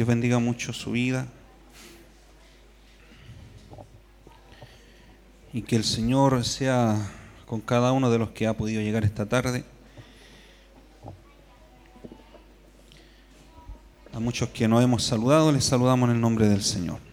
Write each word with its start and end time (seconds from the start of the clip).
Dios 0.00 0.08
bendiga 0.08 0.38
mucho 0.38 0.72
su 0.72 0.92
vida. 0.92 1.26
Y 5.52 5.60
que 5.60 5.76
el 5.76 5.84
Señor 5.84 6.42
sea 6.42 6.96
con 7.44 7.60
cada 7.60 7.92
uno 7.92 8.10
de 8.10 8.16
los 8.16 8.30
que 8.30 8.46
ha 8.46 8.56
podido 8.56 8.80
llegar 8.80 9.04
esta 9.04 9.26
tarde. 9.26 9.62
A 14.14 14.20
muchos 14.20 14.48
que 14.48 14.68
no 14.68 14.80
hemos 14.80 15.02
saludado, 15.02 15.52
les 15.52 15.66
saludamos 15.66 16.08
en 16.08 16.14
el 16.14 16.20
nombre 16.22 16.48
del 16.48 16.62
Señor. 16.62 17.09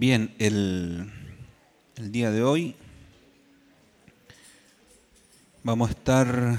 Bien, 0.00 0.34
el, 0.38 1.12
día 1.98 2.30
de 2.30 2.42
hoy 2.42 2.74
vamos 5.62 5.90
a 5.90 5.92
estar, 5.92 6.58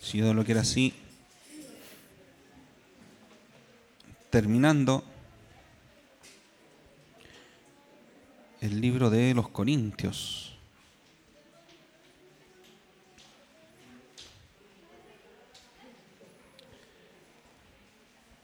si 0.00 0.20
Dios 0.20 0.32
lo 0.32 0.44
quiere 0.44 0.60
así, 0.60 0.94
terminando 4.30 5.02
el 8.60 8.80
libro 8.80 9.10
de 9.10 9.34
los 9.34 9.48
Corintios. 9.48 10.56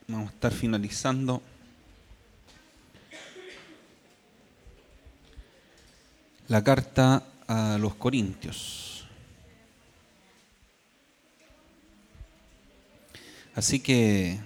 Vamos 0.08 0.28
a 0.28 0.34
estar 0.34 0.52
finalizando 0.52 1.40
la 6.52 6.62
carta 6.62 7.24
a 7.48 7.78
los 7.78 7.94
Corintios. 7.94 9.06
Así 13.54 13.80
que 13.80 14.38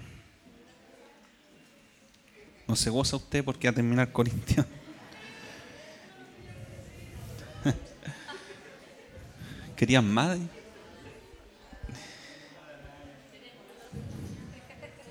no 2.68 2.76
se 2.76 2.90
goza 2.90 3.16
usted 3.16 3.44
porque 3.44 3.66
va 3.66 3.72
a 3.72 3.74
terminar 3.74 4.12
Corintios. 4.12 4.64
¿Querían 9.76 10.08
más? 10.08 10.38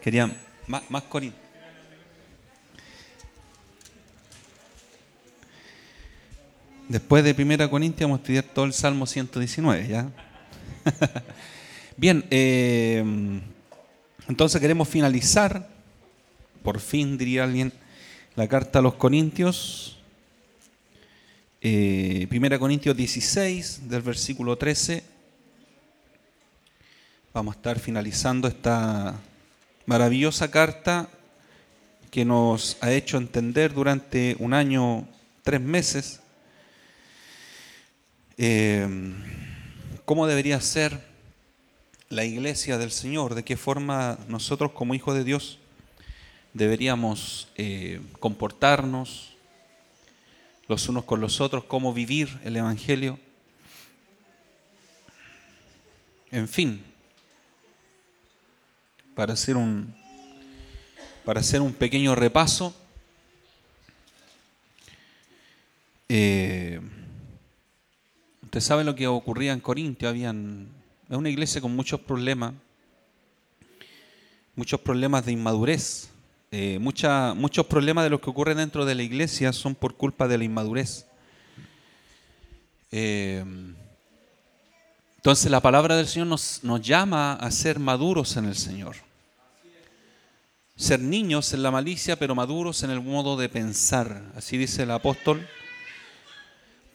Querían 0.02 0.33
más, 0.65 0.89
más 0.89 1.03
Corintios. 1.03 1.44
Después 6.88 7.23
de 7.23 7.33
Primera 7.33 7.67
Corintios 7.67 8.08
vamos 8.08 8.19
a 8.19 8.22
estudiar 8.22 8.44
todo 8.44 8.66
el 8.66 8.73
Salmo 8.73 9.08
119, 9.08 9.88
¿ya? 9.88 10.08
Bien, 11.97 12.23
eh, 12.30 13.03
entonces 14.27 14.61
queremos 14.61 14.88
finalizar, 14.88 15.67
por 16.61 16.80
fin 16.80 17.17
diría 17.17 17.44
alguien, 17.44 17.73
la 18.36 18.47
carta 18.47 18.80
a 18.80 18.81
los 18.83 18.94
Corintios. 18.94 19.97
Eh, 21.59 22.27
Primera 22.30 22.59
Corintios 22.59 22.95
16, 22.95 23.89
del 23.89 24.03
versículo 24.03 24.55
13. 24.55 25.03
Vamos 27.33 27.55
a 27.55 27.58
estar 27.58 27.80
finalizando 27.80 28.47
esta 28.47 29.16
maravillosa 29.88 30.52
carta 30.52 31.09
que 32.11 32.25
nos 32.25 32.77
ha 32.81 32.92
hecho 32.92 33.17
entender 33.17 33.73
durante 33.73 34.36
un 34.38 34.53
año, 34.53 35.08
tres 35.44 35.59
meses, 35.59 36.22
eh, 38.37 38.87
cómo 40.05 40.27
debería 40.27 40.59
ser 40.61 40.99
la 42.09 42.23
iglesia 42.23 42.77
del 42.77 42.91
Señor, 42.91 43.35
de 43.35 43.43
qué 43.43 43.57
forma 43.57 44.17
nosotros 44.27 44.71
como 44.71 44.93
hijos 44.93 45.15
de 45.15 45.23
Dios 45.23 45.59
deberíamos 46.55 47.49
eh, 47.57 47.99
comportarnos 48.21 49.35
los 50.69 50.87
unos 50.87 51.03
con 51.03 51.19
los 51.19 51.41
otros, 51.41 51.65
cómo 51.65 51.93
vivir 51.93 52.39
el 52.45 52.55
Evangelio. 52.55 53.19
En 56.31 56.47
fin, 56.47 56.81
para 59.15 59.33
hacer 59.33 59.57
un, 59.57 59.93
para 61.25 61.41
hacer 61.41 61.59
un 61.61 61.73
pequeño 61.73 62.15
repaso, 62.15 62.73
eh, 66.07 66.79
Usted 68.55 68.67
sabe 68.67 68.86
lo 68.86 68.95
que 68.95 69.05
ocurría 69.05 69.52
en 69.52 69.60
Corintio, 69.60 70.08
habían 70.08 70.70
es 71.10 71.17
una 71.17 71.30
iglesia 71.30 71.60
con 71.60 71.76
muchos 71.76 71.99
problemas, 71.99 72.54
muchos 74.55 74.80
problemas 74.80 75.26
de 75.26 75.33
inmadurez. 75.33 76.08
Eh, 76.52 76.80
muchos 76.80 77.65
problemas 77.65 78.05
de 78.05 78.11
los 78.11 78.21
que 78.21 78.30
ocurren 78.30 78.55
dentro 78.55 78.86
de 78.86 78.95
la 78.95 79.04
iglesia 79.04 79.52
son 79.52 79.76
por 79.76 79.98
culpa 79.98 80.30
de 80.30 80.38
la 80.38 80.45
inmadurez. 80.45 81.05
Eh, 82.92 83.44
entonces 85.17 85.52
la 85.52 85.60
palabra 85.60 85.98
del 85.98 86.08
Señor 86.08 86.27
nos, 86.27 86.64
nos 86.64 86.80
llama 86.80 87.33
a 87.33 87.52
ser 87.52 87.77
maduros 87.77 88.38
en 88.38 88.45
el 88.45 88.55
Señor. 88.55 88.95
Ser 90.77 91.02
niños 91.02 91.52
en 91.52 91.61
la 91.61 91.71
malicia, 91.71 92.17
pero 92.17 92.36
maduros 92.36 92.83
en 92.83 92.92
el 92.92 93.02
modo 93.02 93.36
de 93.36 93.49
pensar. 93.49 94.32
Así 94.33 94.58
dice 94.58 94.83
el 94.83 94.92
apóstol 94.92 95.45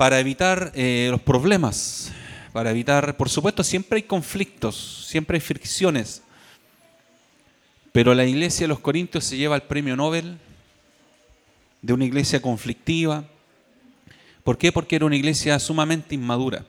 para 0.00 0.18
evitar 0.18 0.72
eh, 0.74 1.08
los 1.10 1.20
problemas, 1.20 2.10
para 2.54 2.70
evitar, 2.70 3.18
por 3.18 3.28
supuesto, 3.28 3.62
siempre 3.62 3.96
hay 3.96 4.02
conflictos, 4.04 5.04
siempre 5.06 5.36
hay 5.36 5.42
fricciones, 5.42 6.22
pero 7.92 8.14
la 8.14 8.24
iglesia 8.24 8.64
de 8.64 8.68
los 8.68 8.80
Corintios 8.80 9.24
se 9.24 9.36
lleva 9.36 9.56
el 9.56 9.62
premio 9.64 9.96
Nobel 9.96 10.38
de 11.82 11.92
una 11.92 12.06
iglesia 12.06 12.40
conflictiva. 12.40 13.24
¿Por 14.42 14.56
qué? 14.56 14.72
Porque 14.72 14.96
era 14.96 15.04
una 15.04 15.16
iglesia 15.16 15.58
sumamente 15.58 16.14
inmadura. 16.14 16.64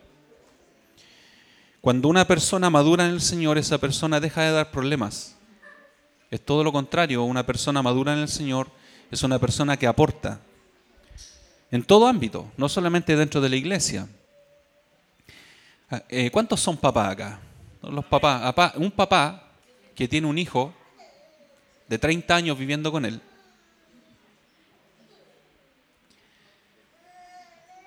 Cuando 1.80 2.10
una 2.10 2.28
persona 2.28 2.70
madura 2.70 3.06
en 3.06 3.14
el 3.14 3.22
Señor, 3.22 3.58
esa 3.58 3.78
persona 3.78 4.20
deja 4.20 4.42
de 4.42 4.52
dar 4.52 4.72
problemas. 4.72 5.38
Es 6.32 6.42
todo 6.44 6.66
lo 6.66 6.74
contrario, 6.74 7.24
una 7.24 7.46
persona 7.46 7.82
madura 7.82 8.12
en 8.12 8.20
el 8.20 8.28
Señor 8.28 8.68
es 9.10 9.24
una 9.24 9.40
persona 9.40 9.78
que 9.78 9.88
aporta, 9.88 10.42
en 11.72 11.84
todo 11.84 12.08
ámbito, 12.08 12.52
no 12.58 12.68
solamente 12.68 13.16
dentro 13.16 13.40
de 13.40 13.50
la 13.50 13.56
iglesia. 13.56 14.08
Ah, 15.90 16.04
eh, 16.10 16.30
¿Cuántos 16.30 16.60
son 16.60 16.78
papás 16.78 17.14
acá? 17.14 17.40
Los 17.82 18.06
papás, 18.06 18.74
un 18.76 18.92
papá 18.92 19.52
que 19.96 20.08
tiene 20.08 20.28
un 20.28 20.38
hijo 20.38 20.74
de 21.88 21.98
30 21.98 22.36
años 22.36 22.60
viviendo 22.60 22.92
con 22.92 23.06
él. 23.06 23.22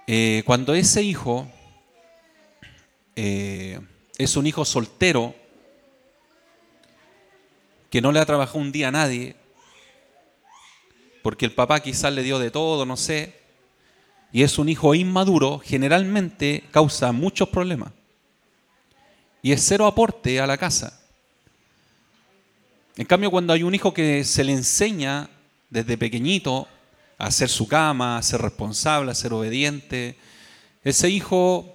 Eh, 0.07 0.43
cuando 0.45 0.75
ese 0.75 1.03
hijo 1.03 1.47
eh, 3.17 3.81
es 4.19 4.37
un 4.37 4.47
hijo 4.47 4.65
soltero, 4.65 5.35
que 7.91 8.01
no 8.01 8.11
le 8.11 8.19
ha 8.19 8.27
trabajado 8.27 8.59
un 8.59 8.73
día 8.73 8.89
a 8.89 8.93
nadie, 8.93 9.37
porque 11.23 11.47
el 11.47 11.53
papá 11.53 11.81
quizás 11.81 12.13
le 12.13 12.23
dio 12.23 12.39
de 12.39 12.51
todo, 12.51 12.85
no 12.85 12.97
sé, 12.97 13.44
y 14.35 14.43
es 14.43 14.59
un 14.59 14.69
hijo 14.69 14.97
inmaduro, 14.97 15.61
generalmente 15.61 16.65
causa 16.73 17.13
muchos 17.13 17.51
problemas. 17.51 17.93
Y 19.43 19.53
es 19.53 19.65
cero 19.65 19.87
aporte 19.87 20.41
a 20.41 20.47
la 20.49 20.59
casa. 20.59 21.01
En 22.97 23.07
cambio, 23.07 23.31
cuando 23.31 23.53
hay 23.53 23.63
un 23.63 23.77
hijo 23.77 23.95
que 23.95 24.25
se 24.25 24.43
le 24.43 24.51
enseña 24.51 25.31
desde 25.71 25.97
pequeñito 25.97 26.67
a 27.17 27.27
hacer 27.27 27.49
su 27.49 27.69
cama, 27.69 28.19
a 28.19 28.23
ser 28.23 28.43
responsable, 28.43 29.13
a 29.13 29.15
ser 29.15 29.33
obediente, 29.33 30.19
ese 30.83 31.09
hijo 31.09 31.73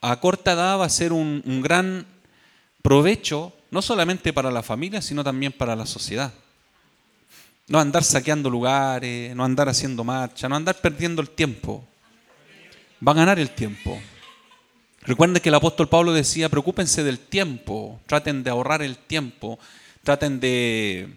a 0.00 0.18
corta 0.18 0.52
edad 0.52 0.78
va 0.78 0.86
a 0.86 0.88
ser 0.88 1.12
un, 1.12 1.42
un 1.44 1.60
gran 1.60 2.06
provecho, 2.80 3.52
no 3.70 3.82
solamente 3.82 4.32
para 4.32 4.50
la 4.50 4.62
familia, 4.62 5.02
sino 5.02 5.22
también 5.22 5.52
para 5.52 5.76
la 5.76 5.84
sociedad. 5.84 6.32
No 7.68 7.78
andar 7.78 8.04
saqueando 8.04 8.50
lugares, 8.50 9.34
no 9.34 9.44
andar 9.44 9.68
haciendo 9.68 10.04
marcha, 10.04 10.48
no 10.48 10.56
andar 10.56 10.80
perdiendo 10.80 11.22
el 11.22 11.30
tiempo. 11.30 11.86
Va 13.06 13.12
a 13.12 13.16
ganar 13.16 13.38
el 13.38 13.50
tiempo. 13.50 14.00
Recuerden 15.02 15.42
que 15.42 15.48
el 15.48 15.54
apóstol 15.54 15.88
Pablo 15.88 16.12
decía, 16.12 16.48
preocúpense 16.48 17.02
del 17.02 17.18
tiempo, 17.18 18.00
traten 18.06 18.44
de 18.44 18.50
ahorrar 18.50 18.82
el 18.82 18.96
tiempo, 18.98 19.58
traten 20.04 20.38
de, 20.38 21.08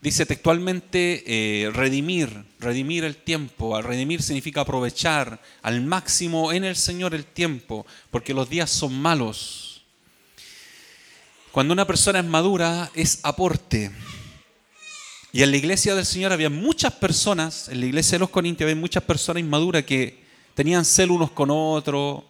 dice 0.00 0.26
textualmente, 0.26 1.22
eh, 1.26 1.70
redimir, 1.70 2.44
redimir 2.60 3.04
el 3.04 3.16
tiempo. 3.16 3.80
Redimir 3.80 4.22
significa 4.22 4.60
aprovechar 4.60 5.40
al 5.62 5.80
máximo 5.80 6.52
en 6.52 6.64
el 6.64 6.76
Señor 6.76 7.14
el 7.14 7.24
tiempo, 7.24 7.86
porque 8.10 8.34
los 8.34 8.50
días 8.50 8.68
son 8.68 9.00
malos. 9.00 9.82
Cuando 11.52 11.72
una 11.72 11.86
persona 11.86 12.18
es 12.18 12.24
madura, 12.26 12.90
es 12.94 13.20
aporte. 13.22 13.92
Y 15.34 15.42
en 15.42 15.50
la 15.50 15.56
iglesia 15.56 15.96
del 15.96 16.06
Señor 16.06 16.32
había 16.32 16.48
muchas 16.48 16.92
personas, 16.92 17.68
en 17.68 17.80
la 17.80 17.86
iglesia 17.86 18.12
de 18.12 18.20
los 18.20 18.30
Corintios 18.30 18.70
había 18.70 18.80
muchas 18.80 19.02
personas 19.02 19.40
inmaduras 19.40 19.82
que 19.82 20.22
tenían 20.54 20.84
celo 20.84 21.14
unos 21.14 21.32
con 21.32 21.50
otros, 21.50 22.22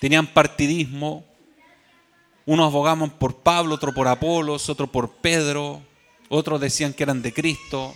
tenían 0.00 0.26
partidismo. 0.26 1.24
Unos 2.46 2.66
abogaban 2.66 3.10
por 3.10 3.36
Pablo, 3.36 3.76
otros 3.76 3.94
por 3.94 4.08
Apolos, 4.08 4.68
otros 4.68 4.90
por 4.90 5.08
Pedro, 5.18 5.80
otros 6.30 6.60
decían 6.60 6.92
que 6.94 7.04
eran 7.04 7.22
de 7.22 7.32
Cristo. 7.32 7.94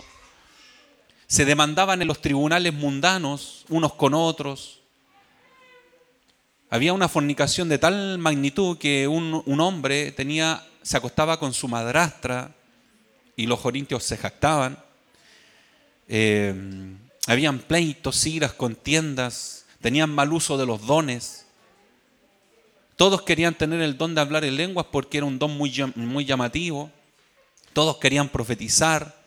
Se 1.27 1.43
demandaban 1.43 2.01
en 2.01 2.07
los 2.07 2.21
tribunales 2.21 2.73
mundanos 2.73 3.65
unos 3.67 3.95
con 3.95 4.13
otros. 4.13 4.79
Había 6.69 6.93
una 6.93 7.09
fornicación 7.09 7.67
de 7.67 7.79
tal 7.79 8.17
magnitud 8.17 8.77
que 8.77 9.09
un, 9.09 9.43
un 9.45 9.59
hombre 9.59 10.13
tenía, 10.13 10.65
se 10.83 10.95
acostaba 10.95 11.37
con 11.37 11.53
su 11.53 11.67
madrastra 11.67 12.55
y 13.35 13.47
los 13.47 13.59
corintios 13.59 14.03
se 14.03 14.17
jactaban. 14.17 14.77
Eh, 16.07 16.53
habían 17.27 17.59
pleitos, 17.59 18.25
iras, 18.25 18.53
contiendas, 18.53 19.65
tenían 19.81 20.09
mal 20.09 20.33
uso 20.33 20.57
de 20.57 20.65
los 20.65 20.85
dones. 20.85 21.45
Todos 22.95 23.23
querían 23.23 23.55
tener 23.55 23.81
el 23.81 23.97
don 23.97 24.13
de 24.13 24.21
hablar 24.21 24.45
en 24.45 24.57
lenguas 24.57 24.87
porque 24.91 25.17
era 25.17 25.25
un 25.25 25.39
don 25.39 25.57
muy, 25.57 25.73
muy 25.95 26.25
llamativo. 26.25 26.91
Todos 27.73 27.97
querían 27.97 28.29
profetizar, 28.29 29.23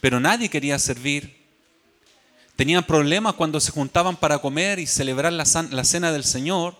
pero 0.00 0.20
nadie 0.20 0.50
quería 0.50 0.78
servir. 0.78 1.36
Tenían 2.56 2.84
problemas 2.84 3.34
cuando 3.34 3.60
se 3.60 3.72
juntaban 3.72 4.16
para 4.16 4.38
comer 4.38 4.78
y 4.78 4.86
celebrar 4.86 5.32
la, 5.32 5.44
la 5.70 5.84
cena 5.84 6.12
del 6.12 6.24
Señor. 6.24 6.74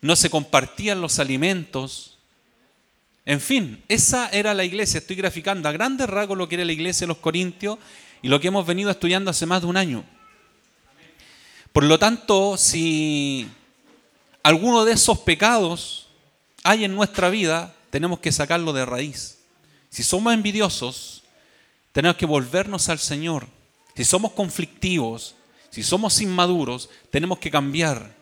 No 0.00 0.16
se 0.16 0.30
compartían 0.30 1.00
los 1.00 1.18
alimentos. 1.18 2.15
En 3.26 3.40
fin, 3.40 3.82
esa 3.88 4.28
era 4.28 4.54
la 4.54 4.64
iglesia. 4.64 4.98
Estoy 4.98 5.16
graficando 5.16 5.68
a 5.68 5.72
grandes 5.72 6.08
rasgos 6.08 6.38
lo 6.38 6.48
que 6.48 6.54
era 6.54 6.64
la 6.64 6.72
iglesia 6.72 7.04
de 7.04 7.08
los 7.08 7.18
Corintios 7.18 7.76
y 8.22 8.28
lo 8.28 8.40
que 8.40 8.48
hemos 8.48 8.64
venido 8.64 8.88
estudiando 8.88 9.32
hace 9.32 9.46
más 9.46 9.62
de 9.62 9.66
un 9.66 9.76
año. 9.76 10.04
Por 11.72 11.84
lo 11.84 11.98
tanto, 11.98 12.56
si 12.56 13.48
alguno 14.44 14.84
de 14.84 14.92
esos 14.92 15.18
pecados 15.18 16.06
hay 16.62 16.84
en 16.84 16.94
nuestra 16.94 17.28
vida, 17.28 17.74
tenemos 17.90 18.20
que 18.20 18.30
sacarlo 18.30 18.72
de 18.72 18.86
raíz. 18.86 19.38
Si 19.90 20.04
somos 20.04 20.32
envidiosos, 20.32 21.24
tenemos 21.90 22.16
que 22.16 22.26
volvernos 22.26 22.88
al 22.88 23.00
Señor. 23.00 23.48
Si 23.96 24.04
somos 24.04 24.32
conflictivos, 24.32 25.34
si 25.70 25.82
somos 25.82 26.20
inmaduros, 26.20 26.90
tenemos 27.10 27.38
que 27.40 27.50
cambiar 27.50 28.14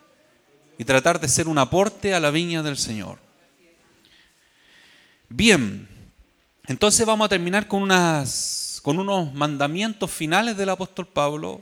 y 0.78 0.84
tratar 0.84 1.20
de 1.20 1.28
ser 1.28 1.46
un 1.46 1.58
aporte 1.58 2.14
a 2.14 2.20
la 2.20 2.30
viña 2.30 2.62
del 2.62 2.78
Señor. 2.78 3.23
Bien, 5.36 5.88
entonces 6.68 7.04
vamos 7.04 7.24
a 7.24 7.28
terminar 7.28 7.66
con, 7.66 7.82
unas, 7.82 8.78
con 8.84 9.00
unos 9.00 9.34
mandamientos 9.34 10.08
finales 10.12 10.56
del 10.56 10.68
apóstol 10.68 11.08
Pablo. 11.08 11.60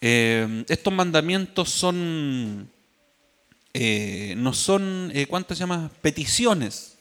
Eh, 0.00 0.64
estos 0.68 0.92
mandamientos 0.92 1.70
son, 1.70 2.70
eh, 3.74 4.34
no 4.36 4.52
son, 4.52 5.10
eh, 5.12 5.26
¿cuánto 5.26 5.56
se 5.56 5.58
llama? 5.58 5.90
Peticiones. 6.02 6.94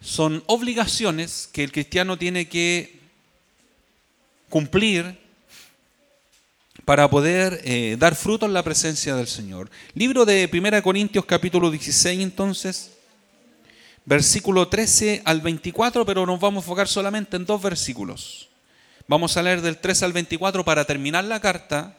Son 0.00 0.44
obligaciones 0.46 1.50
que 1.52 1.64
el 1.64 1.72
cristiano 1.72 2.16
tiene 2.16 2.48
que 2.48 3.00
cumplir 4.48 5.18
para 6.84 7.10
poder 7.10 7.98
dar 7.98 8.14
fruto 8.14 8.46
en 8.46 8.52
la 8.52 8.62
presencia 8.62 9.16
del 9.16 9.26
Señor. 9.26 9.68
Libro 9.94 10.24
de 10.24 10.48
1 10.50 10.80
Corintios 10.84 11.24
capítulo 11.24 11.72
16 11.72 12.20
entonces 12.20 12.92
versículo 14.10 14.66
13 14.66 15.22
al 15.24 15.40
24, 15.40 16.04
pero 16.04 16.26
nos 16.26 16.40
vamos 16.40 16.62
a 16.62 16.64
enfocar 16.64 16.88
solamente 16.88 17.36
en 17.36 17.46
dos 17.46 17.62
versículos. 17.62 18.48
Vamos 19.06 19.36
a 19.36 19.42
leer 19.42 19.60
del 19.60 19.78
13 19.78 20.04
al 20.04 20.12
24 20.12 20.64
para 20.64 20.84
terminar 20.84 21.22
la 21.22 21.38
carta, 21.38 21.96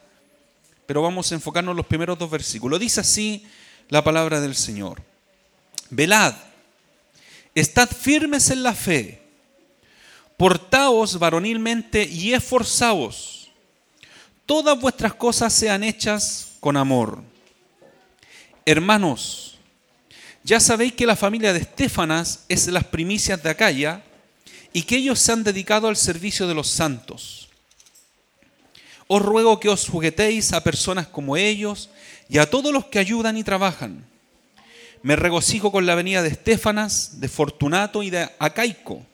pero 0.86 1.02
vamos 1.02 1.32
a 1.32 1.36
enfocarnos 1.36 1.72
en 1.72 1.78
los 1.78 1.86
primeros 1.86 2.20
dos 2.20 2.30
versículos. 2.30 2.82
Dice 2.82 3.00
así 3.00 3.48
la 3.88 4.04
palabra 4.04 4.42
del 4.42 4.56
Señor. 4.56 5.02
Velad, 5.90 6.34
estad 7.56 7.90
firmes 7.90 8.50
en 8.50 8.64
la 8.64 8.74
fe, 8.74 9.24
portaos 10.36 11.18
varonilmente 11.18 12.04
y 12.04 12.34
esforzaos. 12.34 13.54
Todas 14.46 14.78
vuestras 14.78 15.14
cosas 15.14 15.54
sean 15.54 15.82
hechas 15.82 16.58
con 16.60 16.76
amor. 16.76 17.24
Hermanos, 18.66 19.51
ya 20.44 20.60
sabéis 20.60 20.94
que 20.94 21.06
la 21.06 21.16
familia 21.16 21.54
de 21.54 21.60
Estefanas 21.60 22.46
es 22.50 22.68
las 22.68 22.86
primicias 22.86 23.42
de 23.44 23.50
Acaya 23.50 24.04
y 24.74 24.84
que 24.84 24.98
ellos 24.98 25.20
se 25.20 25.32
han 25.32 25.44
dedicado 25.44 25.88
al 25.88 25.96
servicio 25.96 26.48
de 26.48 26.56
los 26.56 26.68
santos. 26.68 27.50
Os 29.08 29.22
ruego 29.22 29.60
que 29.60 29.70
os 29.70 29.88
juguetéis 29.88 30.54
a 30.54 30.64
personas 30.64 31.08
como 31.08 31.38
ellos 31.38 31.90
y 32.28 32.40
a 32.40 32.50
todos 32.50 32.74
los 32.74 32.86
que 32.86 32.98
ayudan 32.98 33.38
y 33.38 33.44
trabajan. 33.44 34.06
Me 35.04 35.16
regocijo 35.16 35.72
con 35.72 35.86
la 35.86 35.96
venida 35.96 36.24
de 36.24 36.30
Estefanas, 36.30 37.20
de 37.20 37.28
Fortunato 37.28 38.02
y 38.02 38.10
de 38.10 38.30
Acaico, 38.40 39.06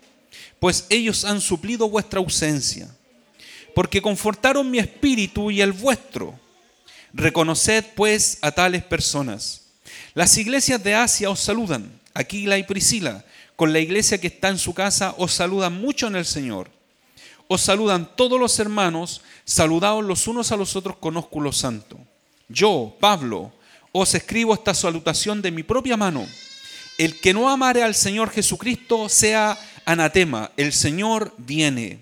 pues 0.59 0.85
ellos 0.89 1.25
han 1.25 1.41
suplido 1.41 1.89
vuestra 1.89 2.19
ausencia, 2.19 2.89
porque 3.73 4.01
confortaron 4.01 4.69
mi 4.69 4.79
espíritu 4.79 5.49
y 5.51 5.61
el 5.61 5.71
vuestro. 5.71 6.39
Reconoced 7.13 7.85
pues 7.95 8.37
a 8.41 8.51
tales 8.51 8.83
personas 8.83 9.66
las 10.17 10.35
iglesias 10.39 10.83
de 10.83 10.95
Asia 10.95 11.29
os 11.29 11.39
saludan, 11.39 11.91
Aquila 12.15 12.57
y 12.57 12.63
Priscila, 12.63 13.23
con 13.55 13.71
la 13.71 13.77
iglesia 13.77 14.19
que 14.19 14.25
está 14.25 14.49
en 14.49 14.57
su 14.57 14.73
casa, 14.73 15.13
os 15.19 15.31
saludan 15.31 15.79
mucho 15.79 16.07
en 16.07 16.15
el 16.15 16.25
Señor. 16.25 16.71
Os 17.47 17.61
saludan 17.61 18.09
todos 18.15 18.39
los 18.39 18.57
hermanos, 18.57 19.21
saludaos 19.45 20.03
los 20.03 20.25
unos 20.25 20.51
a 20.51 20.57
los 20.57 20.75
otros 20.75 20.97
con 20.97 21.17
ósculo 21.17 21.51
santo. 21.53 21.99
Yo, 22.49 22.97
Pablo, 22.99 23.53
os 23.91 24.15
escribo 24.15 24.55
esta 24.55 24.73
salutación 24.73 25.39
de 25.43 25.51
mi 25.51 25.61
propia 25.61 25.95
mano. 25.97 26.25
El 26.97 27.19
que 27.19 27.31
no 27.31 27.47
amare 27.47 27.83
al 27.83 27.93
Señor 27.93 28.31
Jesucristo 28.31 29.09
sea 29.09 29.55
anatema. 29.85 30.49
El 30.57 30.73
Señor 30.73 31.31
viene. 31.37 31.99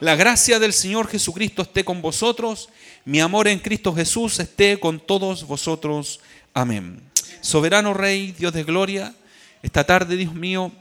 La 0.00 0.16
gracia 0.16 0.58
del 0.58 0.74
Señor 0.74 1.08
Jesucristo 1.08 1.62
esté 1.62 1.82
con 1.82 2.02
vosotros. 2.02 2.68
Mi 3.06 3.20
amor 3.20 3.48
en 3.48 3.58
Cristo 3.58 3.94
Jesús 3.94 4.38
esté 4.38 4.78
con 4.78 5.00
todos 5.00 5.46
vosotros. 5.46 6.20
Amén. 6.52 7.03
Soberano 7.44 7.92
Rey, 7.92 8.32
Dios 8.32 8.54
de 8.54 8.64
gloria, 8.64 9.14
esta 9.62 9.84
tarde, 9.84 10.16
Dios 10.16 10.32
mío, 10.32 10.72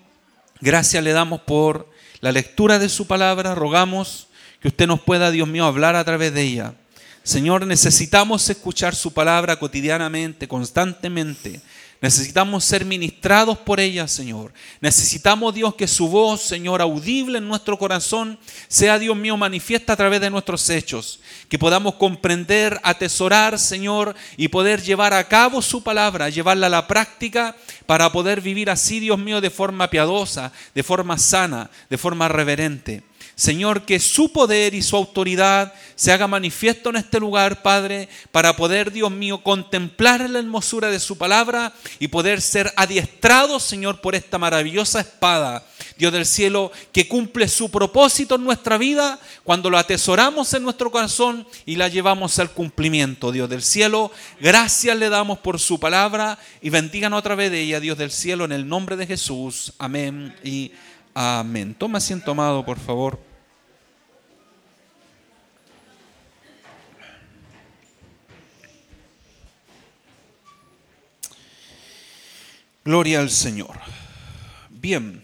gracias 0.61 1.03
le 1.03 1.11
damos 1.11 1.41
por 1.41 1.89
la 2.21 2.31
lectura 2.31 2.79
de 2.79 2.87
su 2.87 3.05
palabra. 3.05 3.53
Rogamos 3.53 4.29
que 4.61 4.69
usted 4.69 4.87
nos 4.87 5.01
pueda, 5.01 5.29
Dios 5.29 5.45
mío, 5.45 5.65
hablar 5.65 5.97
a 5.97 6.05
través 6.05 6.33
de 6.33 6.41
ella. 6.41 6.73
Señor, 7.21 7.67
necesitamos 7.67 8.49
escuchar 8.49 8.95
su 8.95 9.11
palabra 9.11 9.57
cotidianamente, 9.57 10.47
constantemente. 10.47 11.59
Necesitamos 12.03 12.65
ser 12.65 12.83
ministrados 12.83 13.57
por 13.57 13.79
ella, 13.79 14.09
Señor. 14.09 14.51
Necesitamos, 14.81 15.55
Dios, 15.55 15.75
que 15.75 15.87
su 15.87 16.09
voz, 16.09 16.41
Señor, 16.41 16.81
audible 16.81 17.37
en 17.37 17.47
nuestro 17.47 17.79
corazón, 17.79 18.37
sea, 18.67 18.99
Dios 18.99 19.15
mío, 19.15 19.37
manifiesta 19.37 19.93
a 19.93 19.95
través 19.95 20.19
de 20.19 20.29
nuestros 20.29 20.69
hechos. 20.69 21.21
Que 21.47 21.57
podamos 21.57 21.95
comprender, 21.95 22.77
atesorar, 22.83 23.57
Señor, 23.57 24.15
y 24.35 24.49
poder 24.49 24.81
llevar 24.81 25.13
a 25.13 25.29
cabo 25.29 25.61
su 25.61 25.81
palabra, 25.81 26.27
llevarla 26.27 26.67
a 26.67 26.71
la 26.71 26.87
práctica 26.87 27.55
para 27.85 28.11
poder 28.11 28.41
vivir 28.41 28.69
así, 28.69 28.99
Dios 28.99 29.17
mío, 29.17 29.39
de 29.39 29.49
forma 29.49 29.89
piadosa, 29.89 30.51
de 30.75 30.83
forma 30.83 31.17
sana, 31.17 31.71
de 31.89 31.97
forma 31.97 32.27
reverente. 32.27 33.03
Señor, 33.35 33.83
que 33.83 33.99
su 33.99 34.31
poder 34.31 34.75
y 34.75 34.81
su 34.81 34.95
autoridad 34.95 35.73
se 35.95 36.11
haga 36.11 36.27
manifiesto 36.27 36.89
en 36.89 36.97
este 36.97 37.19
lugar, 37.19 37.61
Padre, 37.61 38.09
para 38.31 38.55
poder, 38.55 38.91
Dios 38.91 39.11
mío, 39.11 39.41
contemplar 39.41 40.29
la 40.29 40.39
hermosura 40.39 40.89
de 40.89 40.99
su 40.99 41.17
palabra 41.17 41.73
y 41.99 42.09
poder 42.09 42.41
ser 42.41 42.71
adiestrado, 42.75 43.59
Señor, 43.59 44.01
por 44.01 44.13
esta 44.13 44.37
maravillosa 44.37 44.99
espada, 44.99 45.65
Dios 45.97 46.13
del 46.13 46.25
cielo, 46.25 46.71
que 46.91 47.07
cumple 47.07 47.47
su 47.47 47.71
propósito 47.71 48.35
en 48.35 48.43
nuestra 48.43 48.77
vida 48.77 49.19
cuando 49.43 49.69
lo 49.69 49.77
atesoramos 49.77 50.53
en 50.53 50.63
nuestro 50.63 50.91
corazón 50.91 51.47
y 51.65 51.75
la 51.75 51.87
llevamos 51.87 52.37
al 52.39 52.51
cumplimiento, 52.51 53.31
Dios 53.31 53.49
del 53.49 53.63
cielo. 53.63 54.11
Gracias 54.39 54.97
le 54.97 55.09
damos 55.09 55.39
por 55.39 55.59
su 55.59 55.79
palabra 55.79 56.37
y 56.61 56.69
bendíganos 56.69 57.19
a 57.19 57.23
través 57.23 57.51
de 57.51 57.61
ella, 57.61 57.79
Dios 57.79 57.97
del 57.97 58.11
cielo, 58.11 58.45
en 58.45 58.51
el 58.51 58.67
nombre 58.67 58.95
de 58.95 59.07
Jesús. 59.07 59.73
Amén 59.77 60.35
y 60.43 60.71
Amén. 61.13 61.75
Toma 61.75 61.99
asiento, 61.99 62.31
amado, 62.31 62.65
por 62.65 62.79
favor. 62.79 63.19
Gloria 72.83 73.19
al 73.19 73.29
Señor. 73.29 73.79
Bien. 74.69 75.23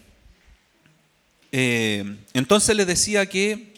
Eh, 1.50 2.18
entonces 2.34 2.76
les 2.76 2.86
decía 2.86 3.26
que 3.26 3.74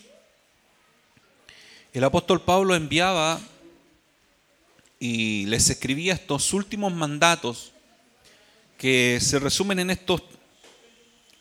el 1.94 2.04
apóstol 2.04 2.42
Pablo 2.42 2.74
enviaba 2.74 3.40
y 5.00 5.46
les 5.46 5.70
escribía 5.70 6.12
estos 6.12 6.52
últimos 6.52 6.92
mandatos 6.92 7.72
que 8.76 9.18
se 9.20 9.38
resumen 9.38 9.78
en 9.78 9.90
estos 9.90 10.22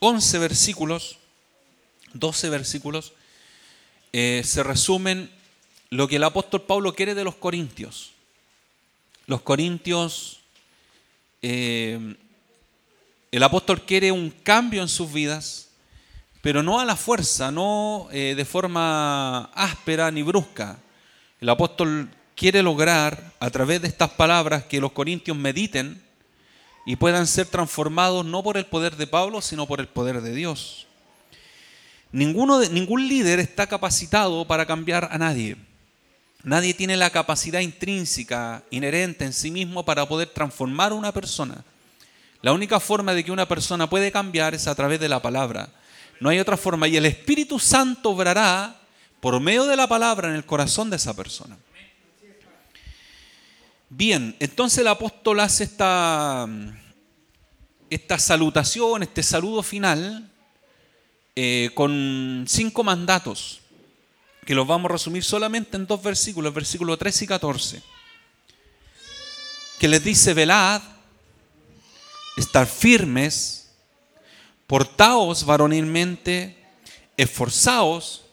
11 0.01 0.39
versículos 0.39 1.17
12 2.13 2.49
versículos, 2.49 3.13
eh, 4.13 4.41
se 4.43 4.63
resumen 4.63 5.29
lo 5.89 6.07
que 6.07 6.17
el 6.17 6.23
apóstol 6.23 6.63
Pablo 6.63 6.93
quiere 6.93 7.15
de 7.15 7.23
los 7.23 7.35
corintios. 7.35 8.11
Los 9.27 9.41
corintios, 9.41 10.39
eh, 11.41 12.15
el 13.31 13.43
apóstol 13.43 13.85
quiere 13.85 14.11
un 14.11 14.29
cambio 14.29 14.81
en 14.81 14.89
sus 14.89 15.11
vidas, 15.11 15.69
pero 16.41 16.63
no 16.63 16.79
a 16.79 16.85
la 16.85 16.95
fuerza, 16.95 17.51
no 17.51 18.07
eh, 18.11 18.33
de 18.35 18.45
forma 18.45 19.45
áspera 19.53 20.11
ni 20.11 20.23
brusca. 20.23 20.79
El 21.39 21.49
apóstol 21.49 22.09
quiere 22.35 22.63
lograr 22.63 23.33
a 23.39 23.49
través 23.49 23.81
de 23.81 23.87
estas 23.87 24.09
palabras 24.11 24.65
que 24.65 24.81
los 24.81 24.91
corintios 24.91 25.37
mediten 25.37 26.01
y 26.85 26.95
puedan 26.95 27.27
ser 27.27 27.47
transformados 27.47 28.25
no 28.25 28.43
por 28.43 28.57
el 28.57 28.65
poder 28.65 28.95
de 28.95 29.07
Pablo, 29.07 29.41
sino 29.41 29.67
por 29.67 29.79
el 29.79 29.87
poder 29.87 30.21
de 30.21 30.33
Dios. 30.33 30.87
Ninguno 32.11 32.59
ningún 32.69 33.07
líder 33.07 33.39
está 33.39 33.67
capacitado 33.67 34.45
para 34.45 34.65
cambiar 34.65 35.09
a 35.11 35.17
nadie. 35.17 35.55
Nadie 36.43 36.73
tiene 36.73 36.97
la 36.97 37.11
capacidad 37.11 37.59
intrínseca, 37.59 38.63
inherente 38.71 39.25
en 39.25 39.33
sí 39.33 39.51
mismo 39.51 39.85
para 39.85 40.07
poder 40.07 40.29
transformar 40.29 40.91
a 40.91 40.95
una 40.95 41.11
persona. 41.11 41.63
La 42.41 42.53
única 42.53 42.79
forma 42.79 43.13
de 43.13 43.23
que 43.23 43.31
una 43.31 43.47
persona 43.47 43.87
puede 43.87 44.11
cambiar 44.11 44.55
es 44.55 44.67
a 44.67 44.73
través 44.73 44.99
de 44.99 45.07
la 45.07 45.21
palabra. 45.21 45.69
No 46.19 46.29
hay 46.29 46.39
otra 46.39 46.57
forma. 46.57 46.87
Y 46.87 46.97
el 46.97 47.05
Espíritu 47.05 47.59
Santo 47.59 48.09
obrará 48.09 48.75
por 49.19 49.39
medio 49.39 49.65
de 49.65 49.75
la 49.75 49.87
palabra 49.87 50.29
en 50.29 50.35
el 50.35 50.45
corazón 50.45 50.89
de 50.89 50.95
esa 50.95 51.13
persona. 51.13 51.57
Bien, 53.93 54.37
entonces 54.39 54.79
el 54.79 54.87
apóstol 54.87 55.41
hace 55.41 55.65
esta, 55.65 56.47
esta 57.89 58.17
salutación, 58.17 59.03
este 59.03 59.21
saludo 59.21 59.61
final, 59.61 60.31
eh, 61.35 61.71
con 61.73 62.45
cinco 62.47 62.85
mandatos, 62.85 63.59
que 64.45 64.55
los 64.55 64.65
vamos 64.65 64.89
a 64.89 64.93
resumir 64.93 65.25
solamente 65.25 65.75
en 65.75 65.85
dos 65.85 66.01
versículos, 66.01 66.53
versículos 66.53 66.97
13 66.97 67.25
y 67.25 67.27
14, 67.27 67.83
que 69.77 69.89
les 69.89 70.01
dice, 70.01 70.33
velad, 70.33 70.81
estar 72.37 72.67
firmes, 72.67 73.73
portaos 74.67 75.45
varonilmente, 75.45 76.55
esforzaos, 77.17 78.23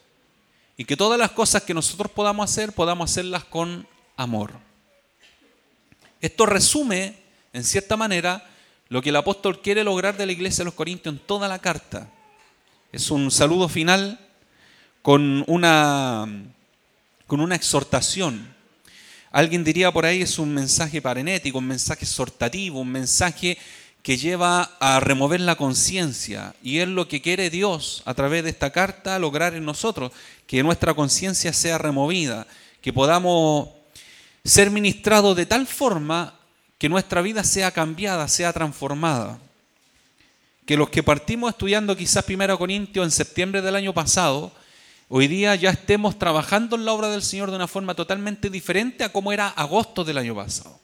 y 0.77 0.85
que 0.85 0.95
todas 0.95 1.19
las 1.19 1.31
cosas 1.31 1.63
que 1.63 1.73
nosotros 1.73 2.09
podamos 2.13 2.49
hacer, 2.49 2.71
podamos 2.71 3.11
hacerlas 3.11 3.43
con 3.43 3.85
amor. 4.15 4.68
Esto 6.21 6.45
resume, 6.45 7.15
en 7.53 7.63
cierta 7.63 7.95
manera, 7.95 8.49
lo 8.89 9.01
que 9.01 9.09
el 9.09 9.15
apóstol 9.15 9.61
quiere 9.61 9.83
lograr 9.83 10.17
de 10.17 10.25
la 10.25 10.31
iglesia 10.31 10.63
de 10.63 10.65
los 10.65 10.73
Corintios 10.73 11.13
en 11.13 11.19
toda 11.19 11.47
la 11.47 11.59
carta. 11.59 12.09
Es 12.91 13.11
un 13.11 13.29
saludo 13.31 13.69
final 13.69 14.19
con 15.01 15.43
una, 15.47 16.27
con 17.27 17.39
una 17.39 17.55
exhortación. 17.55 18.53
Alguien 19.31 19.63
diría 19.63 19.91
por 19.91 20.05
ahí 20.05 20.23
es 20.23 20.39
un 20.39 20.53
mensaje 20.53 21.01
parenético, 21.01 21.59
un 21.59 21.67
mensaje 21.67 22.03
exhortativo, 22.03 22.79
un 22.79 22.91
mensaje 22.91 23.57
que 24.01 24.17
lleva 24.17 24.63
a 24.79 24.99
remover 24.99 25.39
la 25.39 25.55
conciencia. 25.55 26.55
Y 26.63 26.79
es 26.79 26.87
lo 26.87 27.07
que 27.07 27.21
quiere 27.21 27.49
Dios 27.49 28.01
a 28.05 28.13
través 28.13 28.43
de 28.43 28.49
esta 28.49 28.71
carta 28.71 29.19
lograr 29.19 29.53
en 29.53 29.65
nosotros, 29.65 30.11
que 30.47 30.63
nuestra 30.63 30.95
conciencia 30.95 31.53
sea 31.53 31.77
removida, 31.77 32.47
que 32.81 32.91
podamos 32.91 33.69
ser 34.43 34.71
ministrados 34.71 35.35
de 35.35 35.45
tal 35.45 35.67
forma 35.67 36.35
que 36.77 36.89
nuestra 36.89 37.21
vida 37.21 37.43
sea 37.43 37.71
cambiada, 37.71 38.27
sea 38.27 38.53
transformada. 38.53 39.39
Que 40.65 40.77
los 40.77 40.89
que 40.89 41.03
partimos 41.03 41.51
estudiando 41.51 41.95
quizás 41.95 42.25
1 42.27 42.57
Corintios 42.57 43.05
en 43.05 43.11
septiembre 43.11 43.61
del 43.61 43.75
año 43.75 43.93
pasado, 43.93 44.51
hoy 45.09 45.27
día 45.27 45.55
ya 45.55 45.71
estemos 45.71 46.17
trabajando 46.17 46.75
en 46.75 46.85
la 46.85 46.93
obra 46.93 47.09
del 47.09 47.23
Señor 47.23 47.49
de 47.49 47.57
una 47.57 47.67
forma 47.67 47.95
totalmente 47.95 48.49
diferente 48.49 49.03
a 49.03 49.11
como 49.11 49.31
era 49.31 49.49
agosto 49.49 50.03
del 50.03 50.17
año 50.17 50.35
pasado. 50.35 50.79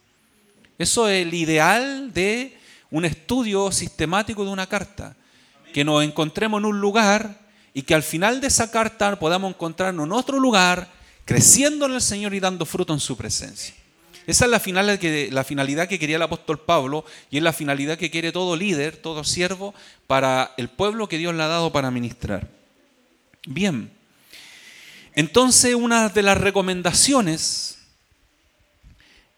Eso 0.77 1.07
es 1.07 1.25
el 1.25 1.33
ideal 1.33 2.13
de 2.13 2.57
un 2.91 3.05
estudio 3.05 3.71
sistemático 3.71 4.43
de 4.43 4.51
una 4.51 4.67
carta. 4.67 5.15
Que 5.73 5.83
nos 5.83 6.03
encontremos 6.03 6.59
en 6.59 6.65
un 6.65 6.81
lugar 6.81 7.39
y 7.73 7.83
que 7.83 7.95
al 7.95 8.03
final 8.03 8.41
de 8.41 8.47
esa 8.47 8.71
carta 8.71 9.17
podamos 9.19 9.49
encontrarnos 9.51 10.05
en 10.05 10.11
otro 10.11 10.39
lugar 10.39 10.89
creciendo 11.25 11.87
en 11.87 11.93
el 11.93 12.01
Señor 12.01 12.33
y 12.33 12.39
dando 12.39 12.65
fruto 12.65 12.93
en 12.93 12.99
su 12.99 13.17
presencia. 13.17 13.73
Esa 14.27 14.45
es 14.45 14.51
la 14.51 14.59
finalidad, 14.59 14.97
que, 14.97 15.29
la 15.31 15.43
finalidad 15.43 15.87
que 15.87 15.99
quería 15.99 16.15
el 16.15 16.21
apóstol 16.21 16.59
Pablo 16.59 17.05
y 17.29 17.37
es 17.37 17.43
la 17.43 17.53
finalidad 17.53 17.97
que 17.97 18.09
quiere 18.09 18.31
todo 18.31 18.55
líder, 18.55 18.97
todo 18.97 19.23
siervo, 19.23 19.73
para 20.07 20.53
el 20.57 20.69
pueblo 20.69 21.07
que 21.07 21.17
Dios 21.17 21.35
le 21.35 21.43
ha 21.43 21.47
dado 21.47 21.71
para 21.71 21.91
ministrar. 21.91 22.47
Bien, 23.45 23.91
entonces 25.13 25.75
una 25.75 26.09
de 26.09 26.23
las 26.23 26.37
recomendaciones 26.39 27.77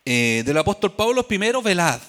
eh, 0.06 0.44
del 0.46 0.58
apóstol 0.58 0.94
Pablo 0.94 1.28
primero 1.28 1.62
velad. 1.62 2.00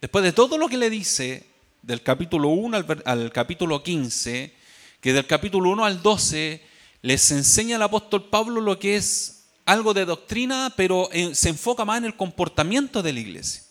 Después 0.00 0.24
de 0.24 0.32
todo 0.32 0.56
lo 0.56 0.68
que 0.68 0.78
le 0.78 0.88
dice 0.88 1.44
del 1.82 2.02
capítulo 2.02 2.48
1 2.48 2.76
al, 2.78 3.02
al 3.04 3.32
capítulo 3.32 3.82
15, 3.82 4.54
que 5.02 5.12
del 5.12 5.26
capítulo 5.26 5.68
1 5.70 5.84
al 5.84 6.02
12 6.02 6.69
les 7.02 7.30
enseña 7.30 7.76
el 7.76 7.82
apóstol 7.82 8.28
Pablo 8.28 8.60
lo 8.60 8.78
que 8.78 8.96
es 8.96 9.44
algo 9.64 9.94
de 9.94 10.04
doctrina, 10.04 10.72
pero 10.76 11.08
se 11.32 11.48
enfoca 11.48 11.84
más 11.84 11.98
en 11.98 12.06
el 12.06 12.16
comportamiento 12.16 13.02
de 13.02 13.12
la 13.12 13.20
iglesia. 13.20 13.62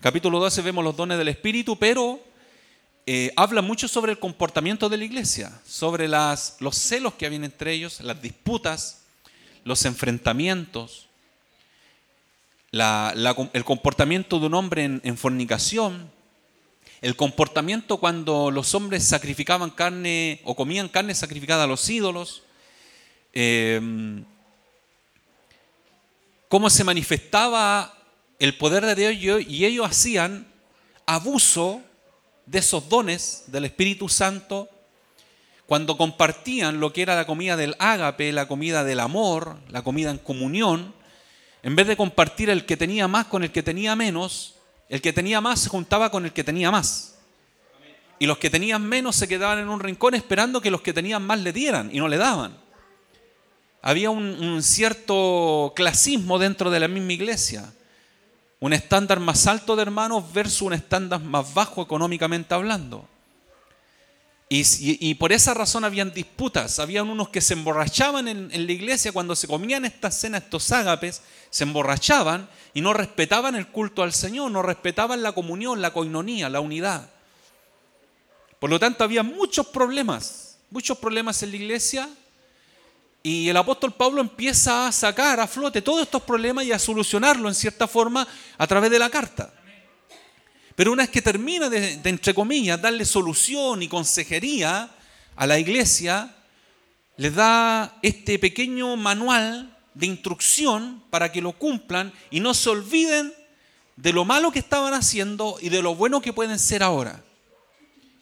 Capítulo 0.00 0.38
12 0.38 0.62
vemos 0.62 0.84
los 0.84 0.96
dones 0.96 1.18
del 1.18 1.28
Espíritu, 1.28 1.76
pero 1.78 2.20
eh, 3.06 3.32
habla 3.36 3.62
mucho 3.62 3.88
sobre 3.88 4.12
el 4.12 4.18
comportamiento 4.18 4.88
de 4.88 4.96
la 4.96 5.04
iglesia, 5.04 5.60
sobre 5.66 6.08
los 6.08 6.76
celos 6.76 7.14
que 7.14 7.26
había 7.26 7.44
entre 7.44 7.72
ellos, 7.72 8.00
las 8.00 8.20
disputas, 8.20 9.02
los 9.64 9.84
enfrentamientos, 9.84 11.06
el 12.72 13.64
comportamiento 13.64 14.38
de 14.38 14.46
un 14.46 14.54
hombre 14.54 14.84
en 14.84 15.16
fornicación, 15.16 16.10
el 17.00 17.16
comportamiento 17.16 17.98
cuando 17.98 18.50
los 18.50 18.74
hombres 18.74 19.04
sacrificaban 19.04 19.70
carne 19.70 20.40
o 20.44 20.56
comían 20.56 20.88
carne 20.88 21.14
sacrificada 21.14 21.64
a 21.64 21.66
los 21.66 21.88
ídolos, 21.88 22.42
em, 23.32 24.24
cómo 26.48 26.70
se 26.70 26.84
manifestaba 26.84 27.94
el 28.38 28.56
poder 28.56 28.84
de 28.86 28.94
Dios 29.14 29.42
y 29.46 29.64
ellos 29.64 29.86
hacían 29.86 30.46
abuso 31.06 31.82
de 32.46 32.58
esos 32.58 32.88
dones 32.88 33.44
del 33.46 33.64
Espíritu 33.64 34.08
Santo 34.08 34.68
cuando 35.66 35.98
compartían 35.98 36.80
lo 36.80 36.92
que 36.92 37.02
era 37.02 37.14
la 37.14 37.26
comida 37.26 37.56
del 37.56 37.76
ágape, 37.78 38.32
la 38.32 38.48
comida 38.48 38.84
del 38.84 39.00
amor, 39.00 39.58
la 39.68 39.82
comida 39.82 40.10
en 40.10 40.16
comunión, 40.16 40.94
en 41.62 41.76
vez 41.76 41.86
de 41.86 41.96
compartir 41.96 42.48
el 42.48 42.64
que 42.64 42.78
tenía 42.78 43.06
más 43.06 43.26
con 43.26 43.44
el 43.44 43.52
que 43.52 43.62
tenía 43.62 43.94
menos, 43.94 44.54
el 44.88 45.00
que 45.02 45.12
tenía 45.12 45.40
más 45.40 45.60
se 45.60 45.68
juntaba 45.68 46.10
con 46.10 46.24
el 46.24 46.32
que 46.32 46.44
tenía 46.44 46.70
más. 46.70 47.16
Y 48.18 48.26
los 48.26 48.38
que 48.38 48.50
tenían 48.50 48.82
menos 48.82 49.16
se 49.16 49.28
quedaban 49.28 49.58
en 49.58 49.68
un 49.68 49.80
rincón 49.80 50.14
esperando 50.14 50.60
que 50.60 50.70
los 50.70 50.80
que 50.80 50.92
tenían 50.92 51.22
más 51.22 51.38
le 51.40 51.52
dieran 51.52 51.90
y 51.92 51.98
no 51.98 52.08
le 52.08 52.16
daban. 52.16 52.56
Había 53.80 54.10
un, 54.10 54.62
cierto 54.62 55.72
clasismo 55.76 56.38
dentro 56.38 56.70
de 56.70 56.80
la 56.80 56.88
misma 56.88 57.12
iglesia. 57.12 57.72
Un 58.60 58.72
estándar 58.72 59.20
más 59.20 59.46
alto 59.46 59.76
de 59.76 59.82
hermanos 59.82 60.32
versus 60.32 60.62
un 60.62 60.72
estándar 60.72 61.20
más 61.20 61.54
bajo 61.54 61.80
económicamente 61.80 62.54
hablando. 62.54 63.08
Y, 64.50 65.14
por 65.14 65.30
esa 65.32 65.54
razón 65.54 65.84
habían 65.84 66.12
disputas. 66.12 66.78
Habían 66.78 67.08
unos 67.08 67.28
que 67.28 67.40
se 67.40 67.52
emborrachaban 67.52 68.26
en, 68.26 68.66
la 68.66 68.72
iglesia 68.72 69.12
cuando 69.12 69.36
se 69.36 69.46
comían 69.46 69.84
estas 69.84 70.18
cenas, 70.18 70.42
estos 70.42 70.72
ágapes, 70.72 71.22
se 71.50 71.64
emborrachaban 71.64 72.48
y 72.74 72.80
no 72.80 72.92
respetaban 72.92 73.54
el 73.54 73.68
culto 73.68 74.02
al 74.02 74.12
Señor, 74.12 74.50
no 74.50 74.62
respetaban 74.62 75.22
la 75.22 75.32
comunión, 75.32 75.80
la 75.80 75.92
coinonía, 75.92 76.48
la 76.48 76.60
unidad. 76.60 77.10
Por 78.58 78.70
lo 78.70 78.78
tanto, 78.78 79.04
había 79.04 79.22
muchos 79.22 79.66
problemas, 79.68 80.58
muchos 80.70 80.98
problemas 80.98 81.42
en 81.42 81.50
la 81.50 81.56
iglesia. 81.56 82.08
Y 83.22 83.48
el 83.48 83.56
apóstol 83.56 83.94
Pablo 83.94 84.20
empieza 84.20 84.86
a 84.86 84.92
sacar 84.92 85.40
a 85.40 85.46
flote 85.46 85.82
todos 85.82 86.02
estos 86.02 86.22
problemas 86.22 86.64
y 86.64 86.72
a 86.72 86.78
solucionarlo 86.78 87.48
en 87.48 87.54
cierta 87.54 87.86
forma 87.86 88.26
a 88.56 88.66
través 88.66 88.90
de 88.90 88.98
la 88.98 89.10
carta. 89.10 89.52
Pero 90.74 90.92
una 90.92 91.02
vez 91.02 91.10
que 91.10 91.22
termina 91.22 91.68
de, 91.68 92.00
entre 92.04 92.32
comillas, 92.32 92.80
darle 92.80 93.04
solución 93.04 93.82
y 93.82 93.88
consejería 93.88 94.88
a 95.34 95.46
la 95.46 95.58
iglesia, 95.58 96.34
les 97.16 97.34
da 97.34 97.98
este 98.02 98.38
pequeño 98.38 98.96
manual 98.96 99.76
de 99.98 100.06
instrucción 100.06 101.02
para 101.10 101.32
que 101.32 101.42
lo 101.42 101.52
cumplan 101.52 102.12
y 102.30 102.38
no 102.38 102.54
se 102.54 102.70
olviden 102.70 103.34
de 103.96 104.12
lo 104.12 104.24
malo 104.24 104.52
que 104.52 104.60
estaban 104.60 104.94
haciendo 104.94 105.56
y 105.60 105.70
de 105.70 105.82
lo 105.82 105.96
bueno 105.96 106.20
que 106.20 106.32
pueden 106.32 106.58
ser 106.60 106.84
ahora. 106.84 107.24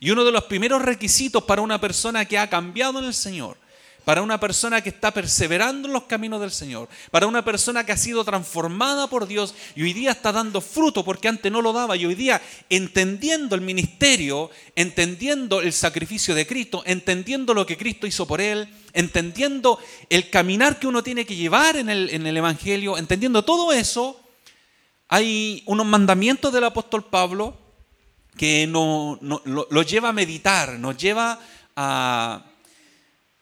Y 0.01 0.11
uno 0.11 0.25
de 0.25 0.33
los 0.33 0.45
primeros 0.45 0.81
requisitos 0.81 1.45
para 1.45 1.61
una 1.61 1.79
persona 1.79 2.25
que 2.25 2.39
ha 2.39 2.49
cambiado 2.49 2.99
en 2.99 3.05
el 3.05 3.15
Señor, 3.15 3.59
para 4.07 4.23
una 4.23 4.39
persona 4.39 4.83
que 4.83 4.91
está 4.91 5.11
perseverando 5.11 5.89
en 5.89 5.93
los 5.93 6.05
caminos 6.05 6.41
del 6.41 6.53
Señor, 6.53 6.89
para 7.11 7.27
una 7.27 7.45
persona 7.45 7.85
que 7.85 7.91
ha 7.91 7.97
sido 7.97 8.23
transformada 8.25 9.09
por 9.09 9.27
Dios 9.27 9.53
y 9.75 9.83
hoy 9.83 9.93
día 9.95 10.13
está 10.13 10.31
dando 10.31 10.61
fruto 10.61 11.05
porque 11.05 11.27
antes 11.27 11.51
no 11.51 11.61
lo 11.61 11.73
daba 11.73 11.97
y 11.97 12.07
hoy 12.07 12.15
día 12.15 12.41
entendiendo 12.71 13.57
el 13.57 13.63
ministerio, 13.63 14.49
entendiendo 14.77 15.61
el 15.61 15.73
sacrificio 15.73 16.37
de 16.37 16.47
Cristo, 16.47 16.85
entendiendo 16.87 17.53
lo 17.53 17.67
que 17.67 17.77
Cristo 17.77 18.07
hizo 18.07 18.29
por 18.29 18.41
él, 18.41 18.69
entendiendo 18.93 19.81
el 20.09 20.31
caminar 20.31 20.79
que 20.79 20.87
uno 20.87 21.03
tiene 21.03 21.27
que 21.27 21.35
llevar 21.35 21.75
en 21.75 21.89
el, 21.89 22.37
Evangelio, 22.37 22.99
entendiendo 22.99 23.45
todo 23.45 23.73
eso, 23.73 24.21
hay 25.09 25.65
unos 25.67 25.85
mandamientos 25.85 26.53
del 26.53 26.63
apóstol 26.63 27.07
Pablo 27.07 27.59
que 28.37 28.69
nos 28.69 29.19
lo 29.21 29.83
lleva 29.83 30.11
a 30.11 30.13
meditar, 30.13 30.79
nos 30.79 30.97
lleva 30.97 31.41
a 31.75 32.53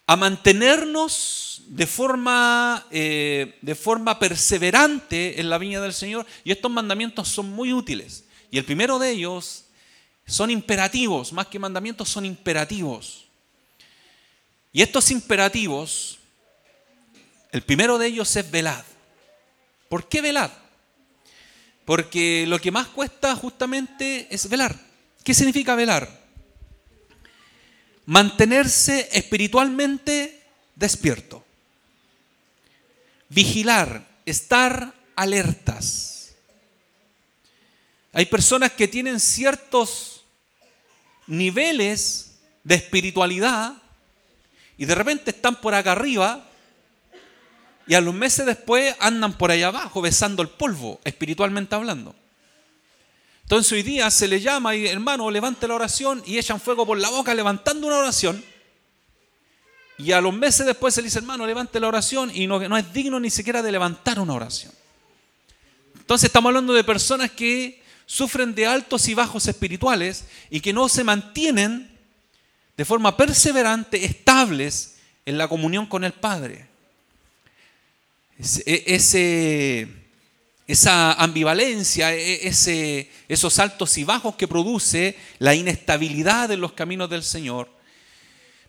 a 0.06 0.16
mantenernos 0.16 1.62
de 1.66 1.87
forma, 1.87 2.87
eh, 2.90 3.58
de 3.62 3.75
forma 3.75 4.18
perseverante 4.18 5.40
en 5.40 5.49
la 5.49 5.58
viña 5.58 5.80
del 5.80 5.94
Señor. 5.94 6.26
Y 6.44 6.52
estos 6.52 6.70
mandamientos 6.70 7.28
son 7.28 7.50
muy 7.50 7.73
útiles. 7.73 8.25
Y 8.50 8.58
el 8.58 8.64
primero 8.64 8.99
de 8.99 9.11
ellos 9.11 9.64
son 10.26 10.50
imperativos, 10.50 11.32
más 11.32 11.46
que 11.46 11.58
mandamientos, 11.58 12.08
son 12.08 12.25
imperativos. 12.25 13.25
Y 14.73 14.82
estos 14.82 15.11
imperativos, 15.11 16.18
el 17.52 17.62
primero 17.62 17.99
de 17.99 18.08
ellos 18.08 18.34
es 18.37 18.50
velad. 18.50 18.84
¿Por 19.88 20.08
qué 20.08 20.20
velad? 20.20 20.50
Porque 21.84 22.44
lo 22.49 22.58
que 22.58 22.70
más 22.70 22.88
cuesta 22.88 23.37
justamente 23.37 24.26
es 24.30 24.49
velar. 24.49 24.75
¿Qué 25.23 25.34
significa 25.34 25.75
velar? 25.75 26.24
Mantenerse 28.06 29.08
espiritualmente 29.12 30.42
despierto. 30.75 31.44
Vigilar, 33.28 34.06
estar 34.26 34.94
alertas. 35.16 36.34
Hay 38.12 38.26
personas 38.26 38.73
que 38.73 38.87
tienen 38.87 39.18
ciertos 39.18 40.25
niveles 41.26 42.37
de 42.62 42.76
espiritualidad 42.76 43.75
y 44.78 44.84
de 44.84 44.94
repente 44.94 45.30
están 45.30 45.61
por 45.61 45.75
acá 45.75 45.92
arriba 45.92 46.44
y 47.87 47.94
a 47.94 48.00
los 48.00 48.14
meses 48.14 48.46
después 48.46 48.94
andan 49.00 49.37
por 49.37 49.50
allá 49.50 49.68
abajo 49.68 50.00
besando 50.00 50.42
el 50.42 50.49
polvo, 50.49 51.00
espiritualmente 51.04 51.75
hablando. 51.75 52.14
Entonces 53.44 53.72
hoy 53.72 53.82
día 53.82 54.10
se 54.10 54.26
le 54.26 54.40
llama 54.40 54.74
y 54.74 54.86
hermano, 54.86 55.30
levante 55.30 55.68
la 55.68 55.74
oración 55.74 56.22
y 56.26 56.38
echan 56.38 56.60
fuego 56.60 56.84
por 56.84 56.98
la 56.98 57.10
boca 57.10 57.34
levantando 57.34 57.86
una 57.86 57.98
oración. 57.98 58.42
Y 59.96 60.12
a 60.12 60.20
los 60.20 60.34
meses 60.34 60.66
después 60.66 60.94
se 60.94 61.02
le 61.02 61.06
dice, 61.06 61.18
hermano, 61.18 61.46
levante 61.46 61.78
la 61.78 61.88
oración 61.88 62.30
y 62.34 62.46
no, 62.46 62.58
no 62.68 62.76
es 62.76 62.92
digno 62.92 63.20
ni 63.20 63.30
siquiera 63.30 63.62
de 63.62 63.70
levantar 63.70 64.18
una 64.18 64.34
oración. 64.34 64.72
Entonces 65.94 66.28
estamos 66.28 66.50
hablando 66.50 66.72
de 66.72 66.84
personas 66.84 67.30
que 67.30 67.82
sufren 68.06 68.54
de 68.54 68.66
altos 68.66 69.08
y 69.08 69.14
bajos 69.14 69.46
espirituales 69.46 70.24
y 70.50 70.60
que 70.60 70.72
no 70.72 70.88
se 70.88 71.04
mantienen 71.04 71.90
de 72.76 72.84
forma 72.84 73.16
perseverante, 73.16 74.04
estables 74.04 74.96
en 75.26 75.38
la 75.38 75.48
comunión 75.48 75.86
con 75.86 76.04
el 76.04 76.12
Padre. 76.12 76.66
Ese, 78.38 79.88
esa 80.66 81.12
ambivalencia, 81.12 82.14
e, 82.14 82.47
ese, 82.47 83.11
esos 83.28 83.59
altos 83.59 83.99
y 83.99 84.04
bajos 84.04 84.37
que 84.37 84.49
produce 84.49 85.16
la 85.38 85.54
inestabilidad 85.54 86.50
en 86.50 86.61
los 86.61 86.73
caminos 86.73 87.11
del 87.11 87.23
Señor, 87.23 87.68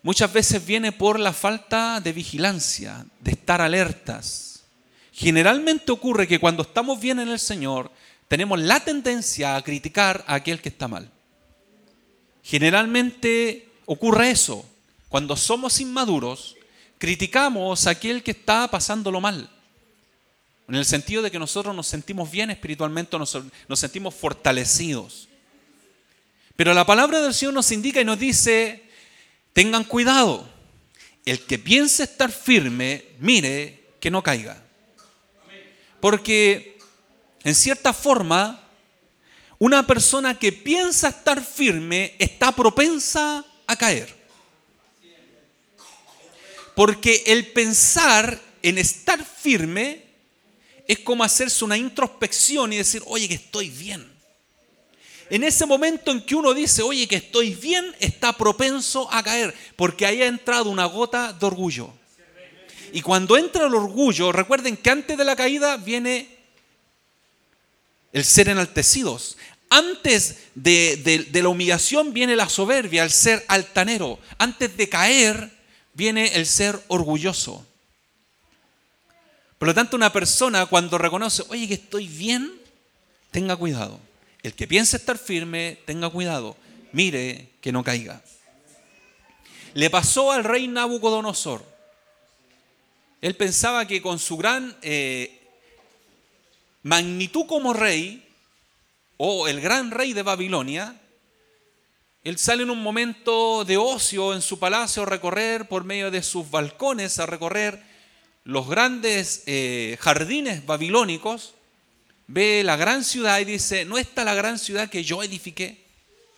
muchas 0.02 0.32
veces 0.32 0.64
viene 0.64 0.92
por 0.92 1.18
la 1.18 1.32
falta 1.32 2.00
de 2.00 2.12
vigilancia, 2.12 3.06
de 3.20 3.32
estar 3.32 3.60
alertas. 3.60 4.64
Generalmente 5.12 5.90
ocurre 5.92 6.28
que 6.28 6.38
cuando 6.38 6.62
estamos 6.62 7.00
bien 7.00 7.18
en 7.18 7.28
el 7.28 7.38
Señor, 7.38 7.90
tenemos 8.28 8.60
la 8.60 8.80
tendencia 8.80 9.56
a 9.56 9.62
criticar 9.62 10.24
a 10.26 10.34
aquel 10.34 10.60
que 10.60 10.68
está 10.68 10.88
mal. 10.88 11.10
Generalmente 12.42 13.70
ocurre 13.86 14.30
eso. 14.30 14.66
Cuando 15.08 15.36
somos 15.36 15.80
inmaduros, 15.80 16.56
criticamos 16.98 17.86
a 17.86 17.90
aquel 17.90 18.22
que 18.22 18.32
está 18.32 18.68
pasándolo 18.68 19.20
mal 19.20 19.50
en 20.68 20.74
el 20.74 20.84
sentido 20.84 21.22
de 21.22 21.30
que 21.30 21.38
nosotros 21.38 21.74
nos 21.74 21.86
sentimos 21.86 22.30
bien 22.30 22.50
espiritualmente, 22.50 23.16
nos, 23.18 23.38
sentimos 23.74 24.14
fortalecidos. 24.14 25.28
Pero 26.56 26.74
la 26.74 26.84
palabra 26.84 27.20
del 27.20 27.34
Señor 27.34 27.54
nos 27.54 27.70
indica 27.70 28.00
y 28.00 28.04
nos 28.04 28.18
dice, 28.18 28.82
tengan 29.52 29.84
cuidado, 29.84 30.48
el 31.24 31.40
que 31.44 31.58
piense 31.58 32.02
estar 32.02 32.32
firme, 32.32 33.04
mire 33.20 33.80
que 34.00 34.10
no 34.10 34.22
caiga. 34.22 34.60
Porque 36.00 36.78
en 37.44 37.54
cierta 37.54 37.92
forma, 37.92 38.60
una 39.58 39.86
persona 39.86 40.36
que 40.36 40.52
piensa 40.52 41.08
estar 41.08 41.44
firme 41.44 42.14
está 42.18 42.50
propensa 42.50 43.44
a 43.68 43.76
caer. 43.76 44.14
Porque 46.74 47.22
el 47.26 47.46
pensar 47.52 48.40
en 48.62 48.78
estar 48.78 49.24
firme 49.24 50.05
es 50.86 50.98
como 51.00 51.24
hacerse 51.24 51.64
una 51.64 51.76
introspección 51.76 52.72
y 52.72 52.76
decir, 52.76 53.02
oye, 53.06 53.28
que 53.28 53.34
estoy 53.34 53.70
bien. 53.70 54.16
En 55.28 55.42
ese 55.42 55.66
momento 55.66 56.12
en 56.12 56.22
que 56.22 56.36
uno 56.36 56.54
dice, 56.54 56.82
oye, 56.82 57.08
que 57.08 57.16
estoy 57.16 57.54
bien, 57.54 57.94
está 57.98 58.32
propenso 58.32 59.12
a 59.12 59.22
caer, 59.22 59.54
porque 59.74 60.06
ahí 60.06 60.22
ha 60.22 60.26
entrado 60.26 60.70
una 60.70 60.84
gota 60.84 61.32
de 61.32 61.46
orgullo. 61.46 61.92
Y 62.92 63.02
cuando 63.02 63.36
entra 63.36 63.66
el 63.66 63.74
orgullo, 63.74 64.30
recuerden 64.30 64.76
que 64.76 64.90
antes 64.90 65.18
de 65.18 65.24
la 65.24 65.34
caída 65.34 65.76
viene 65.76 66.28
el 68.12 68.24
ser 68.24 68.48
enaltecidos. 68.48 69.36
Antes 69.68 70.38
de, 70.54 71.28
la 71.32 71.48
humillación 71.48 72.12
viene 72.12 72.36
la 72.36 72.48
soberbia, 72.48 73.02
el 73.02 73.10
ser 73.10 73.44
altanero. 73.48 74.18
Antes 74.38 74.76
de 74.76 74.88
caer 74.88 75.50
viene 75.92 76.28
el 76.34 76.46
ser 76.46 76.80
orgulloso. 76.86 77.66
Por 79.58 79.68
lo 79.68 79.74
tanto, 79.74 79.96
una 79.96 80.12
persona 80.12 80.66
cuando 80.66 80.98
reconoce, 80.98 81.42
oye, 81.48 81.66
que 81.66 81.74
estoy 81.74 82.08
bien, 82.08 82.52
tenga 83.30 83.56
cuidado. 83.56 83.98
El 84.42 84.54
que 84.54 84.66
piensa 84.66 84.96
estar 84.96 85.18
firme, 85.18 85.78
tenga 85.86 86.10
cuidado. 86.10 86.56
Mire 86.92 87.50
que 87.60 87.72
no 87.72 87.82
caiga. 87.82 88.22
Le 89.74 89.90
pasó 89.90 90.32
al 90.32 90.44
rey 90.44 90.68
Nabucodonosor. 90.68 91.64
Él 93.20 93.34
pensaba 93.34 93.86
que 93.86 94.02
con 94.02 94.18
su 94.18 94.36
gran 94.36 94.76
eh, 94.82 95.40
magnitud 96.82 97.46
como 97.46 97.72
rey, 97.72 98.22
o 99.16 99.48
el 99.48 99.60
gran 99.60 99.90
rey 99.90 100.12
de 100.12 100.22
Babilonia, 100.22 101.00
él 102.22 102.38
sale 102.38 102.64
en 102.64 102.70
un 102.70 102.82
momento 102.82 103.64
de 103.64 103.76
ocio 103.76 104.34
en 104.34 104.42
su 104.42 104.58
palacio 104.58 105.02
a 105.02 105.06
recorrer 105.06 105.68
por 105.68 105.84
medio 105.84 106.10
de 106.10 106.22
sus 106.22 106.50
balcones, 106.50 107.18
a 107.18 107.26
recorrer 107.26 107.82
los 108.46 108.68
grandes 108.68 109.42
eh, 109.46 109.98
jardines 110.00 110.64
babilónicos, 110.64 111.54
ve 112.28 112.62
la 112.64 112.76
gran 112.76 113.02
ciudad 113.02 113.40
y 113.40 113.44
dice, 113.44 113.84
¿no 113.84 113.98
está 113.98 114.22
la 114.24 114.34
gran 114.34 114.60
ciudad 114.60 114.88
que 114.88 115.02
yo 115.02 115.20
edifiqué? 115.24 115.84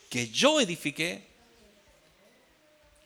Que 0.08 0.30
yo 0.30 0.58
edifiqué. 0.58 1.26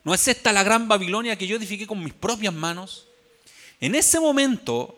¿No 0.04 0.14
es 0.14 0.28
esta 0.28 0.52
la 0.52 0.62
gran 0.62 0.86
Babilonia 0.86 1.36
que 1.36 1.48
yo 1.48 1.56
edifiqué 1.56 1.84
con 1.84 2.02
mis 2.02 2.12
propias 2.12 2.54
manos? 2.54 3.08
En 3.80 3.96
ese 3.96 4.20
momento, 4.20 4.96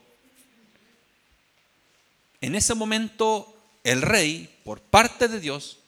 en 2.42 2.54
ese 2.54 2.74
momento, 2.74 3.56
el 3.84 4.02
rey, 4.02 4.54
por 4.64 4.82
parte 4.82 5.28
de 5.28 5.40
Dios, 5.40 5.78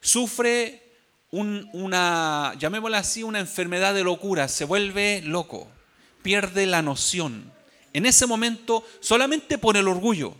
sufre 0.00 0.84
una, 1.32 2.54
llamémosla 2.60 2.98
así, 2.98 3.24
una 3.24 3.40
enfermedad 3.40 3.92
de 3.92 4.04
locura, 4.04 4.46
se 4.46 4.64
vuelve 4.64 5.20
loco 5.22 5.68
pierde 6.22 6.66
la 6.66 6.82
noción. 6.82 7.52
En 7.92 8.06
ese 8.06 8.26
momento, 8.26 8.84
solamente 9.00 9.58
por 9.58 9.76
el 9.76 9.88
orgullo. 9.88 10.34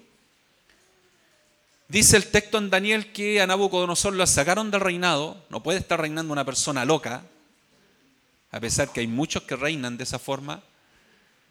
Dice 1.89 2.17
el 2.17 2.27
texto 2.27 2.59
en 2.59 2.71
Daniel 2.71 3.13
que 3.13 3.41
a 3.41 3.47
Nabucodonosor 3.47 4.15
lo 4.15 4.27
sacaron 4.27 4.71
del 4.71 4.81
reinado. 4.81 5.45
No 5.51 5.63
puede 5.63 5.81
estar 5.81 6.01
reinando 6.01 6.33
una 6.33 6.45
persona 6.45 6.85
loca, 6.85 7.25
a 8.53 8.61
pesar 8.61 8.93
que 8.93 9.01
hay 9.01 9.09
muchos 9.09 9.43
que 9.43 9.57
reinan 9.57 9.97
de 9.97 10.05
esa 10.05 10.21
forma. 10.21 10.63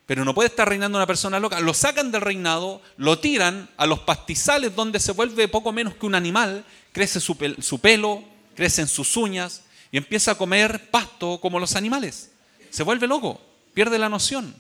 Pero 0.05 0.23
no 0.23 0.33
puede 0.33 0.47
estar 0.47 0.67
reinando 0.67 0.97
una 0.97 1.05
persona 1.05 1.39
loca. 1.39 1.59
Lo 1.59 1.73
sacan 1.73 2.11
del 2.11 2.21
reinado, 2.21 2.81
lo 2.97 3.19
tiran 3.19 3.69
a 3.75 3.85
los 3.85 3.99
pastizales 3.99 4.73
donde 4.73 4.99
se 4.99 5.11
vuelve 5.11 5.49
poco 5.49 5.71
menos 5.73 5.95
que 5.95 6.05
un 6.05 6.15
animal, 6.15 6.65
crece 6.93 7.19
su, 7.19 7.37
su 7.59 7.79
pelo, 7.79 8.23
crecen 8.55 8.87
sus 8.87 9.17
uñas 9.17 9.63
y 9.91 9.97
empieza 9.97 10.31
a 10.31 10.35
comer 10.35 10.89
pasto 10.89 11.39
como 11.41 11.59
los 11.59 11.75
animales. 11.75 12.31
Se 12.69 12.83
vuelve 12.83 13.07
loco 13.07 13.48
pierde 13.73 13.99
la 13.99 14.09
noción. 14.09 14.53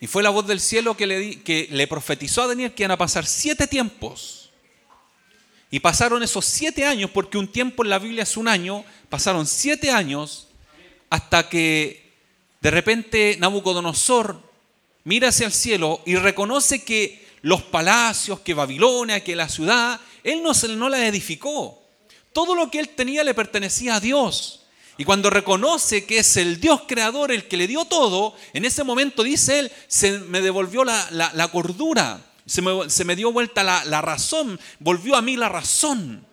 Y 0.00 0.08
fue 0.08 0.22
la 0.22 0.30
voz 0.30 0.46
del 0.46 0.60
cielo 0.60 0.96
que 0.96 1.06
le, 1.06 1.42
que 1.42 1.68
le 1.70 1.86
profetizó 1.86 2.42
a 2.42 2.48
Daniel 2.48 2.72
que 2.72 2.82
iban 2.82 2.90
a 2.90 2.98
pasar 2.98 3.24
siete 3.24 3.66
tiempos. 3.66 4.50
Y 5.70 5.80
pasaron 5.80 6.22
esos 6.22 6.44
siete 6.44 6.84
años, 6.84 7.10
porque 7.10 7.38
un 7.38 7.48
tiempo 7.48 7.84
en 7.84 7.90
la 7.90 7.98
Biblia 7.98 8.24
es 8.24 8.36
un 8.36 8.48
año, 8.48 8.84
pasaron 9.08 9.46
siete 9.46 9.90
años 9.90 10.48
hasta 11.08 11.48
que 11.48 12.10
de 12.60 12.70
repente 12.70 13.36
Nabucodonosor 13.38 14.40
mira 15.04 15.28
hacia 15.28 15.46
el 15.46 15.52
cielo 15.52 16.02
y 16.04 16.16
reconoce 16.16 16.84
que 16.84 17.26
los 17.42 17.62
palacios, 17.62 18.40
que 18.40 18.54
Babilonia, 18.54 19.22
que 19.22 19.36
la 19.36 19.48
ciudad, 19.48 20.00
él 20.24 20.42
no, 20.42 20.52
no 20.76 20.88
la 20.88 21.06
edificó. 21.06 21.82
Todo 22.32 22.54
lo 22.54 22.70
que 22.70 22.80
él 22.80 22.88
tenía 22.88 23.24
le 23.24 23.34
pertenecía 23.34 23.96
a 23.96 24.00
Dios. 24.00 24.61
Y 24.98 25.04
cuando 25.04 25.30
reconoce 25.30 26.04
que 26.04 26.18
es 26.18 26.36
el 26.36 26.60
Dios 26.60 26.82
creador 26.86 27.32
el 27.32 27.48
que 27.48 27.56
le 27.56 27.66
dio 27.66 27.84
todo, 27.86 28.34
en 28.52 28.64
ese 28.64 28.84
momento 28.84 29.22
dice 29.22 29.60
él, 29.60 29.72
se 29.88 30.18
me 30.18 30.40
devolvió 30.40 30.84
la, 30.84 31.48
cordura, 31.50 32.20
se 32.46 32.62
me, 33.04 33.16
dio 33.16 33.32
vuelta 33.32 33.64
la, 33.64 33.84
la 33.86 34.02
razón, 34.02 34.60
volvió 34.78 35.16
a 35.16 35.22
mí 35.22 35.36
la 35.36 35.48
razón. 35.48 36.26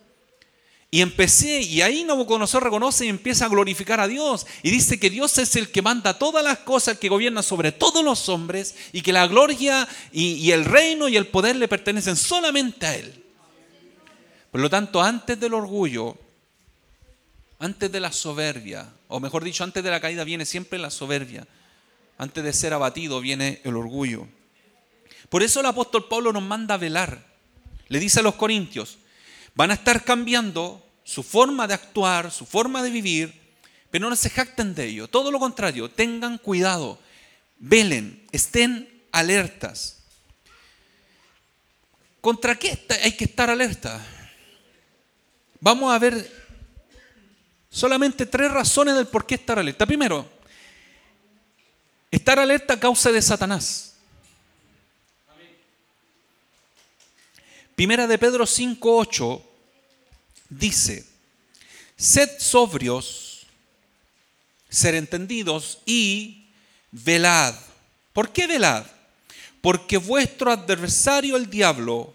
Y 0.92 1.02
empecé, 1.02 1.60
y 1.62 1.82
ahí 1.82 2.02
Nabucodonosor 2.02 2.64
reconoce 2.64 3.06
y 3.06 3.10
empieza 3.10 3.44
a 3.44 3.48
glorificar 3.48 4.00
a 4.00 4.08
Dios. 4.08 4.44
Y 4.64 4.72
dice 4.72 4.98
que 4.98 5.08
Dios 5.08 5.38
es 5.38 5.54
el 5.54 5.70
que 5.70 5.82
manda 5.82 6.18
todas 6.18 6.42
las 6.42 6.58
cosas, 6.58 6.98
que 6.98 7.08
gobierna 7.08 7.44
sobre 7.44 7.70
todos 7.70 8.04
los 8.04 8.28
hombres, 8.28 8.74
y 8.92 9.02
que 9.02 9.12
la 9.12 9.28
gloria 9.28 9.86
y, 10.10 10.32
y 10.32 10.50
el 10.50 10.64
reino 10.64 11.08
y 11.08 11.16
el 11.16 11.28
poder 11.28 11.54
le 11.54 11.68
pertenecen 11.68 12.16
solamente 12.16 12.86
a 12.86 12.96
Él. 12.96 13.24
Por 14.50 14.60
lo 14.60 14.68
tanto, 14.68 15.00
antes 15.00 15.38
del 15.38 15.54
orgullo, 15.54 16.18
antes 17.60 17.92
de 17.92 18.00
la 18.00 18.10
soberbia, 18.10 18.90
o 19.06 19.20
mejor 19.20 19.44
dicho, 19.44 19.62
antes 19.62 19.84
de 19.84 19.90
la 19.90 20.00
caída 20.00 20.24
viene 20.24 20.46
siempre 20.46 20.78
la 20.78 20.90
soberbia. 20.90 21.46
Antes 22.16 22.42
de 22.42 22.52
ser 22.54 22.72
abatido 22.72 23.20
viene 23.20 23.60
el 23.64 23.76
orgullo. 23.76 24.26
Por 25.28 25.42
eso 25.42 25.60
el 25.60 25.66
apóstol 25.66 26.08
Pablo 26.08 26.32
nos 26.32 26.42
manda 26.42 26.74
a 26.74 26.78
velar. 26.78 27.22
Le 27.88 28.00
dice 28.00 28.20
a 28.20 28.22
los 28.22 28.34
corintios, 28.36 28.96
van 29.54 29.70
a 29.70 29.74
estar 29.74 30.04
cambiando 30.04 30.82
su 31.04 31.22
forma 31.22 31.66
de 31.66 31.74
actuar, 31.74 32.30
su 32.30 32.46
forma 32.46 32.82
de 32.82 32.90
vivir, 32.90 33.38
pero 33.90 34.08
no 34.08 34.16
se 34.16 34.30
jacten 34.30 34.74
de 34.74 34.86
ello. 34.86 35.08
Todo 35.08 35.30
lo 35.30 35.38
contrario, 35.38 35.90
tengan 35.90 36.38
cuidado, 36.38 36.98
velen, 37.58 38.26
estén 38.32 39.02
alertas. 39.12 39.98
¿Contra 42.22 42.54
qué 42.54 42.86
hay 43.02 43.12
que 43.12 43.24
estar 43.24 43.50
alerta? 43.50 44.00
Vamos 45.60 45.92
a 45.92 45.98
ver 45.98 46.39
solamente 47.70 48.26
tres 48.26 48.50
razones 48.50 48.96
del 48.96 49.06
por 49.06 49.24
qué 49.24 49.36
estar 49.36 49.58
alerta. 49.58 49.86
Primero, 49.86 50.28
estar 52.10 52.38
alerta 52.38 52.74
a 52.74 52.80
causa 52.80 53.12
de 53.12 53.22
Satanás. 53.22 53.94
Primera 57.76 58.06
de 58.06 58.18
Pedro 58.18 58.44
5.8 58.44 59.42
dice, 60.50 61.06
sed 61.96 62.28
sobrios, 62.38 63.46
ser 64.68 64.94
entendidos 64.94 65.78
y 65.86 66.48
velad. 66.90 67.54
¿Por 68.12 68.32
qué 68.32 68.46
velad? 68.46 68.84
Porque 69.62 69.96
vuestro 69.96 70.52
adversario 70.52 71.36
el 71.36 71.48
diablo, 71.48 72.14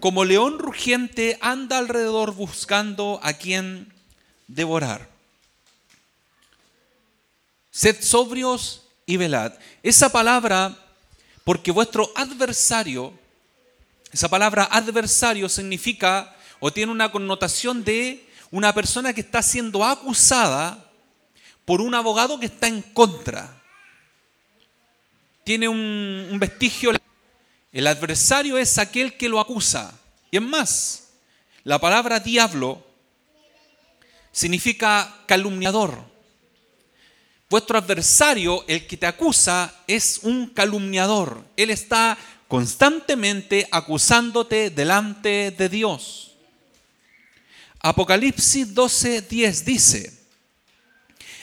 como 0.00 0.24
león 0.24 0.58
rugiente, 0.58 1.38
anda 1.40 1.78
alrededor 1.78 2.34
buscando 2.34 3.20
a 3.22 3.32
quien 3.34 3.90
devorar. 4.54 5.08
Sed 7.70 8.02
sobrios 8.02 8.82
y 9.06 9.16
velad. 9.16 9.52
Esa 9.82 10.10
palabra, 10.10 10.76
porque 11.44 11.70
vuestro 11.70 12.10
adversario, 12.14 13.12
esa 14.12 14.28
palabra 14.28 14.68
adversario 14.70 15.48
significa 15.48 16.36
o 16.58 16.72
tiene 16.72 16.92
una 16.92 17.12
connotación 17.12 17.84
de 17.84 18.28
una 18.50 18.74
persona 18.74 19.12
que 19.12 19.20
está 19.20 19.42
siendo 19.42 19.84
acusada 19.84 20.90
por 21.64 21.80
un 21.80 21.94
abogado 21.94 22.40
que 22.40 22.46
está 22.46 22.66
en 22.66 22.82
contra. 22.82 23.56
Tiene 25.44 25.68
un, 25.68 26.36
vestigio. 26.38 26.92
El 27.72 27.86
adversario 27.86 28.58
es 28.58 28.78
aquel 28.78 29.16
que 29.16 29.28
lo 29.28 29.38
acusa. 29.38 29.96
Y 30.30 30.36
es 30.36 30.42
más, 30.42 31.10
la 31.62 31.78
palabra 31.78 32.18
diablo 32.18 32.89
significa 34.32 35.22
calumniador. 35.26 36.10
Vuestro 37.48 37.78
adversario, 37.78 38.64
el 38.68 38.86
que 38.86 38.96
te 38.96 39.06
acusa, 39.06 39.74
es 39.86 40.20
un 40.22 40.48
calumniador. 40.48 41.44
Él 41.56 41.70
está 41.70 42.16
constantemente 42.46 43.66
acusándote 43.70 44.70
delante 44.70 45.50
de 45.50 45.68
Dios. 45.68 46.32
Apocalipsis 47.80 48.74
12:10 48.74 49.64
dice, 49.64 50.20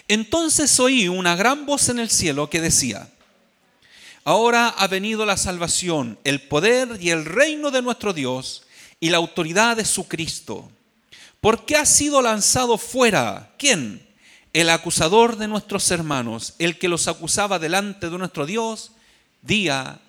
entonces 0.07 0.79
oí 0.79 1.07
una 1.07 1.35
gran 1.35 1.65
voz 1.65 1.89
en 1.89 1.99
el 1.99 2.09
cielo 2.09 2.49
que 2.49 2.61
decía, 2.61 3.09
ahora 4.23 4.69
ha 4.69 4.87
venido 4.87 5.25
la 5.25 5.35
salvación, 5.35 6.19
el 6.23 6.41
poder 6.41 6.99
y 7.01 7.09
el 7.09 7.25
reino 7.25 7.71
de 7.71 7.81
nuestro 7.81 8.13
Dios 8.13 8.63
y 8.99 9.09
la 9.09 9.17
autoridad 9.17 9.75
de 9.75 9.85
su 9.85 10.07
Cristo. 10.07 10.71
Porque 11.47 11.77
ha 11.77 11.85
sido 11.85 12.21
lanzado 12.21 12.77
fuera, 12.77 13.53
¿quién? 13.57 14.05
El 14.51 14.69
acusador 14.69 15.37
de 15.37 15.47
nuestros 15.47 15.89
hermanos, 15.91 16.55
el 16.59 16.77
que 16.77 16.89
los 16.89 17.07
acusaba 17.07 17.57
delante 17.57 18.09
de 18.09 18.17
nuestro 18.17 18.45
Dios 18.45 18.91
día 19.41 20.01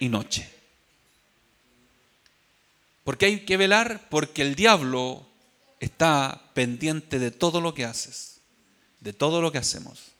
y 0.00 0.08
noche. 0.08 0.50
Porque 3.04 3.26
hay 3.26 3.40
que 3.44 3.58
velar 3.58 4.08
porque 4.08 4.40
el 4.40 4.54
diablo 4.54 5.26
está 5.80 6.40
pendiente 6.54 7.18
de 7.18 7.30
todo 7.30 7.60
lo 7.60 7.74
que 7.74 7.84
haces, 7.84 8.40
de 9.00 9.12
todo 9.12 9.42
lo 9.42 9.52
que 9.52 9.58
hacemos. 9.58 10.12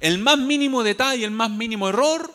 El 0.00 0.18
más 0.18 0.36
mínimo 0.36 0.82
detalle, 0.82 1.24
el 1.24 1.30
más 1.30 1.50
mínimo 1.50 1.88
error, 1.88 2.34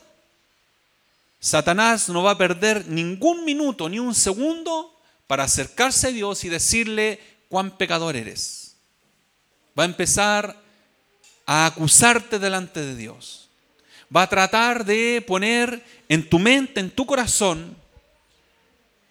Satanás 1.39 2.09
no 2.09 2.23
va 2.23 2.31
a 2.31 2.37
perder 2.39 2.87
ningún 2.87 3.45
minuto 3.45 3.87
ni 3.87 3.99
un 3.99 4.15
segundo 4.15 4.96
para 5.27 5.43
acercarse 5.43 6.07
a 6.07 6.11
Dios 6.11 6.43
y 6.43 6.49
decirle 6.49 7.19
cuán 7.49 7.77
pecador 7.77 8.15
eres. 8.15 8.77
Va 9.77 9.83
a 9.83 9.87
empezar 9.87 10.59
a 11.45 11.65
acusarte 11.65 12.39
delante 12.39 12.81
de 12.81 12.95
Dios. 12.95 13.49
Va 14.13 14.23
a 14.23 14.29
tratar 14.29 14.85
de 14.85 15.23
poner 15.27 15.83
en 16.07 16.27
tu 16.27 16.39
mente, 16.39 16.79
en 16.79 16.89
tu 16.89 17.05
corazón, 17.05 17.75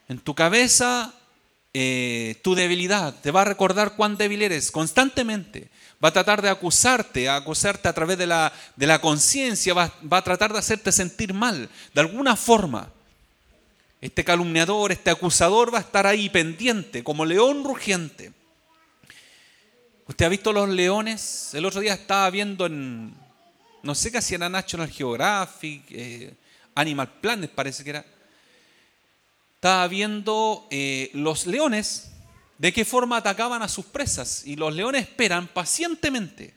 en 0.09 0.19
tu 0.19 0.35
cabeza, 0.35 1.15
eh, 1.75 2.37
tu 2.43 2.55
debilidad, 2.55 3.15
te 3.21 3.31
va 3.31 3.43
a 3.43 3.45
recordar 3.45 3.97
cuán 3.97 4.17
débil 4.17 4.41
eres 4.41 4.71
constantemente. 4.71 5.69
Va 6.03 6.09
a 6.09 6.13
tratar 6.13 6.41
de 6.41 6.49
acusarte, 6.49 7.29
a 7.29 7.37
acusarte 7.37 7.89
a 7.89 7.93
través 7.93 8.17
de 8.17 8.27
la, 8.27 8.53
de 8.77 8.87
la 8.87 9.01
conciencia, 9.01 9.75
va, 9.75 9.93
va 10.11 10.19
a 10.19 10.25
tratar 10.25 10.53
de 10.53 10.59
hacerte 10.59 10.93
sentir 10.93 11.35
mal, 11.35 11.69
de 11.93 12.01
alguna 12.01 12.37
forma. 12.37 12.91
Este 14.01 14.25
calumniador, 14.25 14.93
este 14.93 15.11
acusador 15.11 15.73
va 15.73 15.79
a 15.79 15.83
estar 15.83 16.07
ahí 16.07 16.29
pendiente, 16.29 17.03
como 17.03 17.25
león 17.25 17.65
rugiente. 17.65 18.33
¿Usted 20.07 20.25
ha 20.25 20.29
visto 20.29 20.53
los 20.53 20.69
leones? 20.69 21.55
El 21.55 21.65
otro 21.65 21.81
día 21.81 21.95
estaba 21.95 22.29
viendo 22.31 22.67
en, 22.67 23.15
no 23.83 23.95
sé 23.95 24.13
qué 24.13 24.19
hacía 24.19 24.39
National 24.39 24.91
Geographic, 24.91 25.83
eh, 25.91 26.35
Animal 26.75 27.11
Planet 27.21 27.51
parece 27.51 27.83
que 27.83 27.91
era 27.91 28.05
estaba 29.67 29.89
viendo 29.89 30.69
eh, 30.71 31.11
los 31.15 31.47
leones 31.47 32.13
de 32.59 32.73
qué 32.73 32.85
forma 32.85 33.17
atacaban 33.17 33.63
a 33.63 33.69
sus 33.69 33.87
presas. 33.87 34.47
Y 34.47 34.55
los 34.55 34.73
leones 34.73 35.03
esperan 35.03 35.49
pacientemente, 35.49 36.55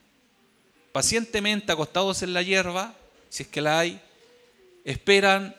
pacientemente 0.92 1.72
acostados 1.72 2.22
en 2.22 2.34
la 2.34 2.42
hierba, 2.42 2.94
si 3.28 3.42
es 3.42 3.48
que 3.48 3.62
la 3.62 3.80
hay, 3.80 4.00
esperan 4.84 5.56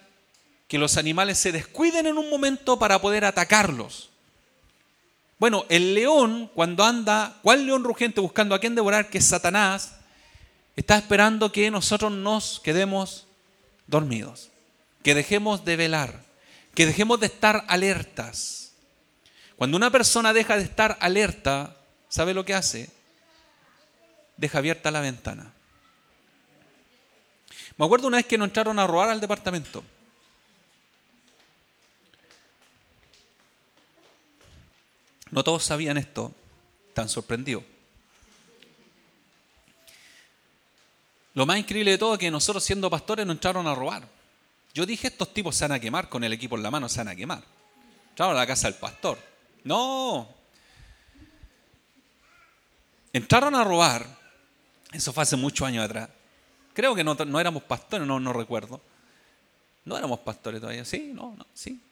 que 0.71 0.77
los 0.77 0.95
animales 0.95 1.37
se 1.37 1.51
descuiden 1.51 2.07
en 2.07 2.17
un 2.17 2.29
momento 2.29 2.79
para 2.79 3.01
poder 3.01 3.25
atacarlos. 3.25 4.09
Bueno, 5.37 5.65
el 5.67 5.93
león, 5.93 6.49
cuando 6.55 6.85
anda, 6.85 7.35
¿cuál 7.41 7.65
león 7.65 7.83
rugente 7.83 8.21
buscando 8.21 8.55
a 8.55 8.59
quién 8.59 8.73
devorar? 8.73 9.09
Que 9.09 9.17
es 9.17 9.25
Satanás, 9.25 9.97
está 10.77 10.95
esperando 10.97 11.51
que 11.51 11.69
nosotros 11.69 12.09
nos 12.13 12.61
quedemos 12.61 13.27
dormidos, 13.85 14.49
que 15.03 15.13
dejemos 15.13 15.65
de 15.65 15.75
velar 15.75 16.31
que 16.73 16.85
dejemos 16.85 17.19
de 17.19 17.25
estar 17.25 17.65
alertas. 17.67 18.71
Cuando 19.57 19.75
una 19.75 19.91
persona 19.91 20.31
deja 20.31 20.55
de 20.55 20.63
estar 20.63 20.97
alerta, 21.01 21.75
¿sabe 22.07 22.33
lo 22.33 22.45
que 22.45 22.53
hace? 22.53 22.89
Deja 24.37 24.59
abierta 24.59 24.89
la 24.89 25.01
ventana. 25.01 25.51
Me 27.75 27.85
acuerdo 27.85 28.07
una 28.07 28.19
vez 28.19 28.25
que 28.25 28.37
nos 28.37 28.47
entraron 28.47 28.79
a 28.79 28.87
robar 28.87 29.09
al 29.09 29.19
departamento. 29.19 29.83
No 35.31 35.43
todos 35.43 35.63
sabían 35.63 35.97
esto, 35.97 36.33
tan 36.93 37.09
sorprendido. 37.09 37.63
Lo 41.33 41.45
más 41.45 41.57
increíble 41.57 41.91
de 41.91 41.97
todo 41.97 42.13
es 42.13 42.19
que 42.19 42.29
nosotros 42.29 42.63
siendo 42.63 42.89
pastores 42.89 43.25
nos 43.25 43.35
entraron 43.35 43.65
a 43.65 43.73
robar. 43.73 44.05
Yo 44.73 44.85
dije, 44.85 45.07
estos 45.07 45.33
tipos 45.33 45.55
se 45.55 45.63
van 45.65 45.73
a 45.73 45.79
quemar 45.79 46.09
con 46.09 46.23
el 46.23 46.33
equipo 46.33 46.57
en 46.57 46.63
la 46.63 46.71
mano, 46.71 46.89
se 46.89 46.99
van 46.99 47.07
a 47.09 47.15
quemar. 47.15 47.43
Entraron 48.09 48.35
a 48.35 48.39
la 48.39 48.47
casa 48.47 48.69
del 48.69 48.77
pastor. 48.77 49.17
No. 49.63 50.27
Entraron 53.13 53.55
a 53.55 53.63
robar 53.63 54.05
Eso 54.93 55.11
fue 55.13 55.23
hace 55.23 55.37
muchos 55.37 55.65
años 55.67 55.85
atrás. 55.85 56.09
Creo 56.73 56.95
que 56.95 57.03
no, 57.03 57.15
no 57.15 57.39
éramos 57.39 57.63
pastores, 57.63 58.05
no, 58.05 58.19
no 58.19 58.33
recuerdo. 58.33 58.81
No 59.85 59.97
éramos 59.97 60.19
pastores 60.19 60.59
todavía. 60.59 60.83
¿Sí? 60.83 61.11
No, 61.13 61.35
no, 61.37 61.45
sí, 61.53 61.71
no. 61.71 61.90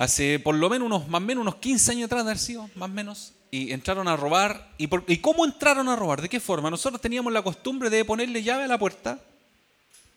Hace 0.00 0.38
por 0.38 0.54
lo 0.54 0.70
menos 0.70 0.86
unos, 0.86 1.08
más 1.08 1.20
o 1.20 1.26
menos 1.26 1.42
unos 1.42 1.56
15 1.56 1.92
años 1.92 2.06
atrás 2.06 2.24
de 2.24 2.30
haber 2.30 2.38
sido, 2.38 2.70
más 2.74 2.88
o 2.88 2.92
menos. 2.94 3.34
Y 3.50 3.70
entraron 3.70 4.08
a 4.08 4.16
robar. 4.16 4.70
¿Y, 4.78 4.88
¿Y 5.12 5.18
cómo 5.18 5.44
entraron 5.44 5.90
a 5.90 5.94
robar? 5.94 6.22
¿De 6.22 6.30
qué 6.30 6.40
forma? 6.40 6.70
Nosotros 6.70 7.02
teníamos 7.02 7.30
la 7.34 7.42
costumbre 7.42 7.90
de 7.90 8.02
ponerle 8.02 8.42
llave 8.42 8.64
a 8.64 8.66
la 8.66 8.78
puerta. 8.78 9.18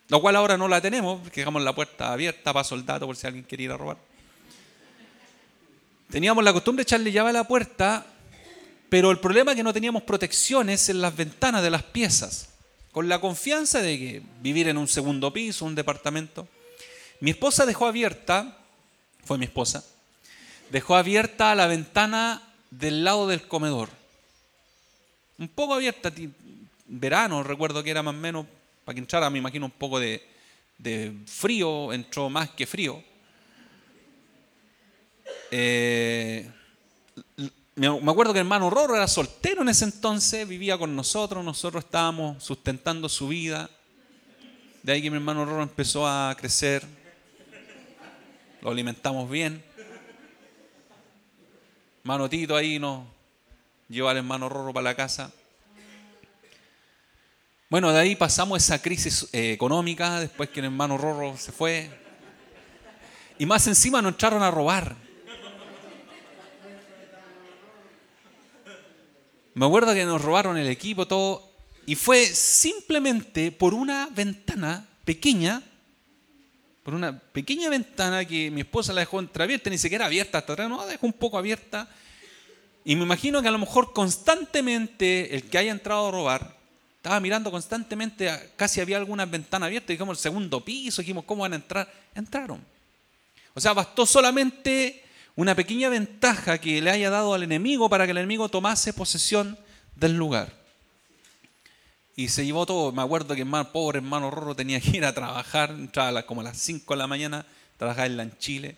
Lo 0.08 0.22
cual 0.22 0.36
ahora 0.36 0.56
no 0.56 0.68
la 0.68 0.80
tenemos, 0.80 1.20
porque 1.20 1.42
dejamos 1.42 1.60
la 1.60 1.74
puerta 1.74 2.14
abierta 2.14 2.50
para 2.54 2.64
soldado 2.64 3.04
por 3.04 3.14
si 3.14 3.26
alguien 3.26 3.44
quiere 3.44 3.64
ir 3.64 3.72
a 3.72 3.76
robar. 3.76 3.98
Teníamos 6.08 6.42
la 6.42 6.54
costumbre 6.54 6.82
de 6.82 6.88
echarle 6.88 7.12
llave 7.12 7.28
a 7.28 7.34
la 7.34 7.44
puerta, 7.46 8.06
pero 8.88 9.10
el 9.10 9.18
problema 9.18 9.50
es 9.50 9.58
que 9.58 9.64
no 9.64 9.74
teníamos 9.74 10.02
protecciones 10.04 10.88
en 10.88 11.02
las 11.02 11.14
ventanas 11.14 11.62
de 11.62 11.68
las 11.68 11.82
piezas 11.82 12.48
con 12.90 13.06
la 13.06 13.20
confianza 13.20 13.82
de 13.82 13.98
que 13.98 14.22
vivir 14.40 14.66
en 14.66 14.78
un 14.78 14.88
segundo 14.88 15.30
piso, 15.30 15.66
un 15.66 15.74
departamento. 15.74 16.48
Mi 17.20 17.32
esposa 17.32 17.66
dejó 17.66 17.86
abierta, 17.86 18.63
fue 19.24 19.38
mi 19.38 19.44
esposa, 19.44 19.84
dejó 20.70 20.96
abierta 20.96 21.54
la 21.54 21.66
ventana 21.66 22.42
del 22.70 23.04
lado 23.04 23.26
del 23.26 23.46
comedor. 23.46 23.88
Un 25.38 25.48
poco 25.48 25.74
abierta, 25.74 26.12
verano, 26.86 27.42
recuerdo 27.42 27.82
que 27.82 27.90
era 27.90 28.02
más 28.02 28.14
o 28.14 28.18
menos, 28.18 28.46
para 28.84 28.94
que 28.94 29.00
entrara, 29.00 29.30
me 29.30 29.38
imagino, 29.38 29.66
un 29.66 29.72
poco 29.72 29.98
de, 29.98 30.22
frío, 31.26 31.92
entró 31.92 32.28
más 32.30 32.50
que 32.50 32.66
frío. 32.66 33.02
Eh, 35.50 36.50
me 37.76 37.88
acuerdo 37.88 38.32
que 38.32 38.38
el 38.38 38.46
hermano 38.46 38.70
Rorro 38.70 38.94
era 38.94 39.08
soltero 39.08 39.62
en 39.62 39.68
ese 39.68 39.84
entonces, 39.84 40.46
vivía 40.46 40.78
con 40.78 40.94
nosotros, 40.94 41.44
nosotros 41.44 41.84
estábamos 41.84 42.42
sustentando 42.42 43.08
su 43.08 43.28
vida. 43.28 43.68
De 44.82 44.92
ahí 44.92 45.02
que 45.02 45.10
mi 45.10 45.16
hermano 45.16 45.44
Rorro 45.44 45.62
empezó 45.62 46.06
a 46.06 46.36
crecer, 46.38 46.84
lo 48.64 48.70
alimentamos 48.70 49.28
bien. 49.30 49.62
Hermano 52.00 52.30
Tito 52.30 52.56
ahí 52.56 52.78
nos 52.78 53.04
llevó 53.90 54.08
al 54.08 54.16
hermano 54.16 54.48
Rorro 54.48 54.72
para 54.72 54.84
la 54.84 54.96
casa. 54.96 55.30
Bueno, 57.68 57.92
de 57.92 58.00
ahí 58.00 58.16
pasamos 58.16 58.62
esa 58.62 58.80
crisis 58.80 59.28
eh, 59.32 59.52
económica 59.52 60.18
después 60.18 60.48
que 60.48 60.60
el 60.60 60.66
hermano 60.66 60.96
Rorro 60.96 61.36
se 61.36 61.52
fue. 61.52 61.90
Y 63.38 63.44
más 63.44 63.66
encima 63.66 64.00
nos 64.00 64.12
entraron 64.12 64.42
a 64.42 64.50
robar. 64.50 64.96
Me 69.52 69.66
acuerdo 69.66 69.92
que 69.92 70.06
nos 70.06 70.22
robaron 70.22 70.56
el 70.56 70.68
equipo, 70.68 71.06
todo, 71.06 71.52
y 71.84 71.96
fue 71.96 72.24
simplemente 72.24 73.52
por 73.52 73.74
una 73.74 74.08
ventana 74.10 74.88
pequeña, 75.04 75.62
por 76.84 76.94
una 76.94 77.18
pequeña 77.18 77.70
ventana 77.70 78.26
que 78.26 78.50
mi 78.50 78.60
esposa 78.60 78.92
la 78.92 79.00
dejó 79.00 79.18
entreabierta, 79.18 79.70
ni 79.70 79.78
siquiera 79.78 80.04
abierta 80.04 80.38
hasta 80.38 80.52
atrás, 80.52 80.68
no, 80.68 80.76
la 80.76 80.86
dejó 80.86 81.06
un 81.06 81.14
poco 81.14 81.38
abierta. 81.38 81.88
Y 82.84 82.94
me 82.94 83.04
imagino 83.04 83.40
que 83.40 83.48
a 83.48 83.50
lo 83.50 83.58
mejor 83.58 83.94
constantemente 83.94 85.34
el 85.34 85.44
que 85.44 85.56
haya 85.56 85.72
entrado 85.72 86.08
a 86.08 86.10
robar, 86.10 86.56
estaba 86.96 87.18
mirando 87.20 87.50
constantemente, 87.50 88.52
casi 88.56 88.82
había 88.82 88.98
algunas 88.98 89.30
ventanas 89.30 89.66
abiertas, 89.66 89.88
dijimos 89.88 90.18
el 90.18 90.22
segundo 90.22 90.62
piso, 90.62 91.00
dijimos, 91.00 91.24
¿cómo 91.24 91.42
van 91.42 91.54
a 91.54 91.56
entrar? 91.56 91.90
Entraron. 92.14 92.62
O 93.54 93.60
sea, 93.60 93.72
bastó 93.72 94.04
solamente 94.04 95.04
una 95.36 95.54
pequeña 95.54 95.88
ventaja 95.88 96.58
que 96.58 96.82
le 96.82 96.90
haya 96.90 97.08
dado 97.08 97.32
al 97.32 97.42
enemigo 97.42 97.88
para 97.88 98.04
que 98.04 98.10
el 98.10 98.18
enemigo 98.18 98.50
tomase 98.50 98.92
posesión 98.92 99.58
del 99.96 100.16
lugar. 100.16 100.63
Y 102.16 102.28
se 102.28 102.44
llevó 102.44 102.64
todo. 102.66 102.92
Me 102.92 103.02
acuerdo 103.02 103.34
que 103.34 103.42
el 103.42 103.66
pobre 103.72 103.98
hermano 103.98 104.30
Rorro 104.30 104.54
tenía 104.54 104.80
que 104.80 104.96
ir 104.96 105.04
a 105.04 105.14
trabajar, 105.14 105.70
entraba 105.70 106.24
como 106.24 106.40
a 106.40 106.44
las 106.44 106.58
5 106.58 106.94
de 106.94 106.98
la 106.98 107.06
mañana, 107.06 107.46
trabajaba 107.76 108.06
en 108.06 108.16
la 108.16 108.38
Chile. 108.38 108.76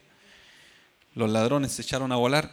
Los 1.15 1.31
ladrones 1.31 1.73
se 1.73 1.83
echaron 1.83 2.13
a 2.13 2.17
volar. 2.17 2.51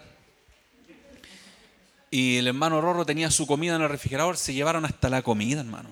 Y 2.11 2.37
el 2.37 2.47
hermano 2.47 2.79
Rorro 2.79 3.05
tenía 3.05 3.31
su 3.31 3.47
comida 3.47 3.75
en 3.75 3.81
el 3.81 3.89
refrigerador, 3.89 4.37
se 4.37 4.53
llevaron 4.53 4.85
hasta 4.85 5.09
la 5.09 5.21
comida, 5.21 5.61
hermano. 5.61 5.89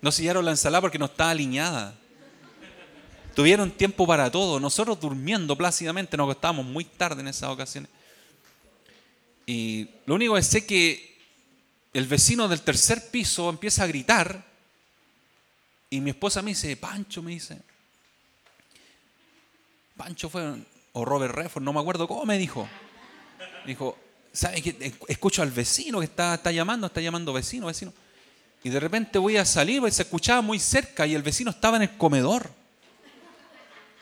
No 0.00 0.10
se 0.10 0.22
llevaron 0.22 0.44
la 0.44 0.52
ensalada 0.52 0.80
porque 0.80 0.98
no 0.98 1.04
estaba 1.04 1.30
alineada. 1.30 1.94
Tuvieron 3.34 3.70
tiempo 3.70 4.06
para 4.06 4.30
todo. 4.30 4.58
Nosotros 4.58 5.00
durmiendo 5.00 5.56
plácidamente 5.56 6.16
nos 6.16 6.24
acostábamos 6.24 6.66
muy 6.66 6.84
tarde 6.84 7.20
en 7.20 7.28
esas 7.28 7.50
ocasiones. 7.50 7.90
Y 9.46 9.88
lo 10.06 10.14
único 10.14 10.34
que 10.34 10.42
sé 10.42 10.66
que 10.66 11.11
el 11.92 12.06
vecino 12.06 12.48
del 12.48 12.62
tercer 12.62 13.10
piso 13.10 13.50
empieza 13.50 13.84
a 13.84 13.86
gritar 13.86 14.44
y 15.90 16.00
mi 16.00 16.10
esposa 16.10 16.40
me 16.40 16.52
dice, 16.52 16.74
Pancho, 16.76 17.22
me 17.22 17.32
dice. 17.32 17.58
Pancho 19.96 20.30
fue, 20.30 20.54
o 20.92 21.04
Robert 21.04 21.34
Redford, 21.34 21.62
no 21.62 21.72
me 21.72 21.80
acuerdo 21.80 22.08
cómo 22.08 22.24
me 22.24 22.38
dijo. 22.38 22.66
Me 23.64 23.72
dijo, 23.72 23.98
¿sabes 24.32 24.62
qué? 24.62 24.94
Escucho 25.08 25.42
al 25.42 25.50
vecino 25.50 25.98
que 25.98 26.06
está, 26.06 26.34
está 26.34 26.50
llamando, 26.50 26.86
está 26.86 27.02
llamando 27.02 27.32
vecino, 27.32 27.66
vecino. 27.66 27.92
Y 28.64 28.70
de 28.70 28.80
repente 28.80 29.18
voy 29.18 29.36
a 29.36 29.44
salir, 29.44 29.82
y 29.86 29.90
se 29.90 30.02
escuchaba 30.02 30.40
muy 30.40 30.58
cerca 30.58 31.06
y 31.06 31.14
el 31.14 31.22
vecino 31.22 31.50
estaba 31.50 31.76
en 31.76 31.82
el 31.82 31.96
comedor. 31.96 32.50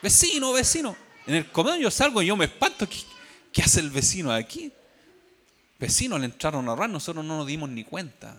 Vecino, 0.02 0.52
vecino. 0.52 0.96
En 1.26 1.34
el 1.34 1.50
comedor 1.50 1.78
yo 1.78 1.90
salgo 1.90 2.22
y 2.22 2.26
yo 2.26 2.36
me 2.36 2.44
espanto. 2.44 2.86
¿Qué, 3.52 3.62
hace 3.62 3.80
el 3.80 3.90
vecino 3.90 4.32
aquí? 4.32 4.72
Vecino 5.80 6.18
le 6.18 6.26
entraron 6.26 6.68
a 6.68 6.74
robar, 6.74 6.90
nosotros 6.90 7.24
no 7.24 7.38
nos 7.38 7.46
dimos 7.46 7.70
ni 7.70 7.84
cuenta. 7.84 8.36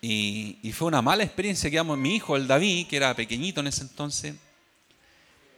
Y, 0.00 0.72
fue 0.72 0.88
una 0.88 1.02
mala 1.02 1.22
experiencia 1.24 1.70
que 1.70 1.82
mi 1.84 2.16
hijo, 2.16 2.36
el 2.36 2.46
David, 2.46 2.86
que 2.86 2.96
era 2.96 3.14
pequeñito 3.14 3.60
en 3.60 3.66
ese 3.66 3.82
entonces, 3.82 4.34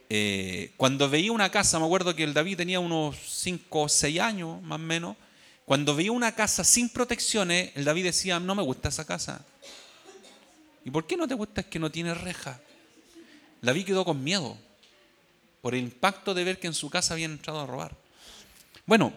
eh, 0.09 0.73
cuando 0.75 1.09
veía 1.09 1.31
una 1.31 1.49
casa, 1.49 1.79
me 1.79 1.85
acuerdo 1.85 2.13
que 2.13 2.25
el 2.25 2.33
David 2.33 2.57
tenía 2.57 2.81
unos 2.81 3.15
5 3.25 3.81
o 3.83 3.87
6 3.87 4.19
años 4.19 4.61
más 4.61 4.75
o 4.75 4.83
menos, 4.83 5.15
cuando 5.63 5.95
veía 5.95 6.11
una 6.11 6.33
casa 6.33 6.65
sin 6.65 6.89
protecciones, 6.89 7.71
el 7.75 7.85
David 7.85 8.03
decía, 8.03 8.41
no 8.41 8.55
me 8.55 8.63
gusta 8.63 8.89
esa 8.89 9.05
casa. 9.05 9.45
¿Y 10.83 10.91
por 10.91 11.07
qué 11.07 11.15
no 11.15 11.25
te 11.25 11.35
gusta? 11.35 11.61
Es 11.61 11.67
que 11.67 11.79
no 11.79 11.89
tiene 11.89 12.13
reja. 12.13 12.59
David 13.61 13.85
quedó 13.85 14.03
con 14.03 14.21
miedo 14.21 14.57
por 15.61 15.73
el 15.73 15.83
impacto 15.83 16.33
de 16.33 16.43
ver 16.43 16.59
que 16.59 16.67
en 16.67 16.73
su 16.73 16.89
casa 16.89 17.13
habían 17.13 17.31
entrado 17.31 17.61
a 17.61 17.65
robar. 17.65 17.95
Bueno, 18.85 19.13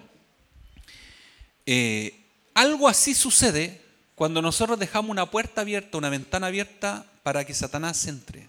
eh, 1.67 2.25
algo 2.55 2.89
así 2.89 3.15
sucede 3.15 3.83
cuando 4.15 4.41
nosotros 4.41 4.79
dejamos 4.79 5.11
una 5.11 5.31
puerta 5.31 5.61
abierta, 5.61 5.99
una 5.99 6.09
ventana 6.09 6.47
abierta 6.47 7.05
para 7.23 7.45
que 7.45 7.53
Satanás 7.53 8.07
entre. 8.07 8.49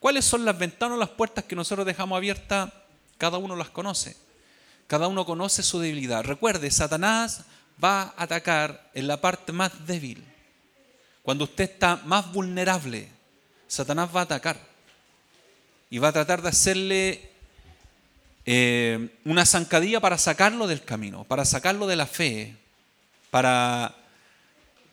¿Cuáles 0.00 0.24
son 0.24 0.44
las 0.44 0.58
ventanas 0.58 0.96
o 0.96 1.00
las 1.00 1.08
puertas 1.08 1.44
que 1.44 1.56
nosotros 1.56 1.86
dejamos 1.86 2.16
abiertas? 2.16 2.70
Cada 3.16 3.38
uno 3.38 3.56
las 3.56 3.70
conoce. 3.70 4.16
Cada 4.86 5.08
uno 5.08 5.24
conoce 5.24 5.62
su 5.62 5.78
debilidad. 5.78 6.24
Recuerde, 6.24 6.70
Satanás 6.70 7.44
va 7.82 8.02
a 8.02 8.14
atacar 8.16 8.90
en 8.94 9.06
la 9.06 9.20
parte 9.20 9.52
más 9.52 9.86
débil. 9.86 10.24
Cuando 11.22 11.44
usted 11.44 11.64
está 11.64 11.96
más 12.04 12.30
vulnerable, 12.32 13.08
Satanás 13.66 14.10
va 14.14 14.20
a 14.20 14.24
atacar 14.24 14.58
y 15.90 15.98
va 15.98 16.08
a 16.08 16.12
tratar 16.12 16.42
de 16.42 16.48
hacerle 16.50 17.32
eh, 18.46 19.08
una 19.24 19.44
zancadilla 19.44 20.00
para 20.00 20.18
sacarlo 20.18 20.68
del 20.68 20.84
camino, 20.84 21.24
para 21.24 21.44
sacarlo 21.44 21.88
de 21.88 21.96
la 21.96 22.06
fe, 22.06 22.56
para 23.30 23.94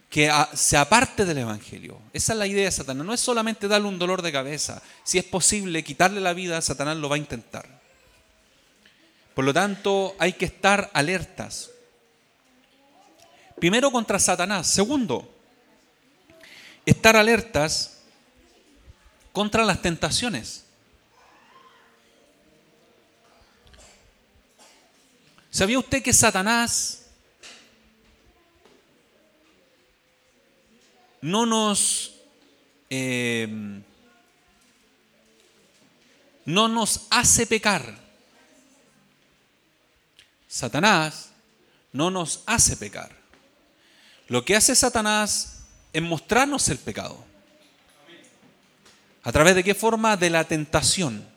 que 0.09 0.31
se 0.53 0.77
aparte 0.77 1.25
del 1.25 1.39
Evangelio. 1.39 1.99
Esa 2.13 2.33
es 2.33 2.39
la 2.39 2.47
idea 2.47 2.65
de 2.65 2.71
Satanás. 2.71 3.05
No 3.05 3.13
es 3.13 3.19
solamente 3.19 3.67
darle 3.67 3.87
un 3.87 3.97
dolor 3.97 4.21
de 4.21 4.31
cabeza. 4.31 4.81
Si 5.03 5.17
es 5.17 5.23
posible 5.23 5.83
quitarle 5.83 6.19
la 6.19 6.33
vida, 6.33 6.61
Satanás 6.61 6.97
lo 6.97 7.09
va 7.09 7.15
a 7.15 7.19
intentar. 7.19 7.81
Por 9.33 9.45
lo 9.45 9.53
tanto, 9.53 10.15
hay 10.19 10.33
que 10.33 10.45
estar 10.45 10.91
alertas. 10.93 11.71
Primero 13.59 13.91
contra 13.91 14.19
Satanás. 14.19 14.67
Segundo, 14.67 15.31
estar 16.85 17.15
alertas 17.15 18.03
contra 19.31 19.63
las 19.63 19.81
tentaciones. 19.81 20.62
¿Sabía 25.53 25.77
usted 25.77 26.01
que 26.01 26.13
Satanás 26.13 27.03
no 31.21 31.45
nos, 31.45 32.15
eh, 32.89 33.47
no 36.45 36.67
nos 36.67 37.05
hace 37.11 37.45
pecar? 37.45 37.99
Satanás 40.47 41.29
no 41.91 42.09
nos 42.09 42.41
hace 42.47 42.75
pecar. 42.75 43.15
Lo 44.29 44.43
que 44.43 44.55
hace 44.55 44.75
Satanás 44.75 45.59
es 45.93 46.01
mostrarnos 46.01 46.67
el 46.69 46.79
pecado. 46.79 47.23
¿A 49.21 49.31
través 49.31 49.53
de 49.53 49.63
qué 49.63 49.75
forma? 49.75 50.17
De 50.17 50.31
la 50.31 50.45
tentación. 50.45 51.31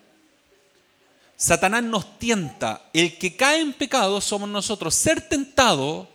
Satanás 1.37 1.83
nos 1.83 2.19
tienta. 2.19 2.83
El 2.93 3.19
que 3.19 3.37
cae 3.37 3.61
en 3.61 3.73
pecado 3.73 4.21
somos 4.21 4.49
nosotros. 4.49 4.95
Ser 4.95 5.21
tentado 5.21 6.09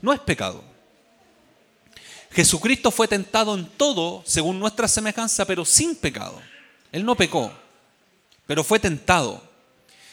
no 0.00 0.12
es 0.12 0.20
pecado. 0.20 0.64
Jesucristo 2.32 2.90
fue 2.90 3.08
tentado 3.08 3.54
en 3.54 3.66
todo 3.66 4.22
según 4.24 4.58
nuestra 4.58 4.88
semejanza, 4.88 5.44
pero 5.44 5.64
sin 5.64 5.94
pecado. 5.94 6.40
Él 6.90 7.04
no 7.04 7.14
pecó, 7.14 7.52
pero 8.46 8.64
fue 8.64 8.78
tentado. 8.78 9.42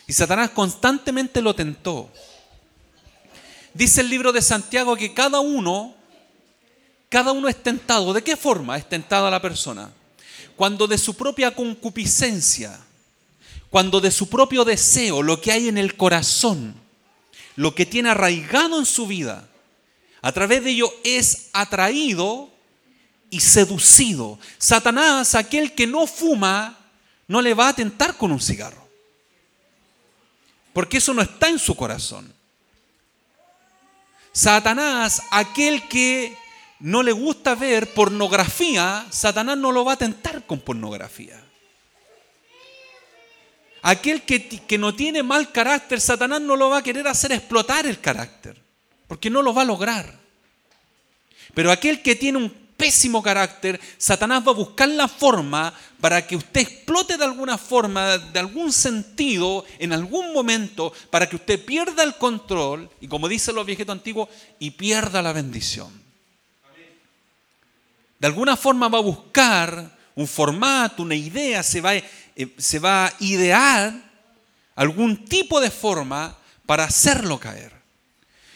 Y 0.05 0.13
Satanás 0.13 0.49
constantemente 0.49 1.41
lo 1.41 1.55
tentó. 1.55 2.09
Dice 3.73 4.01
el 4.01 4.09
libro 4.09 4.33
de 4.33 4.41
Santiago 4.41 4.95
que 4.97 5.13
cada 5.13 5.39
uno, 5.39 5.93
cada 7.07 7.31
uno 7.31 7.47
es 7.47 7.61
tentado. 7.63 8.11
¿De 8.11 8.23
qué 8.23 8.35
forma 8.35 8.77
es 8.77 8.89
tentada 8.89 9.29
la 9.29 9.41
persona? 9.41 9.91
Cuando 10.57 10.87
de 10.87 10.97
su 10.97 11.15
propia 11.15 11.55
concupiscencia, 11.55 12.77
cuando 13.69 14.01
de 14.01 14.11
su 14.11 14.29
propio 14.29 14.65
deseo, 14.65 15.21
lo 15.21 15.41
que 15.41 15.51
hay 15.51 15.67
en 15.67 15.77
el 15.77 15.95
corazón, 15.95 16.75
lo 17.55 17.75
que 17.75 17.85
tiene 17.85 18.09
arraigado 18.09 18.79
en 18.79 18.85
su 18.85 19.05
vida, 19.05 19.47
a 20.21 20.31
través 20.31 20.63
de 20.63 20.71
ello 20.71 20.91
es 21.03 21.49
atraído 21.53 22.49
y 23.29 23.39
seducido. 23.39 24.39
Satanás, 24.57 25.35
aquel 25.35 25.73
que 25.73 25.87
no 25.87 26.07
fuma, 26.07 26.77
no 27.27 27.41
le 27.41 27.53
va 27.53 27.69
a 27.69 27.75
tentar 27.75 28.17
con 28.17 28.31
un 28.31 28.41
cigarro. 28.41 28.87
Porque 30.73 30.97
eso 30.97 31.13
no 31.13 31.21
está 31.21 31.47
en 31.49 31.59
su 31.59 31.75
corazón. 31.75 32.33
Satanás, 34.31 35.21
aquel 35.31 35.87
que 35.87 36.35
no 36.79 37.03
le 37.03 37.11
gusta 37.11 37.55
ver 37.55 37.93
pornografía, 37.93 39.05
Satanás 39.09 39.57
no 39.57 39.71
lo 39.71 39.85
va 39.85 39.93
a 39.93 39.97
tentar 39.97 40.45
con 40.45 40.59
pornografía. 40.59 41.43
Aquel 43.81 44.23
que, 44.23 44.47
que, 44.47 44.77
no 44.77 44.93
tiene 44.93 45.23
mal 45.23 45.51
carácter, 45.51 46.01
Satanás 46.01 46.41
no 46.41 46.55
lo 46.55 46.69
va 46.69 46.79
a 46.79 46.83
querer 46.83 47.07
hacer 47.07 47.31
explotar 47.31 47.85
el 47.85 47.99
carácter 47.99 48.69
porque 49.09 49.31
no 49.31 49.41
lo 49.41 49.55
va 49.55 49.63
a 49.63 49.65
lograr. 49.65 50.13
Pero 51.55 51.71
aquel 51.71 52.03
que 52.03 52.15
tiene 52.15 52.37
un 52.37 52.53
pésimo 52.77 53.23
carácter, 53.23 53.81
Satanás 53.97 54.43
va 54.47 54.51
a 54.51 54.55
buscar 54.55 54.87
la 54.87 55.07
forma 55.07 55.73
para 55.99 56.25
que 56.25 56.35
usted 56.35 56.61
explote 56.61 57.17
de 57.17 57.25
alguna 57.25 57.57
forma, 57.57 58.19
de 58.19 58.39
algún 58.39 58.71
sentido, 58.71 59.65
en 59.79 59.93
algún 59.93 60.31
momento, 60.31 60.93
para 61.09 61.27
que 61.27 61.37
usted 61.37 61.65
pierda 61.65 62.03
el 62.03 62.15
control, 62.15 62.87
y 63.01 63.07
como 63.07 63.27
dicen 63.27 63.55
los 63.55 63.65
viejitos 63.65 63.91
antiguos, 63.91 64.29
y 64.59 64.71
pierda 64.71 65.23
la 65.23 65.33
bendición. 65.33 65.91
De 68.19 68.27
alguna 68.27 68.55
forma 68.55 68.89
va 68.89 68.99
a 68.99 69.01
buscar 69.01 69.97
un 70.15 70.27
formato, 70.27 71.03
una 71.03 71.15
idea, 71.15 71.63
se 71.63 71.81
va, 71.81 71.95
eh, 71.95 72.03
se 72.57 72.79
va 72.79 73.07
a 73.07 73.13
idear 73.19 73.93
algún 74.75 75.25
tipo 75.25 75.59
de 75.59 75.71
forma 75.71 76.37
para 76.65 76.85
hacerlo 76.85 77.39
caer. 77.39 77.73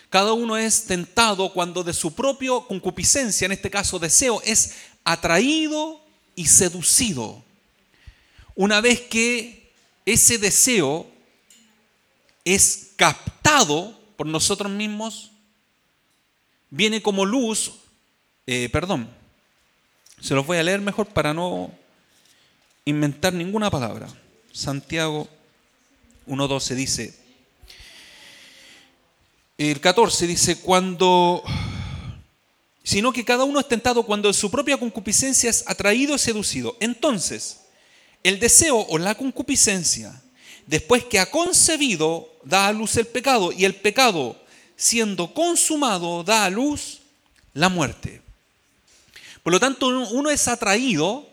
Cada 0.10 0.34
uno 0.34 0.58
es 0.58 0.86
tentado 0.86 1.52
cuando 1.52 1.84
de 1.84 1.94
su 1.94 2.14
propio 2.14 2.68
concupiscencia, 2.68 3.46
en 3.46 3.52
este 3.52 3.72
caso 3.72 3.98
deseo, 3.98 4.42
es 4.44 4.76
atraído 5.04 6.00
y 6.36 6.46
seducido. 6.46 7.44
Una 8.56 8.80
vez 8.80 9.02
que 9.02 9.72
ese 10.06 10.38
deseo 10.38 11.08
es 12.46 12.92
captado 12.96 14.00
por 14.16 14.28
nosotros 14.28 14.72
mismos, 14.72 15.32
viene 16.70 17.02
como 17.02 17.26
luz, 17.26 17.74
eh, 18.46 18.70
perdón, 18.72 19.10
se 20.24 20.34
los 20.36 20.48
voy 20.48 20.58
a 20.58 20.64
leer 20.64 20.80
mejor 20.80 21.08
para 21.08 21.34
no 21.34 21.70
inventar 22.86 23.34
ninguna 23.34 23.70
palabra. 23.70 24.08
Santiago 24.54 25.28
1.12 26.28 26.76
dice, 26.76 27.14
el 29.58 29.82
14 29.82 30.26
dice, 30.26 30.60
cuando, 30.60 31.44
sino 32.86 33.12
que 33.12 33.26
cada 33.26 33.44
uno 33.44 33.60
es 33.60 33.68
tentado 33.68 34.04
cuando 34.04 34.30
en 34.30 34.34
su 34.34 34.50
propia 34.50 34.78
concupiscencia 34.78 35.50
es 35.50 35.66
atraído 35.68 36.16
y 36.16 36.20
seducido. 36.20 36.78
Entonces, 36.80 37.60
el 38.24 38.40
deseo 38.40 38.78
o 38.78 38.98
la 38.98 39.16
concupiscencia, 39.16 40.22
después 40.66 41.04
que 41.04 41.20
ha 41.20 41.30
concebido, 41.30 42.32
da 42.46 42.68
a 42.68 42.72
luz 42.72 42.96
el 42.96 43.08
pecado, 43.08 43.52
y 43.52 43.66
el 43.66 43.76
pecado, 43.76 44.42
siendo 44.78 45.34
consumado, 45.34 46.24
da 46.24 46.46
a 46.46 46.50
luz 46.50 47.02
la 47.54 47.68
muerte. 47.68 48.24
Por 49.44 49.52
lo 49.52 49.60
tanto, 49.60 49.88
uno 49.88 50.30
es 50.30 50.48
atraído, 50.48 51.28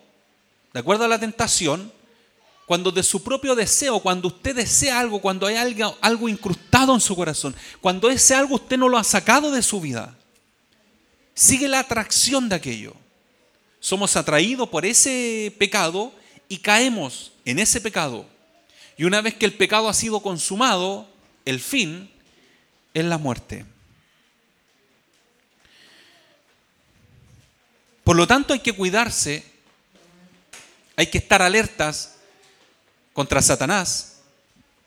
de 0.73 0.79
acuerdo 0.81 1.05
a 1.05 1.07
la 1.07 1.19
tentación, 1.19 1.91
cuando 2.65 2.91
de 2.91 3.03
su 3.03 3.23
propio 3.23 3.55
deseo, 3.55 3.99
cuando 3.99 4.27
usted 4.27 4.55
desea 4.55 4.99
algo, 4.99 5.19
cuando 5.19 5.45
hay 5.47 5.55
algo, 5.55 6.29
incrustado 6.29 6.93
en 6.93 7.01
su 7.01 7.15
corazón, 7.15 7.55
cuando 7.81 8.09
ese 8.09 8.35
algo 8.35 8.55
usted 8.55 8.77
no 8.77 8.87
lo 8.87 8.97
ha 8.97 9.03
sacado 9.03 9.51
de 9.51 9.61
su 9.61 9.81
vida, 9.81 10.15
sigue 11.33 11.67
la 11.67 11.79
atracción 11.79 12.47
de 12.47 12.55
aquello. 12.55 12.93
Somos 13.79 14.15
atraídos 14.15 14.69
por 14.69 14.85
ese 14.85 15.53
pecado 15.57 16.13
y 16.47 16.57
caemos 16.57 17.31
en 17.45 17.59
ese 17.59 17.81
pecado. 17.81 18.25
Y 18.97 19.05
una 19.05 19.21
vez 19.21 19.33
que 19.33 19.45
el 19.45 19.53
pecado 19.53 19.89
ha 19.89 19.93
sido 19.93 20.21
consumado, 20.21 21.09
el 21.45 21.59
fin 21.59 22.09
es 22.93 23.03
la 23.03 23.17
muerte. 23.17 23.65
Por 28.11 28.17
lo 28.17 28.27
tanto 28.27 28.51
hay 28.51 28.59
que 28.59 28.73
cuidarse, 28.73 29.41
hay 30.97 31.07
que 31.07 31.19
estar 31.19 31.41
alertas 31.41 32.17
contra 33.13 33.41
Satanás, 33.41 34.17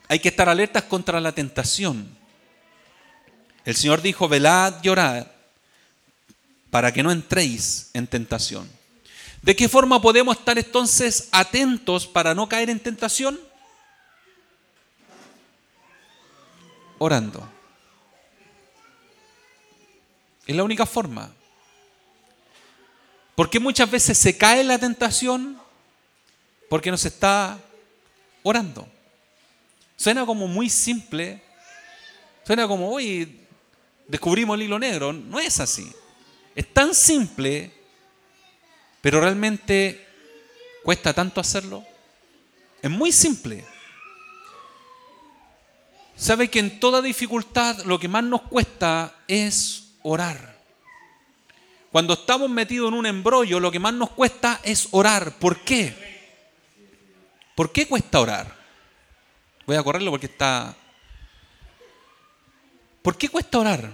hay 0.09 0.19
que 0.19 0.29
estar 0.29 0.47
alertas 0.47 0.83
contra 0.83 1.19
la 1.23 1.33
tentación. 1.33 2.19
El 3.65 3.77
Señor 3.77 4.03
dijo, 4.03 4.29
velad 4.29 4.75
y 4.83 4.91
orad 4.91 5.27
para 6.69 6.93
que 6.93 7.03
no 7.03 7.11
entréis 7.11 7.89
en 7.95 8.07
tentación. 8.07 8.71
¿De 9.41 9.57
qué 9.57 9.71
forma 9.71 10.03
podemos 10.03 10.37
estar 10.37 10.59
entonces 10.59 11.31
atentos 11.33 12.07
para 12.07 12.35
no 12.35 12.47
caer 12.47 12.69
en 12.69 12.79
tentación? 12.79 13.41
Orando. 16.99 17.49
Es 20.47 20.55
la 20.55 20.63
única 20.63 20.85
forma. 20.85 21.33
Porque 23.35 23.59
muchas 23.59 23.91
veces 23.91 24.17
se 24.17 24.37
cae 24.37 24.63
la 24.63 24.79
tentación 24.79 25.61
porque 26.69 26.91
nos 26.91 27.05
está 27.05 27.59
orando. 28.43 28.89
Suena 29.97 30.25
como 30.25 30.47
muy 30.47 30.69
simple, 30.69 31.43
suena 32.45 32.69
como, 32.69 32.91
hoy 32.91 33.41
descubrimos 34.07 34.55
el 34.57 34.63
hilo 34.63 34.79
negro. 34.79 35.13
No 35.13 35.41
es 35.41 35.61
así. 35.61 35.91
Es 36.55 36.73
tan 36.73 36.95
simple, 36.95 37.73
pero 39.01 39.21
realmente 39.21 40.07
cuesta 40.83 41.13
tanto 41.13 41.41
hacerlo. 41.41 41.85
Es 42.81 42.91
muy 42.91 43.11
simple. 43.13 43.65
¿Sabe 46.17 46.49
que 46.49 46.61
en 46.61 46.79
toda 46.79 47.03
dificultad 47.03 47.85
lo 47.85 47.99
que 47.99 48.09
más 48.09 48.23
nos 48.23 48.43
cuesta 48.43 49.17
es 49.27 49.95
orar? 50.03 50.54
Cuando 51.95 52.15
estamos 52.15 52.51
metidos 52.51 52.89
en 52.89 52.95
un 52.95 53.07
embrollo, 53.07 53.61
lo 53.61 53.71
que 53.71 53.79
más 53.79 53.95
nos 53.95 54.11
cuesta 54.11 54.61
es 54.65 54.89
orar. 54.91 55.39
¿Por 55.39 55.61
qué? 55.61 55.95
¿Por 57.55 57.71
qué 57.71 57.87
cuesta 57.87 58.19
orar? 58.19 58.53
Voy 59.65 59.77
a 59.77 59.83
correrlo 59.85 60.11
porque 60.11 60.27
está... 60.27 60.75
¿Por 63.01 63.17
qué 63.17 63.29
cuesta 63.29 63.61
orar? 63.61 63.93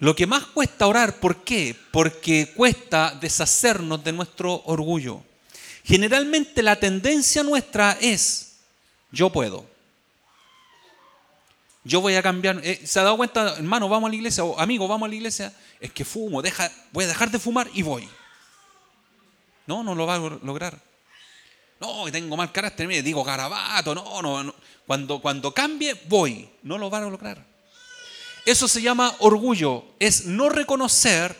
Lo 0.00 0.16
que 0.16 0.26
más 0.26 0.46
cuesta 0.46 0.88
orar, 0.88 1.20
¿por 1.20 1.44
qué? 1.44 1.76
Porque 1.92 2.52
cuesta 2.56 3.16
deshacernos 3.20 4.02
de 4.02 4.12
nuestro 4.12 4.64
orgullo. 4.64 5.22
Generalmente 5.84 6.60
la 6.60 6.74
tendencia 6.74 7.44
nuestra 7.44 7.98
es, 8.00 8.56
yo 9.12 9.30
puedo. 9.30 9.64
Yo 11.86 12.00
voy 12.00 12.16
a 12.16 12.22
cambiar. 12.22 12.60
Eh, 12.64 12.80
¿Se 12.84 12.98
ha 12.98 13.04
dado 13.04 13.16
cuenta, 13.16 13.54
hermano, 13.58 13.88
vamos 13.88 14.08
a 14.08 14.10
la 14.10 14.16
iglesia? 14.16 14.42
O 14.42 14.58
amigo, 14.58 14.88
vamos 14.88 15.06
a 15.06 15.08
la 15.08 15.14
iglesia. 15.14 15.52
Es 15.80 15.92
que 15.92 16.04
fumo, 16.04 16.42
deja, 16.42 16.68
voy 16.90 17.04
a 17.04 17.06
dejar 17.06 17.30
de 17.30 17.38
fumar 17.38 17.70
y 17.72 17.82
voy. 17.82 18.08
No, 19.68 19.84
no 19.84 19.94
lo 19.94 20.04
va 20.04 20.16
a 20.16 20.18
lograr. 20.18 20.80
No, 21.78 22.10
tengo 22.10 22.36
mal 22.36 22.50
carácter, 22.50 22.88
mire, 22.88 23.02
digo 23.02 23.22
garabato, 23.22 23.94
no, 23.94 24.20
no, 24.20 24.42
no. 24.42 24.54
Cuando, 24.84 25.20
cuando 25.20 25.54
cambie, 25.54 25.94
voy. 26.08 26.48
No 26.64 26.76
lo 26.76 26.90
van 26.90 27.04
a 27.04 27.10
lograr. 27.10 27.46
Eso 28.44 28.66
se 28.66 28.82
llama 28.82 29.14
orgullo, 29.20 29.84
es 30.00 30.26
no 30.26 30.48
reconocer 30.48 31.36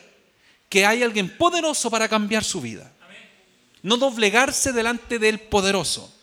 que 0.68 0.86
hay 0.86 1.02
alguien 1.02 1.36
poderoso 1.36 1.90
para 1.90 2.08
cambiar 2.08 2.44
su 2.44 2.60
vida. 2.60 2.92
No 3.82 3.96
doblegarse 3.96 4.72
delante 4.72 5.18
del 5.18 5.40
poderoso. 5.40 6.15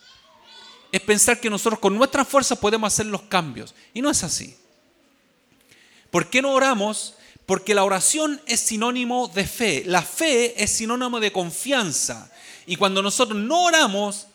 Es 0.93 1.01
pensar 1.01 1.39
que 1.39 1.49
nosotros 1.49 1.79
con 1.79 1.97
nuestras 1.97 2.27
fuerzas 2.27 2.55
podemos 2.59 2.93
hacer 2.93 3.07
los 3.07 3.23
cambios. 3.23 3.73
Y 3.95 4.01
no 4.03 4.11
es 4.11 4.23
así. 4.23 4.55
¿Por 6.11 6.29
qué 6.29 6.39
no 6.39 6.51
oramos? 6.51 7.15
Porque 7.47 7.73
la 7.73 7.83
oración 7.83 8.39
es 8.45 8.59
sinónimo 8.59 9.27
de 9.27 9.47
fe. 9.47 9.81
La 9.87 10.03
fe 10.03 10.63
es 10.63 10.71
sinónimo 10.71 11.19
de 11.19 11.31
confianza. 11.31 12.31
Y 12.67 12.75
cuando 12.75 13.01
nosotros 13.01 13.39
no 13.39 13.63
oramos, 13.63 14.27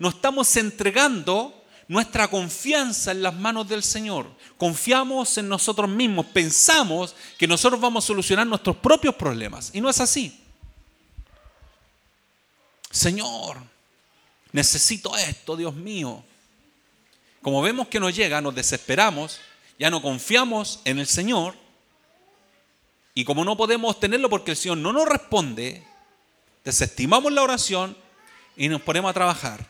nos 0.00 0.14
estamos 0.14 0.56
entregando 0.56 1.62
nuestra 1.86 2.26
confianza 2.26 3.12
en 3.12 3.22
las 3.22 3.36
manos 3.36 3.68
del 3.68 3.84
Señor. 3.84 4.26
Confiamos 4.58 5.38
en 5.38 5.48
nosotros 5.48 5.88
mismos, 5.88 6.26
pensamos 6.26 7.14
que 7.38 7.46
nosotros 7.46 7.80
vamos 7.80 8.02
a 8.02 8.06
solucionar 8.08 8.44
nuestros 8.44 8.74
propios 8.74 9.14
problemas. 9.14 9.70
Y 9.72 9.80
no 9.80 9.88
es 9.88 10.00
así. 10.00 10.36
Señor, 12.90 13.71
necesito 14.52 15.16
esto, 15.16 15.56
Dios 15.56 15.74
mío. 15.74 16.22
Como 17.42 17.60
vemos 17.60 17.88
que 17.88 17.98
nos 17.98 18.14
llega, 18.14 18.40
nos 18.40 18.54
desesperamos, 18.54 19.40
ya 19.78 19.90
no 19.90 20.00
confiamos 20.00 20.80
en 20.84 20.98
el 20.98 21.06
Señor. 21.06 21.54
Y 23.14 23.24
como 23.24 23.44
no 23.44 23.56
podemos 23.56 23.96
obtenerlo 23.96 24.30
porque 24.30 24.52
el 24.52 24.56
Señor 24.56 24.78
no 24.78 24.92
nos 24.92 25.08
responde, 25.08 25.84
desestimamos 26.64 27.32
la 27.32 27.42
oración 27.42 27.96
y 28.56 28.68
nos 28.68 28.80
ponemos 28.80 29.10
a 29.10 29.14
trabajar. 29.14 29.66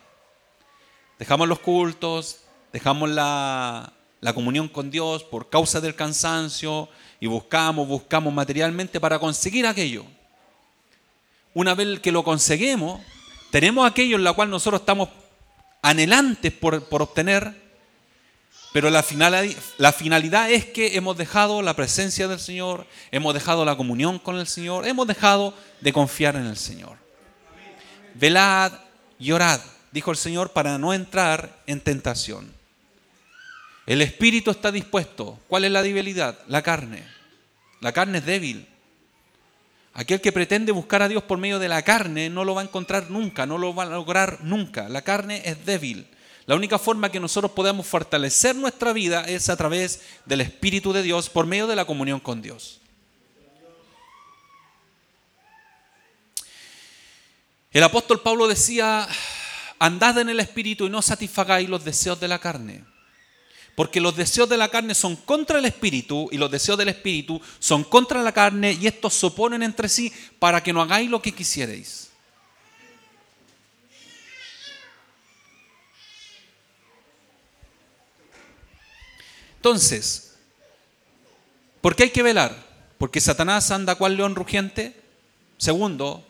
Dejamos 1.18 1.49
los 1.49 1.61
cultos, 1.61 2.41
dejamos 2.72 3.11
la, 3.11 3.93
comunión 4.35 4.68
con 4.68 4.91
Dios 4.91 5.24
por 5.24 5.49
causa 5.49 5.80
del 5.80 5.95
cansancio 5.95 6.89
y 7.20 7.26
buscamos, 7.26 7.89
buscamos 7.89 8.33
materialmente 8.33 9.01
para 9.01 9.18
conseguir 9.18 9.66
aquello. 9.66 10.05
Una 11.55 11.74
vez 11.74 12.01
que 12.01 12.12
lo 12.12 12.24
conseguimos, 12.24 13.01
tenemos 13.53 13.89
aquello 13.89 14.17
en 14.17 14.25
la 14.25 14.33
cual 14.33 14.49
nosotros 14.49 14.81
estamos 14.81 15.11
anhelantes 15.83 16.51
por, 16.55 16.83
por 16.89 17.03
obtener, 17.03 17.55
pero 18.73 18.89
la 18.89 19.03
finalidad, 19.03 19.55
la 19.77 19.93
finalidad 19.93 20.51
es 20.51 20.65
que 20.65 20.97
hemos 20.97 21.19
dejado 21.19 21.61
la 21.61 21.77
presencia 21.77 22.27
del 22.29 22.41
Señor, 22.41 22.87
hemos 23.11 23.35
dejado 23.35 23.67
la 23.67 23.77
comunión 23.77 24.19
con 24.19 24.39
el 24.39 24.47
Señor, 24.47 24.89
hemos 24.89 25.07
dejado 25.07 25.53
de 25.83 25.93
confiar 25.93 26.35
en 26.37 26.47
el 26.47 26.57
Señor. 26.57 26.97
Velad 28.15 28.73
y 29.19 29.33
orad, 29.33 29.61
dijo 29.91 30.11
el 30.11 30.17
Señor, 30.17 30.53
para 30.53 30.79
no 30.79 30.95
entrar 30.95 31.61
en 31.67 31.83
tentación. 31.83 32.51
El 33.85 34.01
espíritu 34.01 34.51
está 34.51 34.73
dispuesto. 34.73 35.39
¿Cuál 35.47 35.67
es 35.67 35.73
la 35.73 35.83
debilidad? 35.83 36.39
La 36.49 36.63
carne. 36.63 37.05
La 37.81 37.93
carne 37.93 38.19
es 38.19 38.25
débil. 38.25 38.67
Aquel 39.95 40.20
que 40.20 40.32
pretende 40.32 40.72
buscar 40.72 41.03
a 41.03 41.09
Dios 41.09 41.22
por 41.24 41.38
medio 41.38 41.59
de 41.59 41.68
la 41.68 41.82
carne 41.82 42.30
no 42.30 42.45
lo 42.45 42.55
va 42.55 42.62
a 42.62 42.64
encontrar 42.64 43.11
nunca, 43.11 43.45
no 43.45 43.59
lo 43.59 43.74
va 43.74 43.82
a 43.82 43.86
lograr 43.86 44.38
nunca. 44.43 44.88
La 44.88 45.03
carne 45.03 45.43
es 45.45 45.66
débil. 45.66 46.07
La 46.47 46.57
única 46.57 46.78
forma 46.78 47.11
que 47.12 47.20
nosotros 47.20 47.53
podemos 47.53 47.86
fortalecer 47.86 48.57
nuestra 48.57 48.93
vida 48.93 49.24
es 49.24 49.49
a 49.49 49.57
través 49.57 50.01
del 50.24 50.40
Espíritu 50.40 50.93
de 50.93 51.03
Dios 51.03 51.28
por 51.28 51.47
medio 51.47 51.66
de 51.66 51.76
la 51.76 51.84
comunión 51.84 52.20
con 52.20 52.40
Dios. 52.40 52.80
El 57.70 57.84
apóstol 57.84 58.20
Pablo 58.20 58.49
decía, 58.49 59.07
andad 59.78 60.18
en 60.18 60.30
el 60.30 60.40
Espíritu 60.40 60.86
y 60.86 60.90
no 60.90 61.01
satisfagáis 61.01 61.68
los 61.68 61.84
deseos 61.84 62.18
de 62.18 62.28
la 62.28 62.38
carne. 62.38 62.84
Porque 63.75 64.01
los 64.01 64.14
deseos 64.14 64.49
de 64.49 64.57
la 64.57 64.68
carne 64.68 64.95
son 64.95 65.16
contra 65.16 65.59
el 65.59 65.64
espíritu 65.64 66.29
y 66.31 66.37
los 66.37 66.51
deseos 66.51 66.77
del 66.77 66.89
espíritu 66.89 67.41
son 67.59 67.85
contra 67.85 68.23
la 68.23 68.33
carne 68.33 68.73
y 68.73 68.87
estos 68.87 69.14
se 69.14 69.27
oponen 69.27 69.62
entre 69.62 69.89
sí 69.89 70.12
para 70.39 70.62
que 70.62 70.73
no 70.73 70.83
hagáis 70.83 71.09
lo 71.09 71.23
que 71.23 71.33
quisierais. 71.33 72.11
Entonces, 79.57 80.35
¿por 81.81 81.95
qué 81.95 82.03
hay 82.03 82.11
que 82.11 82.25
velar? 82.25 82.57
Porque 82.99 83.20
Satanás 83.20 83.70
anda 83.70 83.95
cual 83.95 84.16
león 84.16 84.35
rugiente. 84.35 85.01
Segundo, 85.57 86.27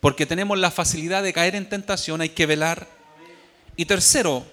porque 0.00 0.26
tenemos 0.26 0.58
la 0.58 0.72
facilidad 0.72 1.22
de 1.22 1.32
caer 1.32 1.54
en 1.54 1.68
tentación, 1.68 2.20
hay 2.20 2.30
que 2.30 2.46
velar. 2.46 2.88
Y 3.76 3.86
tercero, 3.86 4.44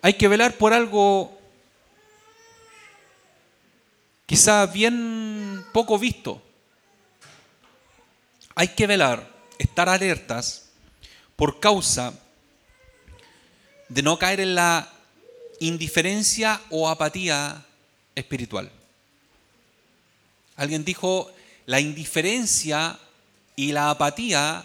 hay 0.00 0.14
que 0.14 0.28
velar 0.28 0.54
por 0.54 0.72
algo 0.72 1.35
quizá 4.26 4.66
bien 4.66 5.64
poco 5.72 5.98
visto. 5.98 6.42
Hay 8.54 8.68
que 8.68 8.86
velar, 8.86 9.30
estar 9.58 9.88
alertas 9.88 10.70
por 11.36 11.60
causa 11.60 12.12
de 13.88 14.02
no 14.02 14.18
caer 14.18 14.40
en 14.40 14.54
la 14.54 14.92
indiferencia 15.60 16.60
o 16.70 16.88
apatía 16.88 17.64
espiritual. 18.14 18.70
Alguien 20.56 20.84
dijo, 20.84 21.30
la 21.66 21.80
indiferencia 21.80 22.98
y 23.54 23.72
la 23.72 23.90
apatía 23.90 24.64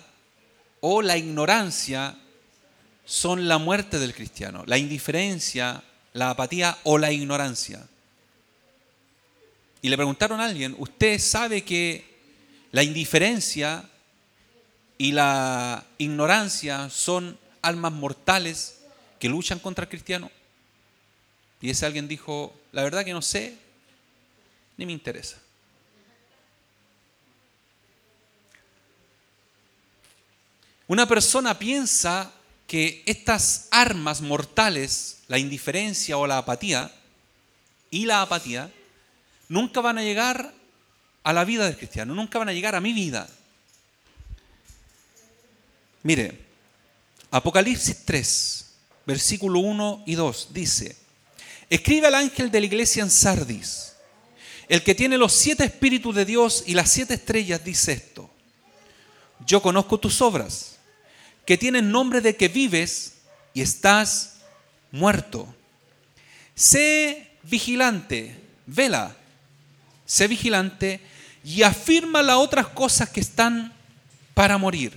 o 0.80 1.02
la 1.02 1.18
ignorancia 1.18 2.16
son 3.06 3.48
la 3.48 3.58
muerte 3.58 4.00
del 4.00 4.14
cristiano. 4.14 4.64
La 4.66 4.78
indiferencia, 4.78 5.84
la 6.14 6.30
apatía 6.30 6.78
o 6.84 6.98
la 6.98 7.12
ignorancia. 7.12 7.88
Y 9.82 9.90
le 9.90 9.98
preguntaron 9.98 10.40
a 10.40 10.46
alguien, 10.46 10.76
¿usted 10.78 11.20
sabe 11.20 11.64
que 11.64 12.06
la 12.72 12.84
indiferencia 12.84 13.90
y 14.98 15.12
la 15.12 15.86
ignorancia 15.98 16.90
son 16.90 17.38
almas 17.62 17.92
mortales 17.92 18.80
que 19.20 19.30
luchan 19.30 19.60
contra 19.60 19.86
el 19.86 19.90
cristiano? 19.90 20.30
Y 21.62 21.70
ese 21.70 21.86
alguien 21.86 22.08
dijo, 22.08 22.54
la 22.72 22.84
verdad 22.84 23.04
que 23.04 23.14
no 23.14 23.22
sé, 23.22 23.56
ni 24.78 24.86
me 24.86 24.92
interesa. 24.92 25.38
Una 30.88 31.08
persona 31.08 31.58
piensa 31.58 32.32
que 32.68 33.02
estas 33.06 33.68
armas 33.72 34.22
mortales, 34.22 35.20
la 35.28 35.38
indiferencia 35.38 36.18
o 36.18 36.28
la 36.28 36.38
apatía, 36.38 36.94
y 37.90 38.06
la 38.06 38.22
apatía, 38.22 38.72
nunca 39.52 39.82
van 39.82 39.98
a 39.98 40.02
llegar 40.02 40.54
a 41.24 41.34
la 41.34 41.44
vida 41.44 41.66
del 41.66 41.76
cristiano, 41.76 42.16
nunca 42.16 42.40
van 42.40 42.48
a 42.48 42.54
llegar 42.54 42.74
a 42.74 42.80
mi 42.80 42.94
vida. 42.94 43.28
Mire, 46.04 46.40
Apocalipsis 47.32 48.06
3, 48.06 48.66
versículo 49.06 49.60
1 49.60 50.04
y 50.06 50.16
2 50.16 50.54
dice, 50.54 50.96
escribe 51.70 52.08
al 52.08 52.16
ángel 52.16 52.50
de 52.50 52.62
la 52.62 52.66
iglesia 52.66 53.04
en 53.04 53.10
Sardis, 53.10 53.94
el 54.70 54.84
que 54.84 54.96
tiene 54.96 55.18
los 55.18 55.34
siete 55.34 55.66
espíritus 55.66 56.16
de 56.16 56.24
Dios 56.24 56.64
y 56.66 56.74
las 56.74 56.90
siete 56.90 57.16
estrellas, 57.16 57.62
dice 57.62 57.92
esto, 57.92 58.30
yo 59.46 59.62
conozco 59.62 60.00
tus 60.00 60.22
obras, 60.22 60.78
que 61.46 61.58
tienen 61.58 61.92
nombre 61.92 62.22
de 62.22 62.38
que 62.38 62.48
vives 62.48 63.16
y 63.54 63.62
estás 63.62 64.38
muerto. 64.92 65.54
Sé 66.56 67.32
vigilante, 67.44 68.40
vela, 68.66 69.18
sé 70.12 70.28
vigilante 70.28 71.00
y 71.42 71.64
afirma 71.64 72.22
las 72.22 72.36
otras 72.36 72.68
cosas 72.68 73.08
que 73.08 73.22
están 73.22 73.74
para 74.34 74.58
morir, 74.58 74.92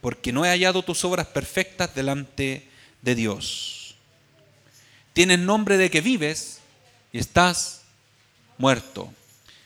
porque 0.00 0.32
no 0.32 0.44
he 0.44 0.48
hallado 0.48 0.84
tus 0.84 1.04
obras 1.04 1.26
perfectas 1.26 1.92
delante 1.96 2.68
de 3.02 3.14
Dios. 3.16 3.96
Tienes 5.14 5.40
nombre 5.40 5.76
de 5.78 5.90
que 5.90 6.00
vives 6.00 6.60
y 7.12 7.18
estás 7.18 7.82
muerto. 8.56 9.12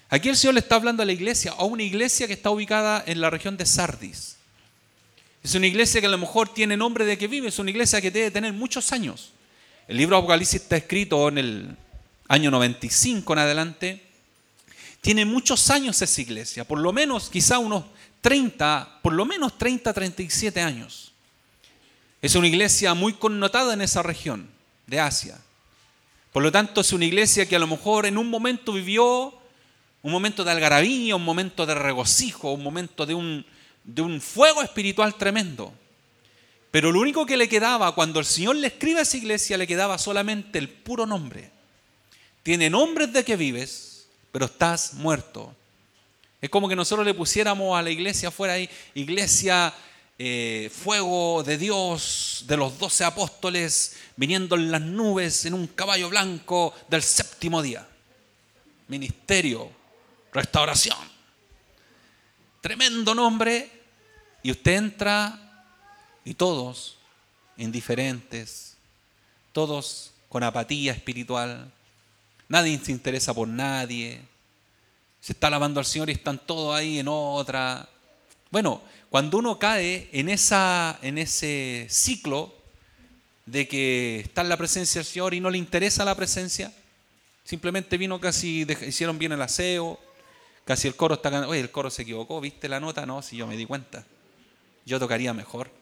Aquí 0.08 0.30
el 0.30 0.36
Señor 0.36 0.54
le 0.54 0.60
está 0.60 0.76
hablando 0.76 1.02
a 1.02 1.06
la 1.06 1.12
iglesia, 1.12 1.52
a 1.52 1.64
una 1.64 1.82
iglesia 1.82 2.26
que 2.26 2.32
está 2.32 2.48
ubicada 2.48 3.04
en 3.06 3.20
la 3.20 3.28
región 3.28 3.58
de 3.58 3.66
Sardis. 3.66 4.36
Es 5.42 5.54
una 5.54 5.66
iglesia 5.66 6.00
que 6.00 6.06
a 6.06 6.10
lo 6.10 6.16
mejor 6.16 6.48
tiene 6.48 6.74
nombre 6.74 7.04
de 7.04 7.18
que 7.18 7.28
vive, 7.28 7.48
es 7.48 7.58
una 7.58 7.68
iglesia 7.68 8.00
que 8.00 8.10
debe 8.10 8.30
tener 8.30 8.54
muchos 8.54 8.92
años. 8.92 9.32
El 9.88 9.98
libro 9.98 10.16
Apocalipsis 10.16 10.62
está 10.62 10.78
escrito 10.78 11.28
en 11.28 11.36
el 11.36 11.76
año 12.28 12.50
95 12.50 13.30
en 13.34 13.38
adelante 13.38 14.13
tiene 15.04 15.26
muchos 15.26 15.68
años 15.68 16.00
esa 16.00 16.20
iglesia, 16.22 16.64
por 16.64 16.78
lo 16.78 16.90
menos 16.90 17.28
quizá 17.28 17.58
unos 17.58 17.84
30, 18.22 19.00
por 19.02 19.12
lo 19.12 19.26
menos 19.26 19.58
30, 19.58 19.92
37 19.92 20.62
años. 20.62 21.12
Es 22.22 22.34
una 22.36 22.46
iglesia 22.46 22.94
muy 22.94 23.12
connotada 23.12 23.74
en 23.74 23.82
esa 23.82 24.02
región 24.02 24.48
de 24.86 25.00
Asia. 25.00 25.38
Por 26.32 26.42
lo 26.42 26.50
tanto, 26.50 26.80
es 26.80 26.90
una 26.94 27.04
iglesia 27.04 27.46
que 27.46 27.54
a 27.54 27.58
lo 27.58 27.66
mejor 27.66 28.06
en 28.06 28.16
un 28.16 28.30
momento 28.30 28.72
vivió 28.72 29.38
un 30.00 30.10
momento 30.10 30.42
de 30.42 30.52
algarabía, 30.52 31.16
un 31.16 31.24
momento 31.24 31.66
de 31.66 31.74
regocijo, 31.74 32.52
un 32.52 32.62
momento 32.62 33.04
de 33.04 33.12
un, 33.12 33.44
de 33.84 34.00
un 34.00 34.22
fuego 34.22 34.62
espiritual 34.62 35.16
tremendo. 35.16 35.74
Pero 36.70 36.90
lo 36.90 37.00
único 37.00 37.26
que 37.26 37.36
le 37.36 37.46
quedaba 37.46 37.94
cuando 37.94 38.20
el 38.20 38.24
Señor 38.24 38.56
le 38.56 38.68
escribe 38.68 39.00
a 39.00 39.02
esa 39.02 39.18
iglesia, 39.18 39.58
le 39.58 39.66
quedaba 39.66 39.98
solamente 39.98 40.58
el 40.58 40.70
puro 40.70 41.04
nombre. 41.04 41.50
Tiene 42.42 42.70
nombres 42.70 43.12
de 43.12 43.22
que 43.22 43.36
vives, 43.36 43.93
pero 44.34 44.46
estás 44.46 44.94
muerto. 44.94 45.54
Es 46.40 46.50
como 46.50 46.68
que 46.68 46.74
nosotros 46.74 47.06
le 47.06 47.14
pusiéramos 47.14 47.78
a 47.78 47.82
la 47.82 47.90
iglesia 47.90 48.30
afuera 48.30 48.54
ahí, 48.54 48.68
iglesia, 48.94 49.72
eh, 50.18 50.72
fuego 50.74 51.44
de 51.44 51.56
Dios, 51.56 52.42
de 52.48 52.56
los 52.56 52.76
doce 52.76 53.04
apóstoles, 53.04 53.96
viniendo 54.16 54.56
en 54.56 54.72
las 54.72 54.80
nubes 54.80 55.46
en 55.46 55.54
un 55.54 55.68
caballo 55.68 56.08
blanco 56.08 56.74
del 56.88 57.04
séptimo 57.04 57.62
día. 57.62 57.86
Ministerio, 58.88 59.70
restauración. 60.32 60.98
Tremendo 62.60 63.14
nombre. 63.14 63.70
Y 64.42 64.50
usted 64.50 64.72
entra 64.72 65.64
y 66.24 66.34
todos 66.34 66.98
indiferentes, 67.56 68.78
todos 69.52 70.10
con 70.28 70.42
apatía 70.42 70.90
espiritual, 70.90 71.72
nadie 72.54 72.78
se 72.78 72.92
interesa 72.92 73.34
por 73.34 73.48
nadie, 73.48 74.20
se 75.20 75.32
está 75.32 75.48
alabando 75.48 75.80
al 75.80 75.86
Señor 75.86 76.08
y 76.08 76.12
están 76.12 76.38
todos 76.38 76.72
ahí 76.72 77.00
en 77.00 77.08
otra. 77.08 77.88
Bueno, 78.48 78.80
cuando 79.10 79.38
uno 79.38 79.58
cae 79.58 80.08
en, 80.12 80.28
esa, 80.28 80.96
en 81.02 81.18
ese 81.18 81.88
ciclo 81.90 82.54
de 83.44 83.66
que 83.66 84.20
está 84.20 84.42
en 84.42 84.50
la 84.50 84.56
presencia 84.56 85.00
del 85.00 85.04
Señor 85.04 85.34
y 85.34 85.40
no 85.40 85.50
le 85.50 85.58
interesa 85.58 86.04
la 86.04 86.14
presencia, 86.14 86.72
simplemente 87.42 87.98
vino 87.98 88.20
casi, 88.20 88.64
hicieron 88.86 89.18
bien 89.18 89.32
el 89.32 89.42
aseo, 89.42 89.98
casi 90.64 90.86
el 90.86 90.94
coro 90.94 91.14
está 91.16 91.48
oye, 91.48 91.58
el 91.58 91.72
coro 91.72 91.90
se 91.90 92.02
equivocó, 92.02 92.40
¿viste 92.40 92.68
la 92.68 92.78
nota? 92.78 93.04
No, 93.04 93.20
si 93.20 93.36
yo 93.36 93.48
me 93.48 93.56
di 93.56 93.66
cuenta, 93.66 94.04
yo 94.86 95.00
tocaría 95.00 95.34
mejor. 95.34 95.72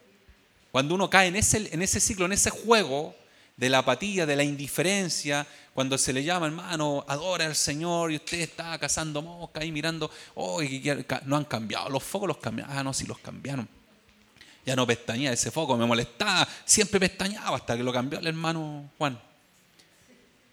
Cuando 0.70 0.94
uno 0.94 1.10
cae 1.10 1.28
en 1.28 1.36
ese, 1.36 1.68
en 1.70 1.82
ese 1.82 2.00
ciclo, 2.00 2.24
en 2.24 2.32
ese 2.32 2.48
juego, 2.48 3.14
de 3.56 3.68
la 3.68 3.78
apatía, 3.78 4.26
de 4.26 4.36
la 4.36 4.42
indiferencia, 4.42 5.46
cuando 5.74 5.96
se 5.96 6.12
le 6.12 6.24
llama, 6.24 6.46
hermano, 6.46 7.04
adora 7.08 7.46
al 7.46 7.56
Señor 7.56 8.12
y 8.12 8.16
usted 8.16 8.40
está 8.40 8.78
cazando 8.78 9.22
mosca 9.22 9.60
ahí 9.60 9.72
mirando, 9.72 10.10
oh, 10.34 10.60
no 11.24 11.36
han 11.36 11.44
cambiado, 11.44 11.88
los 11.88 12.02
focos 12.02 12.28
los 12.28 12.38
cambiaron, 12.38 12.76
ah, 12.76 12.82
no, 12.82 12.92
sí 12.92 13.06
los 13.06 13.18
cambiaron. 13.18 13.68
Ya 14.64 14.76
no 14.76 14.86
pestañea 14.86 15.32
ese 15.32 15.50
foco, 15.50 15.76
me 15.76 15.86
molestaba, 15.86 16.46
siempre 16.64 17.00
pestañaba 17.00 17.56
hasta 17.56 17.76
que 17.76 17.82
lo 17.82 17.92
cambió 17.92 18.18
el 18.18 18.26
hermano 18.26 18.90
Juan. 18.98 19.20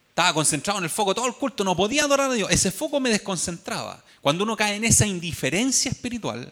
Estaba 0.09 0.33
concentrado 0.33 0.79
en 0.79 0.85
el 0.85 0.89
foco 0.89 1.13
todo 1.13 1.27
el 1.27 1.35
culto, 1.35 1.63
no 1.63 1.75
podía 1.75 2.03
adorar 2.03 2.31
a 2.31 2.33
Dios. 2.33 2.49
Ese 2.51 2.71
foco 2.71 2.99
me 2.99 3.09
desconcentraba. 3.09 4.03
Cuando 4.19 4.43
uno 4.43 4.57
cae 4.57 4.75
en 4.75 4.83
esa 4.83 5.05
indiferencia 5.05 5.91
espiritual, 5.91 6.51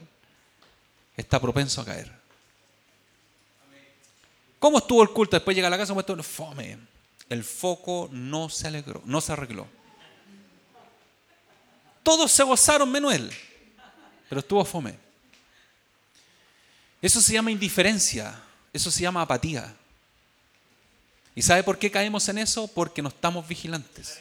está 1.18 1.40
propenso 1.40 1.82
a 1.82 1.86
caer. 1.86 2.17
¿Cómo 4.60 4.80
estuvo 4.80 5.04
el 5.04 5.10
culto? 5.10 5.36
Después 5.36 5.56
llega 5.56 5.68
a 5.68 5.72
la 5.72 5.78
casa, 5.78 5.94
estuvo? 5.98 6.24
fome. 6.24 6.78
El 7.30 7.44
foco 7.44 8.10
no 8.12 8.50
se 8.50 8.68
alegró, 8.68 9.02
no 9.06 9.22
se 9.22 9.34
arregló. 9.34 9.68
Todos 12.04 12.32
se 12.32 12.44
gozaron 12.44 12.90
menos 12.90 13.14
él, 13.14 13.30
pero 14.30 14.40
estuvo 14.40 14.64
fome. 14.64 14.98
Eso 17.02 17.22
se 17.22 17.34
llama 17.34 17.52
indiferencia, 17.52 18.42
eso 18.72 18.90
se 18.90 19.02
llama 19.02 19.22
apatía. 19.22 19.76
¿Y 21.36 21.42
sabe 21.42 21.64
por 21.64 21.78
qué 21.78 21.92
caemos 21.92 22.28
en 22.30 22.40
eso? 22.40 22.68
Porque 22.68 23.02
no 23.02 23.10
estamos 23.10 23.48
vigilantes. 23.48 24.20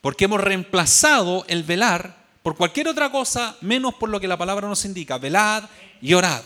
Porque 0.00 0.26
hemos 0.26 0.40
reemplazado 0.40 1.44
el 1.48 1.62
velar 1.62 2.16
por 2.42 2.56
cualquier 2.56 2.88
otra 2.88 3.10
cosa 3.10 3.56
menos 3.60 3.94
por 3.94 4.08
lo 4.08 4.20
que 4.20 4.28
la 4.28 4.36
palabra 4.36 4.68
nos 4.68 4.84
indica. 4.84 5.18
Velad 5.18 5.64
y 6.02 6.14
orad. 6.14 6.42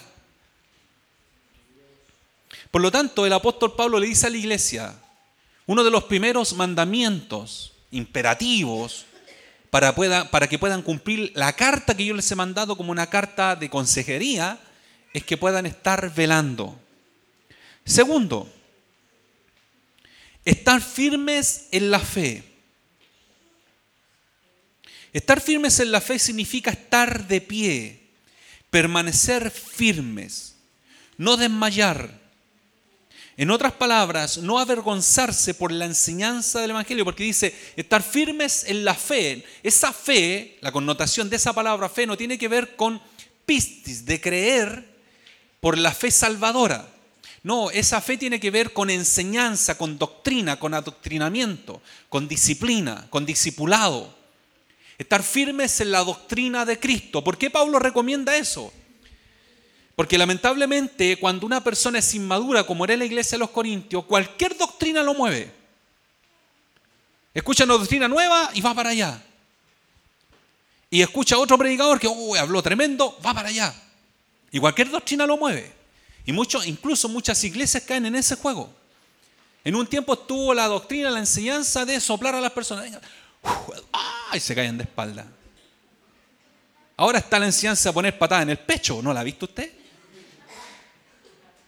Por 2.73 2.81
lo 2.81 2.91
tanto, 2.91 3.27
el 3.27 3.35
apóstol 3.35 3.77
Pablo 3.77 4.01
le 4.01 4.07
dice 4.07 4.27
a 4.27 4.31
la 4.31 4.39
iglesia, 4.39 4.95
uno 5.67 5.85
de 5.85 5.91
los 5.91 6.05
primeros 6.05 6.55
mandamientos 6.55 7.75
imperativos 7.91 9.05
para, 9.69 9.95
para, 9.95 10.49
que 10.49 10.59
puedan 10.59 10.81
cumplir 10.81 11.33
la 11.35 11.53
carta 11.53 11.95
que 11.95 12.07
yo 12.07 12.15
les 12.15 12.31
he 12.33 12.35
mandado 12.35 12.75
como 12.75 12.91
una 12.91 13.11
carta 13.11 13.57
de 13.57 13.69
consejería, 13.69 14.59
es 15.13 15.23
que 15.23 15.37
puedan 15.37 15.67
estar 15.67 16.15
velando. 16.15 16.81
Segundo, 17.85 18.51
estar 20.43 20.81
firmes 20.81 21.67
en 21.73 21.91
la 21.91 22.01
fe. 22.01 22.43
Estar 25.13 25.43
firmes 25.43 25.79
en 25.79 25.93
la 25.93 26.01
fe 26.01 26.19
significa 26.19 26.71
estar 26.71 27.29
de 27.29 27.43
pie, 27.43 28.01
permanecer 28.71 29.51
firmes, 29.51 30.57
no 31.19 31.37
desmayar, 31.37 32.22
en 33.43 33.51
otras 33.51 33.73
palabras, 33.73 34.39
no 34.39 34.61
avergonzarse 34.61 35.55
por 35.55 35.73
la 35.73 35.85
enseñanza 35.85 36.61
del 36.61 36.71
Evangelio, 36.71 37.05
porque 37.05 37.25
dice 37.25 37.53
estar 37.75 38.01
firmes 38.01 38.63
en 38.69 38.85
la 38.85 38.95
fe. 38.95 39.45
Esa 39.65 39.93
fe, 39.93 40.59
la 40.61 40.71
connotación 40.71 41.29
de 41.29 41.35
esa 41.35 41.53
palabra 41.53 41.89
fe, 41.89 42.07
no 42.07 42.17
tiene 42.17 42.39
que 42.39 42.47
ver 42.47 42.77
con 42.77 43.03
pistis, 43.45 44.05
de 44.05 44.21
creer 44.21 44.87
por 45.59 45.77
la 45.77 45.91
fe 45.91 46.13
salvadora. 46.13 46.89
No, 47.43 47.73
esa 47.73 48.01
fe 48.01 48.17
tiene 48.17 48.39
que 48.39 48.53
ver 48.53 48.73
con 48.73 48.91
enseñanza, 48.91 49.77
con 49.77 49.99
doctrina, 49.99 50.61
con 50.61 50.73
adoctrinamiento, 50.73 51.83
con 52.09 52.29
disciplina, 52.29 53.09
con 53.11 53.27
discipulado. 53.27 54.15
Estar 54.99 55.25
firmes 55.25 55.81
en 55.81 55.91
la 55.91 56.05
doctrina 56.05 56.65
de 56.65 56.79
Cristo. 56.79 57.25
¿Por 57.25 57.37
qué 57.39 57.51
Pablo 57.51 57.81
recomienda 57.81 58.37
eso? 58.37 58.73
Porque 59.95 60.17
lamentablemente 60.17 61.19
cuando 61.19 61.47
una 61.47 61.63
persona 61.63 61.99
es 61.99 62.15
inmadura, 62.15 62.65
como 62.65 62.85
era 62.85 62.97
la 62.97 63.05
iglesia 63.05 63.37
de 63.37 63.41
los 63.41 63.51
Corintios, 63.51 64.05
cualquier 64.05 64.57
doctrina 64.57 65.03
lo 65.03 65.15
mueve. 65.15 65.53
Escucha 67.35 67.65
una 67.65 67.75
doctrina 67.75 68.09
nueva 68.09 68.51
y 68.55 68.61
va 68.61 68.75
para 68.75 68.91
allá. 68.91 69.23
Y 70.91 71.01
escucha 71.01 71.39
otro 71.39 71.57
predicador 71.57 71.99
que 71.99 72.09
habló 72.39 72.63
tremendo, 72.63 73.19
va 73.25 73.33
para 73.33 73.49
allá. 73.49 73.75
Y 74.51 74.59
cualquier 74.59 74.91
doctrina 74.91 75.27
lo 75.27 75.37
mueve. 75.37 75.73
Y 76.27 76.33
mucho, 76.33 76.63
incluso 76.65 77.09
muchas 77.09 77.43
iglesias 77.45 77.83
caen 77.83 78.07
en 78.07 78.15
ese 78.15 78.37
juego. 78.37 78.71
En 79.65 79.75
un 79.75 79.87
tiempo 79.87 80.13
estuvo 80.15 80.53
la 80.53 80.67
doctrina, 80.67 81.11
la 81.11 81.21
enseñanza 81.21 81.85
de 81.85 82.01
soplar 82.01 82.35
a 82.35 82.41
las 82.41 82.53
personas. 82.53 82.91
y 84.35 84.41
se 84.41 84.55
caen 84.55 84.77
de 84.77 84.85
espalda. 84.85 85.27
Ahora 86.97 87.19
está 87.19 87.39
la 87.39 87.47
enseñanza 87.47 87.89
de 87.89 87.93
poner 87.95 88.19
patada 88.19 88.43
en 88.43 88.51
el 88.51 88.59
pecho. 88.59 89.01
¿No 89.03 89.13
la 89.13 89.21
ha 89.21 89.25
visto 89.25 89.47
usted? 89.47 89.82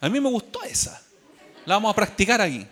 A 0.05 0.11
mí 0.11 0.21
me 0.21 0.29
gustó 0.29 0.63
esa. 0.65 1.03
La 1.65 1.77
vamos 1.77 1.91
a 1.91 1.97
practicar 1.97 2.39
aquí. 2.39 2.67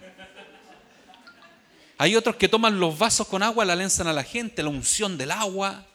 Hay 1.97 2.14
otros 2.14 2.37
que 2.37 2.47
toman 2.47 2.78
los 2.78 2.99
vasos 2.99 3.26
con 3.26 3.43
agua, 3.43 3.64
la 3.64 3.74
lanzan 3.74 4.07
a 4.07 4.12
la 4.12 4.22
gente, 4.22 4.62
la 4.62 4.68
unción 4.68 5.16
del 5.16 5.30
agua. 5.30 5.87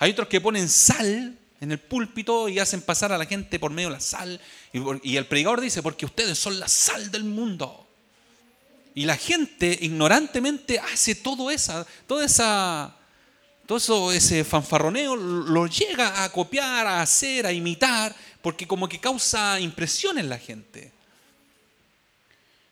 Hay 0.00 0.10
otros 0.10 0.26
que 0.26 0.40
ponen 0.40 0.68
sal 0.68 1.38
en 1.60 1.70
el 1.70 1.78
púlpito 1.78 2.48
y 2.48 2.58
hacen 2.58 2.82
pasar 2.82 3.12
a 3.12 3.18
la 3.18 3.24
gente 3.24 3.60
por 3.60 3.70
medio 3.70 3.88
de 3.88 3.94
la 3.94 4.00
sal. 4.00 4.40
Y, 4.72 5.16
el 5.16 5.26
predicador 5.26 5.60
dice, 5.60 5.80
porque 5.80 6.06
ustedes 6.06 6.36
son 6.36 6.58
la 6.58 6.66
sal 6.66 7.08
del 7.12 7.22
mundo. 7.22 7.86
Y 8.96 9.04
la 9.04 9.16
gente 9.16 9.78
ignorantemente 9.80 10.80
hace 10.80 11.14
todo 11.14 11.52
esa, 11.52 11.86
esa, 12.20 12.96
todo 13.64 13.78
eso, 13.78 14.10
ese 14.10 14.42
fanfarroneo, 14.42 15.14
lo 15.14 15.68
llega 15.68 16.24
a 16.24 16.32
copiar, 16.32 16.84
a 16.84 17.00
hacer, 17.00 17.46
a 17.46 17.52
imitar, 17.52 18.12
porque 18.44 18.66
como 18.66 18.90
que 18.90 19.00
causa 19.00 19.58
impresión 19.58 20.18
en 20.18 20.28
la 20.28 20.36
gente. 20.36 20.92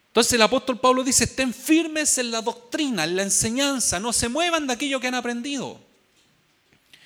Entonces 0.08 0.34
el 0.34 0.42
apóstol 0.42 0.78
Pablo 0.78 1.02
dice, 1.02 1.24
estén 1.24 1.54
firmes 1.54 2.18
en 2.18 2.30
la 2.30 2.42
doctrina, 2.42 3.04
en 3.04 3.16
la 3.16 3.22
enseñanza, 3.22 3.98
no 3.98 4.12
se 4.12 4.28
muevan 4.28 4.66
de 4.66 4.74
aquello 4.74 5.00
que 5.00 5.06
han 5.06 5.14
aprendido. 5.14 5.80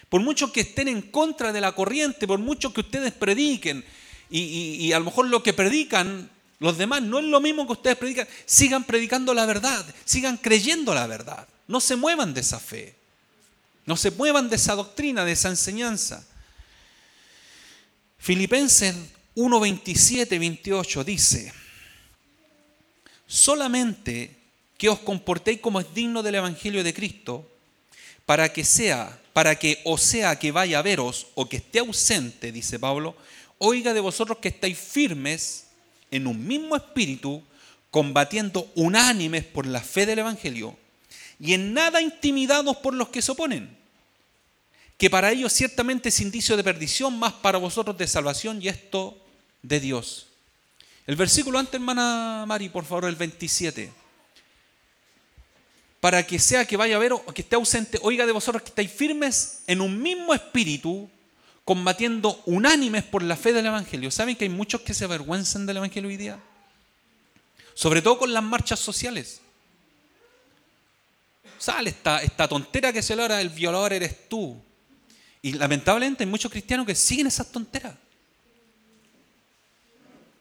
Por 0.09 0.21
mucho 0.21 0.51
que 0.51 0.63
estén 0.63 0.89
en 0.89 1.01
contra 1.01 1.53
de 1.53 1.61
la 1.61 1.77
corriente, 1.77 2.27
por 2.27 2.41
mucho 2.41 2.75
que 2.75 2.81
ustedes 2.81 3.13
prediquen, 3.13 3.85
y, 4.31 4.41
y 4.41 4.93
a 4.93 4.99
lo 4.99 5.05
mejor 5.05 5.29
lo 5.29 5.45
que 5.45 5.53
predican 5.53 6.29
los 6.59 6.77
demás 6.77 7.03
no 7.03 7.21
es 7.21 7.25
lo 7.27 7.41
mismo 7.41 7.67
que 7.67 7.75
ustedes 7.75 7.97
predican, 7.97 8.27
sigan 8.47 8.83
predicando 8.83 9.33
la 9.33 9.47
verdad, 9.47 9.87
sigan 10.05 10.39
creyendo 10.39 10.93
la 10.93 11.07
verdad, 11.07 11.47
no 11.69 11.79
se 11.79 11.95
muevan 11.95 12.35
de 12.35 12.41
esa 12.41 12.59
fe, 12.59 12.97
no 13.85 13.97
se 13.97 14.11
muevan 14.11 14.51
de 14.51 14.57
esa 14.57 14.75
doctrina, 14.75 15.25
de 15.25 15.33
esa 15.33 15.51
enseñanza. 15.51 16.27
Filipenses 18.19 18.95
1, 19.35 19.61
27, 19.61 20.39
28 20.39 21.05
dice, 21.05 21.53
solamente 23.27 24.35
que 24.79 24.89
os 24.89 24.99
comportéis 25.01 25.61
como 25.61 25.81
es 25.81 25.93
digno 25.95 26.23
del 26.23 26.37
Evangelio 26.37 26.83
de 26.83 26.95
Cristo, 26.95 27.49
para 28.25 28.53
que 28.53 28.65
sea, 28.65 29.21
para 29.33 29.59
que 29.59 29.81
o 29.85 29.99
sea 29.99 30.39
que 30.39 30.53
vaya 30.53 30.79
a 30.79 30.83
veros 30.83 31.29
o 31.35 31.49
que 31.49 31.59
esté 31.59 31.79
ausente, 31.79 32.53
dice 32.53 32.79
Pablo, 32.79 33.17
oiga 33.59 33.95
de 33.95 34.01
vosotros 34.01 34.39
que 34.39 34.49
estáis 34.49 34.79
firmes 34.79 35.67
en 36.11 36.27
un 36.27 36.47
mismo 36.47 36.77
espíritu, 36.77 37.43
combatiendo 37.91 38.71
unánimes 38.75 39.45
por 39.45 39.67
la 39.67 39.81
fe 39.81 40.07
del 40.07 40.19
Evangelio, 40.19 40.77
y 41.39 41.55
en 41.55 41.75
nada 41.75 42.01
intimidados 42.03 42.77
por 42.79 42.95
los 42.95 43.09
que 43.09 43.23
se 43.23 43.33
oponen 43.33 43.77
que 44.99 45.11
para 45.11 45.31
ellos 45.31 45.53
ciertamente 45.53 46.09
es 46.09 46.21
indicio 46.21 46.57
de 46.57 46.65
perdición, 46.65 47.19
más 47.19 47.35
para 47.35 47.59
vosotros 47.59 47.97
de 47.99 48.07
salvación 48.07 48.63
y 48.63 48.69
esto 48.69 49.19
de 49.63 49.81
Dios. 49.81 50.27
El 51.07 51.17
versículo 51.17 51.59
antes, 51.59 51.75
hermana 51.75 52.45
Mari, 52.47 52.69
por 52.69 52.85
favor, 52.85 53.05
el 53.05 53.17
27. 53.17 53.93
Para 56.01 56.27
que 56.27 56.39
sea 56.39 56.65
que 56.65 56.77
vaya 56.77 56.97
a 56.97 56.99
ver 56.99 57.13
o 57.13 57.25
que 57.27 57.43
esté 57.43 57.57
ausente, 57.57 57.99
oiga 58.03 58.27
de 58.27 58.33
vosotros 58.33 58.63
que 58.63 58.71
estáis 58.71 58.91
firmes 58.91 59.63
en 59.67 59.81
un 59.81 60.01
mismo 60.01 60.35
espíritu, 60.35 61.09
combatiendo 61.65 62.41
unánimes 62.47 63.05
por 63.05 63.23
la 63.23 63.37
fe 63.37 63.53
del 63.53 63.67
Evangelio. 63.67 64.11
¿Saben 64.11 64.37
que 64.37 64.45
hay 64.45 64.51
muchos 64.51 64.81
que 64.81 64.95
se 64.95 65.05
avergüenzan 65.05 65.67
del 65.67 65.79
Evangelio 65.79 66.09
hoy 66.09 66.17
día? 66.17 66.39
Sobre 67.75 68.03
todo 68.03 68.19
con 68.19 68.33
las 68.33 68.43
marchas 68.43 68.81
sociales. 68.81 69.41
Sale 71.59 71.91
esta, 71.91 72.23
esta 72.23 72.49
tontera 72.49 72.93
que 72.93 73.03
se 73.03 73.17
logra, 73.17 73.41
el 73.41 73.51
violador 73.51 73.93
eres 73.93 74.29
tú. 74.29 74.63
Y 75.47 75.53
lamentablemente 75.53 76.25
hay 76.25 76.29
muchos 76.29 76.51
cristianos 76.51 76.85
que 76.85 76.97
siguen 76.97 77.29
esas 77.29 77.47
tonteras. 77.53 77.95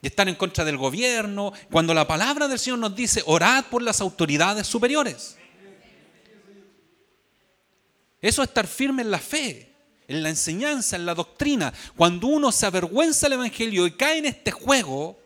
y 0.02 0.08
estar 0.08 0.28
en 0.28 0.34
contra 0.34 0.64
del 0.64 0.76
gobierno, 0.76 1.52
cuando 1.70 1.94
la 1.94 2.08
palabra 2.08 2.48
del 2.48 2.58
Señor 2.58 2.80
nos 2.80 2.96
dice, 2.96 3.22
orad 3.24 3.66
por 3.66 3.82
las 3.82 4.00
autoridades 4.00 4.66
superiores. 4.66 5.36
Eso 8.20 8.42
es 8.42 8.48
estar 8.48 8.66
firme 8.66 9.02
en 9.02 9.12
la 9.12 9.20
fe, 9.20 9.72
en 10.08 10.24
la 10.24 10.28
enseñanza, 10.28 10.96
en 10.96 11.06
la 11.06 11.14
doctrina. 11.14 11.72
Cuando 11.96 12.26
uno 12.26 12.50
se 12.50 12.66
avergüenza 12.66 13.26
del 13.26 13.34
Evangelio 13.34 13.86
y 13.86 13.92
cae 13.92 14.18
en 14.18 14.26
este 14.26 14.50
juego 14.50 15.16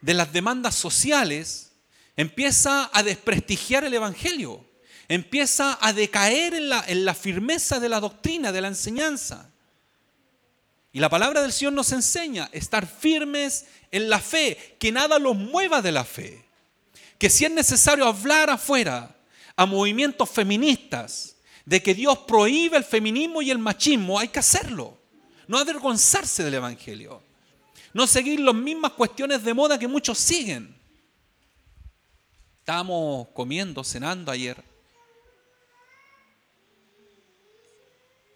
de 0.00 0.14
las 0.14 0.32
demandas 0.32 0.74
sociales, 0.74 1.72
empieza 2.16 2.88
a 2.90 3.02
desprestigiar 3.02 3.84
el 3.84 3.92
Evangelio, 3.92 4.64
empieza 5.08 5.78
a 5.80 5.92
decaer 5.92 6.54
en 6.54 6.68
la, 7.04 7.14
firmeza 7.14 7.80
de 7.80 7.88
la 7.88 7.98
doctrina, 7.98 8.52
de 8.52 8.60
la 8.60 8.68
enseñanza. 8.68 9.50
Y 10.92 11.00
la 11.00 11.08
palabra 11.08 11.42
del 11.42 11.52
Señor 11.52 11.72
nos 11.72 11.92
enseña 11.92 12.48
estar 12.52 12.86
firmes 12.86 13.66
en 13.90 14.10
la 14.10 14.20
fe, 14.20 14.76
que 14.78 14.92
nada 14.92 15.18
los 15.18 15.34
mueva 15.34 15.80
de 15.80 15.92
la 15.92 16.04
fe. 16.04 16.44
Que 17.18 17.30
si 17.30 17.46
es 17.46 17.50
necesario 17.50 18.06
hablar 18.06 18.50
afuera 18.50 19.16
a 19.56 19.66
movimientos 19.66 20.28
feministas 20.30 21.36
de 21.64 21.82
que 21.82 21.94
Dios 21.94 22.18
prohíbe 22.18 22.76
el 22.76 22.84
feminismo 22.84 23.42
y 23.42 23.50
el 23.50 23.58
machismo, 23.58 24.18
hay 24.18 24.28
que 24.28 24.38
hacerlo. 24.38 24.98
No 25.46 25.58
avergonzarse 25.58 26.44
del 26.44 26.54
Evangelio. 26.54 27.22
No 27.94 28.06
seguir 28.06 28.40
las 28.40 28.54
mismas 28.54 28.92
cuestiones 28.92 29.42
de 29.42 29.54
moda 29.54 29.78
que 29.78 29.88
muchos 29.88 30.18
siguen. 30.18 30.76
Estábamos 32.60 33.28
comiendo, 33.28 33.82
cenando 33.82 34.30
ayer 34.30 34.62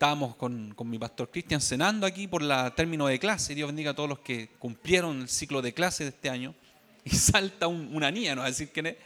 estábamos 0.02 0.34
con, 0.34 0.74
mi 0.86 0.98
pastor 0.98 1.30
Cristian 1.30 1.60
cenando 1.60 2.08
aquí 2.08 2.26
por 2.26 2.42
la 2.42 2.74
término 2.74 3.06
de 3.06 3.20
clase. 3.20 3.54
Dios 3.54 3.68
bendiga 3.68 3.92
a 3.92 3.94
todos 3.94 4.08
los 4.08 4.18
que 4.18 4.48
cumplieron 4.58 5.20
el 5.20 5.28
ciclo 5.28 5.62
de 5.62 5.72
clase 5.72 6.02
de 6.02 6.10
este 6.10 6.28
año. 6.28 6.56
Y 7.04 7.10
salta 7.16 7.68
una 7.68 8.10
niña, 8.10 8.34
¿no? 8.34 8.42
A 8.42 8.46
decir 8.46 8.72
que, 8.72 8.98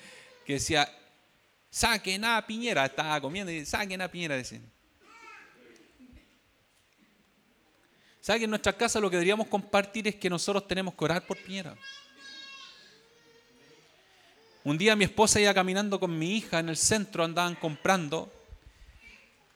que 0.47 0.55
decía, 0.55 0.90
saquen 1.68 2.24
a 2.24 2.47
Piñera. 2.47 2.86
Estaba 2.86 3.20
comiendo 3.20 3.53
y 3.53 3.66
saquen 3.66 4.01
a 4.01 4.09
Piñera. 4.09 4.36
Decían. 4.36 4.62
¿Sabe 8.22 8.38
que 8.38 8.44
en 8.44 8.51
nuestra 8.51 8.72
casa 8.72 8.99
lo 8.99 9.11
que 9.11 9.16
deberíamos 9.16 9.49
compartir 9.49 10.09
es 10.09 10.14
que 10.14 10.30
nosotros 10.30 10.66
tenemos 10.66 10.94
que 10.94 11.05
orar 11.05 11.26
por 11.26 11.36
Piñera? 11.36 11.76
Un 14.64 14.78
día 14.78 14.97
mi 14.97 15.05
esposa 15.05 15.38
iba 15.42 15.53
caminando 15.53 16.01
con 16.01 16.18
mi 16.18 16.38
hija 16.38 16.59
en 16.61 16.70
el 16.70 16.78
centro, 16.78 17.22
andaban 17.22 17.55
comprando 17.55 18.32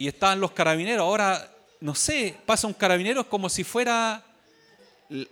y 0.00 0.08
estaban 0.08 0.40
los 0.40 0.52
carabineros. 0.52 1.02
Ahora, 1.02 1.46
no 1.80 1.94
sé, 1.94 2.34
pasa 2.46 2.66
un 2.66 2.72
carabinero 2.72 3.28
como 3.28 3.50
si 3.50 3.64
fuera 3.64 4.24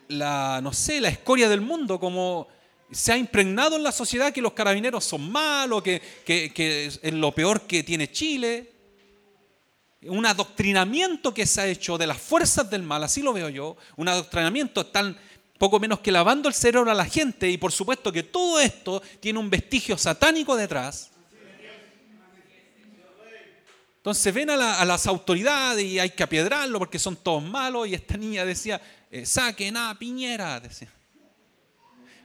la, 0.09 0.61
no 0.63 0.75
sé, 0.75 1.01
la 1.01 1.09
escoria 1.09 1.49
del 1.49 1.63
mundo, 1.63 1.99
como 1.99 2.47
se 2.93 3.13
ha 3.13 3.17
impregnado 3.17 3.77
en 3.77 3.83
la 3.83 3.93
sociedad 3.93 4.31
que 4.31 4.43
los 4.43 4.53
carabineros 4.53 5.05
son 5.05 5.33
malos, 5.33 5.83
que, 5.83 6.03
es 7.03 7.13
lo 7.15 7.33
peor 7.33 7.63
que 7.63 7.83
tiene 7.83 8.13
Chile. 8.13 8.71
Un 10.03 10.27
adoctrinamiento 10.27 11.33
que 11.33 11.47
se 11.47 11.63
ha 11.63 11.67
hecho 11.67 11.97
de 11.97 12.07
las 12.07 12.19
fuerzas 12.19 12.69
del 12.69 12.83
mal, 12.83 13.03
así 13.03 13.23
lo 13.23 13.33
veo 13.33 13.49
yo, 13.49 13.79
un 13.97 14.09
adoctrinamiento 14.09 14.85
tan 14.85 15.17
poco 15.57 15.81
menos 15.81 16.01
que 16.01 16.13
lavando 16.13 16.47
el 16.47 16.55
cerebro 16.55 16.91
a 16.91 16.95
la 16.95 17.07
gente 17.07 17.49
y 17.49 17.57
por 17.57 17.73
supuesto 17.73 18.13
que 18.13 18.23
todo 18.23 18.61
esto 18.61 19.01
tiene 19.19 19.39
un 19.39 19.49
vestigio 19.49 19.97
satánico 19.97 20.57
detrás 20.57 21.11
entonces 24.09 24.33
ven 24.33 24.49
a, 24.49 24.87
las 24.87 25.07
autoridades 25.07 25.85
y 25.85 25.99
hay 25.99 26.09
que 26.09 26.23
apiedrarlo 26.23 26.79
porque 26.79 26.99
son 26.99 27.15
todos 27.15 27.43
malos. 27.43 27.87
Y 27.87 27.93
esta 27.93 28.17
niña 28.17 28.43
decía, 28.47 28.81
eh, 29.11 29.27
saquen 29.27 29.77
a 29.77 29.95
Piñera. 29.99 30.59
Decía. 30.61 30.89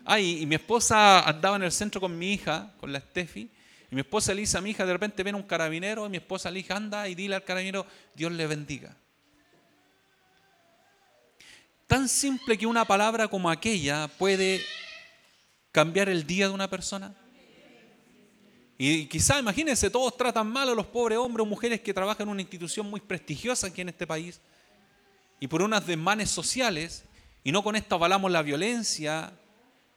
Ay, 0.05 0.43
y 0.43 0.45
mi 0.45 0.55
esposa 0.55 1.19
andaba 1.27 1.57
en 1.57 1.63
el 1.63 1.73
centro 1.73 1.99
con 1.99 2.17
mi 2.17 2.35
hija, 2.35 2.71
con 2.79 2.93
la 2.93 3.01
Steffi. 3.01 3.51
Y 3.91 3.95
mi 3.95 3.99
esposa 3.99 4.33
le 4.33 4.45
mi 4.61 4.69
hija, 4.69 4.85
de 4.85 4.93
repente 4.93 5.23
ven 5.23 5.35
un 5.35 5.43
carabinero. 5.43 6.05
Y 6.05 6.09
mi 6.09 6.15
esposa 6.15 6.49
le 6.49 6.65
anda 6.69 7.05
y 7.09 7.15
dile 7.15 7.35
al 7.35 7.43
carabinero, 7.43 7.85
Dios 8.15 8.31
le 8.31 8.47
bendiga. 8.47 8.95
Tan 11.85 12.07
simple 12.07 12.57
que 12.57 12.65
una 12.65 12.85
palabra 12.85 13.27
como 13.27 13.49
aquella 13.49 14.07
puede 14.07 14.61
cambiar 15.73 16.07
el 16.07 16.25
día 16.25 16.47
de 16.47 16.53
una 16.53 16.69
persona. 16.69 17.13
Y 18.77 19.05
quizá, 19.05 19.39
imagínense, 19.39 19.89
todos 19.89 20.17
tratan 20.17 20.47
mal 20.47 20.69
a 20.69 20.75
los 20.75 20.87
pobres 20.87 21.17
hombres 21.17 21.45
o 21.45 21.49
mujeres 21.49 21.81
que 21.81 21.93
trabajan 21.93 22.27
en 22.27 22.31
una 22.31 22.41
institución 22.41 22.89
muy 22.89 22.99
prestigiosa 22.99 23.67
aquí 23.67 23.81
en 23.81 23.89
este 23.89 24.07
país. 24.07 24.41
Y 25.39 25.47
por 25.47 25.61
unas 25.61 25.85
desmanes 25.85 26.29
sociales, 26.29 27.05
y 27.43 27.51
no 27.51 27.63
con 27.63 27.75
esto 27.75 27.95
avalamos 27.95 28.31
la 28.31 28.41
violencia, 28.41 29.33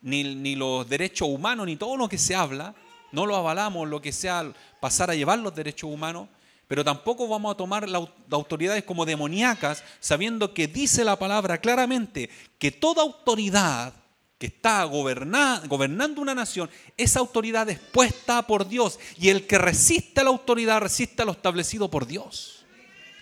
ni, 0.03 0.35
ni 0.35 0.57
los 0.57 0.89
derechos 0.89 1.29
humanos, 1.29 1.67
ni 1.67 1.77
todo 1.77 1.97
lo 1.97 2.09
que 2.09 2.19
se 2.19 2.35
habla, 2.35 2.75
no 3.13 3.27
lo 3.27 3.37
avalamos, 3.37 3.89
lo 3.89 4.03
que 4.03 4.13
sea 4.13 4.53
pasar 4.81 5.11
a 5.11 5.15
llevar 5.15 5.39
los 5.39 5.55
derechos 5.55 5.91
humanos, 5.91 6.29
pero 6.69 6.85
tampoco 6.85 7.29
vamos 7.29 7.55
a 7.55 7.57
tomar 7.57 7.89
las 7.89 8.09
autoridades 8.31 8.85
como 8.85 9.07
demoníacas, 9.07 9.85
sabiendo 10.01 10.53
que 10.53 10.67
dice 10.67 11.05
la 11.05 11.17
palabra 11.17 11.59
claramente 11.59 12.29
que 12.59 12.73
toda 12.73 13.03
autoridad 13.03 13.95
que 14.39 14.47
está 14.47 14.85
gobernando 14.85 16.21
una 16.21 16.35
nación, 16.35 16.69
esa 16.97 17.21
autoridad 17.21 17.69
es 17.71 17.79
puesta 17.79 18.47
por 18.47 18.69
Dios. 18.69 18.99
Y 19.19 19.31
el 19.31 19.47
que 19.47 19.59
resiste 19.59 20.21
a 20.21 20.25
la 20.25 20.31
autoridad 20.31 20.81
resiste 20.81 21.23
a 21.23 21.25
lo 21.25 21.33
establecido 21.33 21.91
por 21.91 22.07
Dios. 22.07 22.65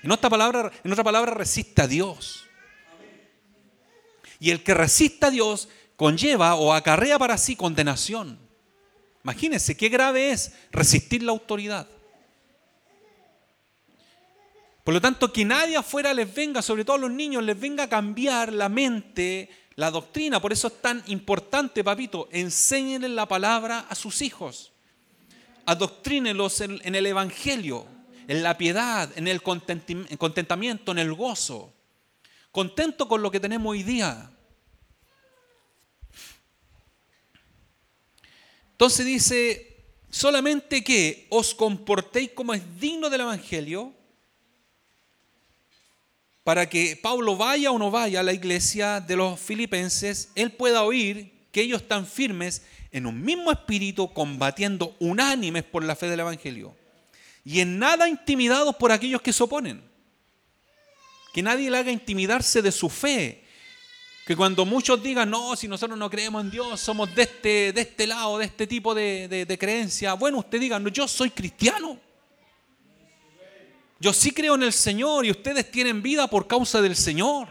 En 0.02 0.10
otra 0.10 0.28
palabra, 0.28 0.72
en 0.82 0.92
otra 0.92 1.04
palabra 1.04 1.32
resiste 1.32 1.82
a 1.82 1.86
Dios. 1.86 2.44
Y 4.40 4.50
el 4.50 4.62
que 4.62 4.74
resiste 4.74 5.26
a 5.26 5.30
Dios 5.30 5.68
conlleva 5.96 6.56
o 6.56 6.72
acarrea 6.72 7.18
para 7.18 7.38
sí 7.38 7.54
condenación. 7.54 8.38
Imagínense 9.22 9.76
qué 9.76 9.88
grave 9.88 10.32
es 10.32 10.52
resistir 10.72 11.22
la 11.22 11.32
autoridad. 11.32 11.88
Por 14.82 14.92
lo 14.92 15.00
tanto, 15.00 15.32
que 15.32 15.46
nadie 15.46 15.78
afuera 15.78 16.12
les 16.12 16.32
venga, 16.34 16.60
sobre 16.60 16.84
todo 16.84 16.96
a 16.96 17.00
los 17.00 17.10
niños, 17.10 17.42
les 17.42 17.58
venga 17.58 17.84
a 17.84 17.88
cambiar 17.88 18.52
la 18.52 18.68
mente 18.68 19.48
la 19.76 19.90
doctrina, 19.90 20.40
por 20.40 20.52
eso 20.52 20.68
es 20.68 20.80
tan 20.80 21.02
importante, 21.06 21.82
papito, 21.82 22.28
enséñenle 22.30 23.08
la 23.08 23.26
palabra 23.26 23.80
a 23.88 23.94
sus 23.94 24.22
hijos. 24.22 24.72
Adoctrínelos 25.66 26.60
en, 26.60 26.80
en 26.84 26.94
el 26.94 27.06
Evangelio, 27.06 27.86
en 28.28 28.42
la 28.42 28.56
piedad, 28.56 29.10
en 29.16 29.26
el 29.28 29.42
contentamiento, 29.42 30.92
en 30.92 30.98
el 30.98 31.12
gozo. 31.14 31.72
Contento 32.52 33.08
con 33.08 33.22
lo 33.22 33.30
que 33.30 33.40
tenemos 33.40 33.70
hoy 33.70 33.82
día. 33.82 34.30
Entonces 38.72 39.06
dice, 39.06 39.84
solamente 40.10 40.84
que 40.84 41.26
os 41.30 41.54
comportéis 41.54 42.30
como 42.30 42.54
es 42.54 42.62
digno 42.78 43.10
del 43.10 43.22
Evangelio, 43.22 43.92
para 46.44 46.68
que 46.68 46.96
Pablo 46.96 47.36
vaya 47.36 47.72
o 47.72 47.78
no 47.78 47.90
vaya 47.90 48.20
a 48.20 48.22
la 48.22 48.34
iglesia 48.34 49.00
de 49.00 49.16
los 49.16 49.40
filipenses, 49.40 50.30
él 50.34 50.52
pueda 50.52 50.84
oír 50.84 51.32
que 51.50 51.62
ellos 51.62 51.80
están 51.80 52.06
firmes 52.06 52.62
en 52.92 53.06
un 53.06 53.24
mismo 53.24 53.50
espíritu, 53.50 54.12
combatiendo 54.12 54.94
unánimes 55.00 55.64
por 55.64 55.82
la 55.82 55.96
fe 55.96 56.06
del 56.06 56.20
Evangelio. 56.20 56.76
Y 57.44 57.60
en 57.60 57.78
nada 57.78 58.08
intimidados 58.08 58.76
por 58.76 58.92
aquellos 58.92 59.22
que 59.22 59.32
se 59.32 59.42
oponen. 59.42 59.82
Que 61.32 61.42
nadie 61.42 61.70
le 61.70 61.78
haga 61.78 61.90
intimidarse 61.90 62.60
de 62.60 62.70
su 62.70 62.90
fe. 62.90 63.42
Que 64.26 64.36
cuando 64.36 64.64
muchos 64.64 65.02
digan, 65.02 65.30
no, 65.30 65.56
si 65.56 65.66
nosotros 65.66 65.98
no 65.98 66.10
creemos 66.10 66.44
en 66.44 66.50
Dios, 66.50 66.78
somos 66.80 67.14
de 67.14 67.22
este, 67.22 67.72
de 67.72 67.80
este 67.80 68.06
lado, 68.06 68.38
de 68.38 68.44
este 68.44 68.66
tipo 68.66 68.94
de, 68.94 69.46
de 69.46 69.58
creencia. 69.58 70.14
Bueno, 70.14 70.38
usted 70.38 70.60
diga, 70.60 70.78
no, 70.78 70.88
yo 70.90 71.08
soy 71.08 71.30
cristiano. 71.30 71.98
Yo 74.00 74.12
sí 74.12 74.32
creo 74.32 74.54
en 74.56 74.64
el 74.64 74.72
Señor 74.72 75.24
y 75.24 75.30
ustedes 75.30 75.70
tienen 75.70 76.02
vida 76.02 76.26
por 76.28 76.46
causa 76.46 76.82
del 76.82 76.96
Señor. 76.96 77.48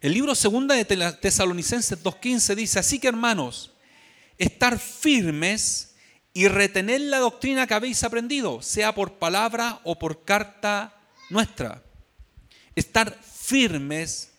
El 0.00 0.12
libro 0.12 0.34
segunda 0.34 0.74
de 0.74 0.84
Tesalonicenses 0.84 2.02
2.15 2.02 2.54
dice, 2.54 2.78
así 2.78 2.98
que 2.98 3.08
hermanos, 3.08 3.72
estar 4.38 4.78
firmes 4.78 5.94
y 6.34 6.48
retener 6.48 7.00
la 7.02 7.18
doctrina 7.18 7.66
que 7.66 7.74
habéis 7.74 8.02
aprendido, 8.02 8.60
sea 8.60 8.94
por 8.94 9.14
palabra 9.14 9.80
o 9.84 9.98
por 9.98 10.24
carta 10.24 10.94
nuestra. 11.30 11.82
Estar 12.74 13.18
firmes 13.22 14.32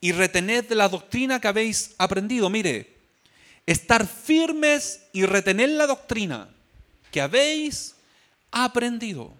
y 0.00 0.12
retener 0.12 0.66
la 0.70 0.88
doctrina 0.88 1.40
que 1.40 1.48
habéis 1.48 1.94
aprendido. 1.96 2.50
Mire, 2.50 2.98
estar 3.64 4.06
firmes 4.06 5.02
y 5.12 5.24
retener 5.24 5.70
la 5.70 5.86
doctrina 5.86 6.48
que 7.10 7.20
habéis 7.20 7.94
aprendido. 8.50 9.34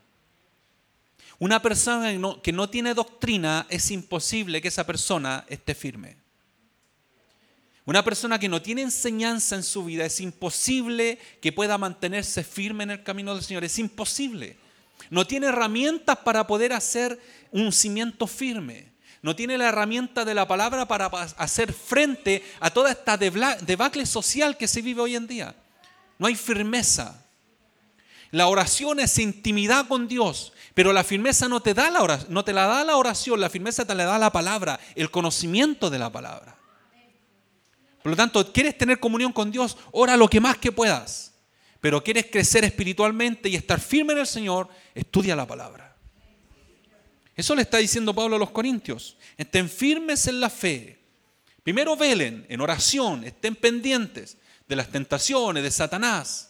Una 1.38 1.62
persona 1.62 2.12
que 2.42 2.52
no, 2.52 2.68
tiene 2.68 2.92
doctrina 2.92 3.66
es 3.70 3.90
imposible 3.90 4.60
que 4.60 4.68
esa 4.68 4.84
persona 4.84 5.46
esté 5.48 5.74
firme. 5.74 6.16
Una 7.86 8.04
persona 8.04 8.38
que 8.38 8.48
no 8.48 8.60
tiene 8.60 8.82
enseñanza 8.82 9.56
en 9.56 9.62
su 9.62 9.84
vida 9.84 10.04
es 10.04 10.20
imposible 10.20 11.18
que 11.40 11.50
pueda 11.50 11.78
mantenerse 11.78 12.44
firme 12.44 12.84
en 12.84 12.90
el 12.90 13.02
camino 13.02 13.34
del 13.34 13.42
Señor. 13.42 13.64
Es 13.64 13.78
imposible. 13.78 14.58
No 15.08 15.26
tiene 15.26 15.46
herramientas 15.46 16.18
para 16.18 16.46
poder 16.46 16.74
hacer 16.74 17.18
un 17.50 17.72
cimiento 17.72 18.26
firme. 18.26 18.90
no 19.22 19.36
tiene 19.36 19.58
la 19.58 19.68
herramienta 19.68 20.24
de 20.24 20.34
la 20.34 20.48
palabra 20.48 20.86
para 20.86 21.06
hacer 21.06 21.72
frente 21.72 22.42
a 22.58 22.70
toda 22.70 22.90
esta 22.90 23.16
debacle 23.18 24.06
social 24.06 24.56
que 24.56 24.68
se 24.68 24.82
vive 24.82 25.00
hoy 25.00 25.16
en 25.16 25.26
día. 25.26 25.54
No 26.18 26.26
hay 26.26 26.34
firmeza. 26.34 27.22
La 28.30 28.46
oración 28.46 29.00
es 29.00 29.18
intimidad 29.18 29.88
con 29.88 30.06
Dios, 30.06 30.52
pero 30.74 30.92
la 30.92 31.02
firmeza 31.02 31.48
no 31.48 31.60
te, 31.60 31.74
da 31.74 31.90
la 31.90 32.26
no 32.28 32.44
te 32.44 32.52
la 32.52 32.66
da 32.66 32.84
la 32.84 32.96
oración, 32.96 33.40
la 33.40 33.50
firmeza 33.50 33.84
te 33.84 33.94
la 33.94 34.04
da 34.04 34.18
la 34.18 34.30
palabra, 34.30 34.78
el 34.94 35.10
conocimiento 35.10 35.90
de 35.90 35.98
la 35.98 36.10
palabra. 36.10 36.56
Por 38.02 38.10
lo 38.10 38.16
tanto, 38.16 38.52
quieres 38.52 38.78
tener 38.78 39.00
comunión 39.00 39.32
con 39.32 39.50
Dios, 39.50 39.76
ora 39.90 40.16
lo 40.16 40.28
que 40.28 40.40
más 40.40 40.58
que 40.58 40.72
puedas. 40.72 41.34
Pero 41.80 42.04
quieres 42.04 42.26
crecer 42.30 42.64
espiritualmente 42.64 43.48
y 43.48 43.56
estar 43.56 43.80
firme 43.80 44.12
en 44.12 44.20
el 44.20 44.26
Señor, 44.26 44.68
estudia 44.94 45.34
la 45.34 45.46
palabra. 45.46 45.96
Eso 47.34 47.54
le 47.54 47.62
está 47.62 47.78
diciendo 47.78 48.14
Pablo 48.14 48.36
a 48.36 48.38
los 48.38 48.50
Corintios. 48.50 49.16
Estén 49.36 49.68
firmes 49.68 50.26
en 50.26 50.40
la 50.40 50.50
fe. 50.50 50.98
Primero 51.62 51.96
velen 51.96 52.46
en 52.48 52.60
oración, 52.60 53.24
estén 53.24 53.56
pendientes 53.56 54.36
de 54.68 54.76
las 54.76 54.88
tentaciones 54.88 55.62
de 55.62 55.70
Satanás, 55.70 56.49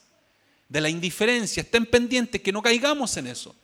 de 0.71 0.81
la 0.81 0.89
indiferencia, 0.89 1.63
estén 1.63 1.85
pendientes 1.85 2.41
que 2.41 2.53
no 2.53 2.63
caigamos 2.63 3.17
en 3.17 3.27
eso. 3.27 3.55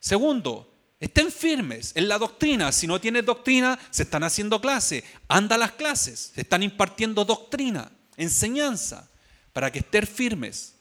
Segundo, 0.00 0.74
estén 0.98 1.30
firmes 1.30 1.92
en 1.94 2.08
la 2.08 2.18
doctrina. 2.18 2.72
Si 2.72 2.86
no 2.86 3.00
tienes 3.00 3.26
doctrina, 3.26 3.78
se 3.90 4.04
están 4.04 4.24
haciendo 4.24 4.60
clases. 4.60 5.04
Anda 5.28 5.56
a 5.56 5.58
las 5.58 5.72
clases, 5.72 6.32
se 6.34 6.40
están 6.40 6.62
impartiendo 6.62 7.24
doctrina, 7.26 7.92
enseñanza, 8.16 9.08
para 9.52 9.70
que 9.70 9.80
estén 9.80 10.06
firmes. 10.06 10.74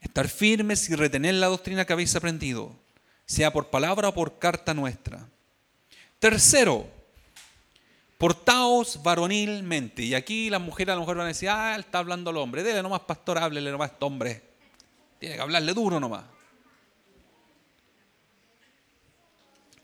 Estar 0.00 0.28
firmes 0.28 0.88
y 0.88 0.94
retener 0.94 1.34
la 1.34 1.48
doctrina 1.48 1.84
que 1.84 1.92
habéis 1.92 2.16
aprendido 2.16 2.74
sea 3.26 3.52
por 3.52 3.68
palabra 3.68 4.08
o 4.08 4.14
por 4.14 4.38
carta 4.38 4.72
nuestra. 4.72 5.28
Tercero, 6.18 6.88
portaos 8.18 9.00
varonilmente. 9.02 10.02
Y 10.02 10.14
aquí 10.14 10.50
las 10.50 10.60
mujeres 10.60 10.92
a 10.92 10.96
lo 10.96 11.02
mejor 11.02 11.16
van 11.16 11.26
a 11.26 11.28
decir, 11.28 11.48
ah, 11.48 11.74
él 11.76 11.80
está 11.80 11.98
hablando 11.98 12.30
al 12.30 12.36
hombre, 12.36 12.64
dele 12.64 12.82
nomás 12.82 13.00
pastor, 13.00 13.38
háblele 13.38 13.70
nomás 13.70 13.90
a 13.90 13.92
este 13.94 14.04
hombre. 14.04 14.42
Tiene 15.20 15.36
que 15.36 15.40
hablarle 15.40 15.72
duro 15.72 15.98
nomás. 16.00 16.24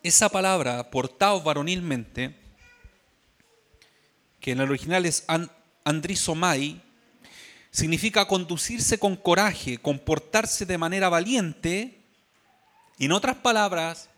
Esa 0.02 0.28
palabra, 0.28 0.90
portaos 0.90 1.42
varonilmente, 1.42 2.36
que 4.40 4.50
en 4.50 4.60
el 4.60 4.68
original 4.68 5.06
es 5.06 5.24
andrisomai, 5.84 6.82
significa 7.70 8.26
conducirse 8.26 8.98
con 8.98 9.16
coraje, 9.16 9.78
comportarse 9.78 10.66
de 10.66 10.76
manera 10.76 11.08
valiente 11.08 12.02
en 12.98 13.12
otras 13.12 13.36
palabras, 13.36 14.10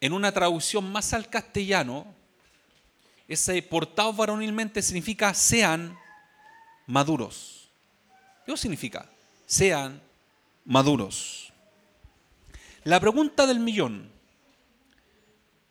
en 0.00 0.12
una 0.12 0.30
traducción 0.32 0.92
más 0.92 1.14
al 1.14 1.30
castellano, 1.30 2.15
ese 3.28 3.60
portado 3.62 4.12
varonilmente 4.12 4.82
significa 4.82 5.34
sean 5.34 5.98
maduros. 6.86 7.68
¿Qué 8.44 8.56
significa? 8.56 9.08
Sean 9.46 10.00
maduros. 10.64 11.52
La 12.84 13.00
pregunta 13.00 13.46
del 13.46 13.58
millón, 13.58 14.08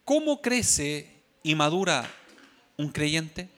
¿cómo 0.03 0.41
crece 0.41 1.21
y 1.43 1.55
madura 1.55 2.09
un 2.77 2.89
creyente? 2.89 3.49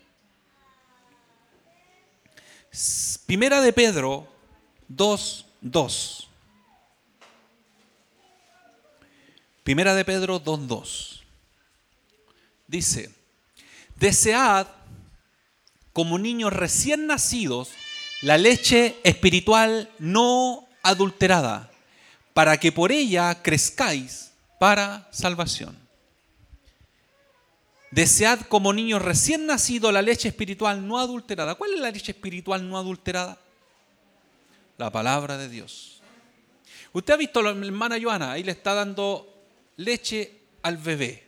Primera 3.25 3.61
de 3.61 3.73
Pedro 3.73 4.27
2, 4.87 5.45
2. 5.61 6.27
Primera 9.63 9.95
de 9.95 10.05
Pedro 10.05 10.39
2.2. 10.41 11.21
Dice, 12.67 13.16
desead 13.99 14.67
como 15.93 16.19
niños 16.19 16.53
recién 16.53 17.07
nacidos 17.07 17.69
la 18.21 18.37
leche 18.37 18.97
espiritual 19.03 19.91
no 19.99 20.67
adulterada, 20.83 21.71
para 22.33 22.57
que 22.57 22.71
por 22.71 22.91
ella 22.91 23.41
crezcáis 23.41 24.31
para 24.59 25.07
salvación. 25.11 25.77
Desead 27.91 28.41
como 28.41 28.73
niños 28.73 29.01
recién 29.01 29.45
nacidos 29.45 29.93
la 29.93 30.01
leche 30.01 30.27
espiritual 30.27 30.85
no 30.85 30.99
adulterada. 30.99 31.55
¿Cuál 31.55 31.73
es 31.73 31.79
la 31.79 31.91
leche 31.91 32.11
espiritual 32.11 32.67
no 32.67 32.77
adulterada? 32.77 33.37
La 34.77 34.91
palabra 34.91 35.37
de 35.37 35.49
Dios. 35.49 36.01
Usted 36.93 37.13
ha 37.13 37.17
visto 37.17 37.39
a 37.39 37.43
la 37.43 37.49
hermana 37.51 37.97
Joana, 38.01 38.33
ahí 38.33 38.43
le 38.43 38.51
está 38.51 38.73
dando 38.73 39.33
leche 39.77 40.41
al 40.63 40.77
bebé. 40.77 41.26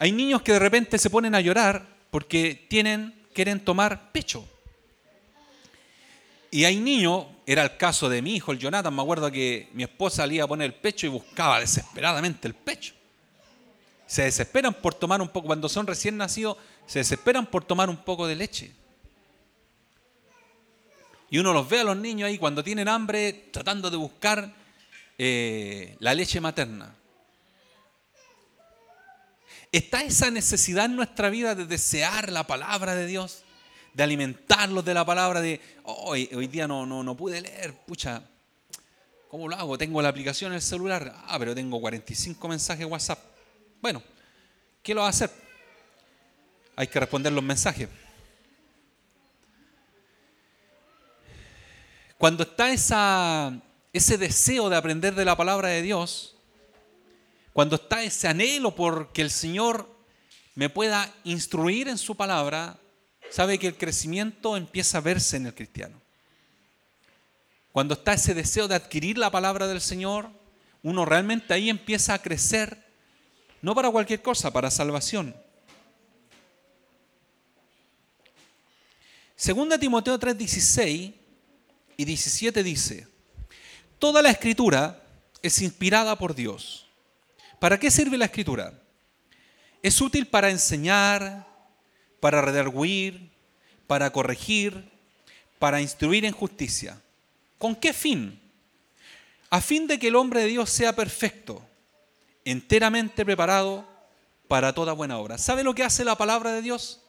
Hay 0.00 0.12
niños 0.12 0.40
que 0.40 0.52
de 0.52 0.58
repente 0.58 0.98
se 0.98 1.10
ponen 1.10 1.34
a 1.34 1.42
llorar 1.42 1.86
porque 2.10 2.66
tienen, 2.70 3.14
quieren 3.34 3.60
tomar 3.60 4.10
pecho. 4.12 4.48
Y 6.50 6.64
hay 6.64 6.80
niños, 6.80 7.26
era 7.44 7.62
el 7.62 7.76
caso 7.76 8.08
de 8.08 8.22
mi 8.22 8.34
hijo, 8.34 8.50
el 8.50 8.58
Jonathan, 8.58 8.96
me 8.96 9.02
acuerdo 9.02 9.30
que 9.30 9.68
mi 9.74 9.82
esposa 9.82 10.22
salía 10.22 10.44
a 10.44 10.48
poner 10.48 10.64
el 10.64 10.74
pecho 10.74 11.06
y 11.06 11.10
buscaba 11.10 11.60
desesperadamente 11.60 12.48
el 12.48 12.54
pecho. 12.54 12.94
Se 14.06 14.22
desesperan 14.22 14.72
por 14.72 14.94
tomar 14.94 15.20
un 15.20 15.28
poco, 15.28 15.48
cuando 15.48 15.68
son 15.68 15.86
recién 15.86 16.16
nacidos, 16.16 16.56
se 16.86 17.00
desesperan 17.00 17.44
por 17.44 17.62
tomar 17.62 17.90
un 17.90 17.98
poco 17.98 18.26
de 18.26 18.36
leche. 18.36 18.72
Y 21.28 21.36
uno 21.36 21.52
los 21.52 21.68
ve 21.68 21.80
a 21.80 21.84
los 21.84 21.96
niños 21.98 22.26
ahí 22.26 22.38
cuando 22.38 22.64
tienen 22.64 22.88
hambre, 22.88 23.50
tratando 23.52 23.90
de 23.90 23.98
buscar 23.98 24.50
eh, 25.18 25.94
la 26.00 26.14
leche 26.14 26.40
materna. 26.40 26.94
¿Está 29.72 30.02
esa 30.02 30.30
necesidad 30.30 30.86
en 30.86 30.96
nuestra 30.96 31.30
vida 31.30 31.54
de 31.54 31.64
desear 31.64 32.30
la 32.30 32.44
palabra 32.44 32.94
de 32.94 33.06
Dios? 33.06 33.44
De 33.94 34.02
alimentarlos 34.02 34.84
de 34.84 34.94
la 34.94 35.04
palabra 35.04 35.40
de, 35.40 35.60
hoy, 35.84 36.28
hoy 36.34 36.48
día 36.48 36.66
no, 36.66 36.86
no, 36.86 37.04
no 37.04 37.16
pude 37.16 37.40
leer, 37.40 37.76
pucha, 37.86 38.22
¿cómo 39.28 39.48
lo 39.48 39.56
hago? 39.56 39.78
Tengo 39.78 40.02
la 40.02 40.08
aplicación 40.08 40.52
en 40.52 40.56
el 40.56 40.62
celular, 40.62 41.14
ah, 41.26 41.38
pero 41.38 41.54
tengo 41.54 41.80
45 41.80 42.48
mensajes 42.48 42.84
WhatsApp. 42.86 43.20
Bueno, 43.80 44.02
¿qué 44.82 44.92
lo 44.92 45.02
va 45.02 45.06
a 45.06 45.10
hacer? 45.10 45.30
Hay 46.74 46.88
que 46.88 46.98
responder 46.98 47.32
los 47.32 47.44
mensajes. 47.44 47.88
Cuando 52.18 52.42
está 52.42 52.70
esa, 52.70 53.52
ese 53.92 54.18
deseo 54.18 54.68
de 54.68 54.76
aprender 54.76 55.14
de 55.14 55.24
la 55.24 55.36
palabra 55.36 55.68
de 55.68 55.82
Dios, 55.82 56.36
cuando 57.52 57.76
está 57.76 58.02
ese 58.02 58.28
anhelo 58.28 58.74
por 58.74 59.12
que 59.12 59.22
el 59.22 59.30
Señor 59.30 59.88
me 60.54 60.68
pueda 60.68 61.12
instruir 61.24 61.88
en 61.88 61.98
su 61.98 62.16
palabra, 62.16 62.78
sabe 63.30 63.58
que 63.58 63.68
el 63.68 63.76
crecimiento 63.76 64.56
empieza 64.56 64.98
a 64.98 65.00
verse 65.00 65.36
en 65.36 65.46
el 65.46 65.54
cristiano. 65.54 66.00
Cuando 67.72 67.94
está 67.94 68.14
ese 68.14 68.34
deseo 68.34 68.68
de 68.68 68.74
adquirir 68.74 69.16
la 69.16 69.30
palabra 69.30 69.66
del 69.68 69.80
Señor, 69.80 70.30
uno 70.82 71.04
realmente 71.04 71.54
ahí 71.54 71.70
empieza 71.70 72.14
a 72.14 72.22
crecer, 72.22 72.84
no 73.62 73.74
para 73.74 73.90
cualquier 73.90 74.22
cosa, 74.22 74.52
para 74.52 74.70
salvación. 74.70 75.36
Segunda 79.36 79.78
Timoteo 79.78 80.18
3, 80.18 80.36
16 80.36 81.12
y 81.96 82.04
17 82.04 82.62
dice, 82.62 83.08
Toda 83.98 84.20
la 84.22 84.30
escritura 84.30 85.02
es 85.42 85.62
inspirada 85.62 86.16
por 86.18 86.34
Dios. 86.34 86.89
¿Para 87.60 87.78
qué 87.78 87.90
sirve 87.90 88.16
la 88.16 88.24
escritura? 88.24 88.72
Es 89.82 90.00
útil 90.00 90.26
para 90.26 90.50
enseñar, 90.50 91.46
para 92.18 92.40
redarguir, 92.40 93.30
para 93.86 94.10
corregir, 94.10 94.90
para 95.58 95.80
instruir 95.82 96.24
en 96.24 96.32
justicia. 96.32 97.00
¿Con 97.58 97.76
qué 97.76 97.92
fin? 97.92 98.40
A 99.50 99.60
fin 99.60 99.86
de 99.86 99.98
que 99.98 100.08
el 100.08 100.16
hombre 100.16 100.40
de 100.40 100.46
Dios 100.46 100.70
sea 100.70 100.96
perfecto, 100.96 101.62
enteramente 102.46 103.26
preparado 103.26 103.86
para 104.48 104.72
toda 104.72 104.94
buena 104.94 105.18
obra. 105.18 105.36
¿Sabe 105.36 105.62
lo 105.62 105.74
que 105.74 105.84
hace 105.84 106.02
la 106.02 106.16
palabra 106.16 106.52
de 106.52 106.62
Dios? 106.62 107.02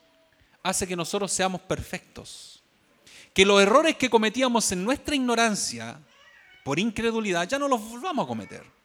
Hace 0.63 0.85
que 0.85 0.97
nosotros 0.97 1.31
seamos 1.31 1.61
perfectos. 1.61 2.61
Que 3.33 3.45
los 3.45 3.61
errores 3.61 3.95
que 3.95 4.09
cometíamos 4.09 4.69
en 4.73 4.83
nuestra 4.83 5.15
ignorancia, 5.15 5.97
por 6.65 6.77
incredulidad, 6.77 7.47
ya 7.47 7.57
no 7.57 7.69
los 7.69 7.81
volvamos 7.81 8.25
a 8.25 8.27
cometer. 8.27 8.80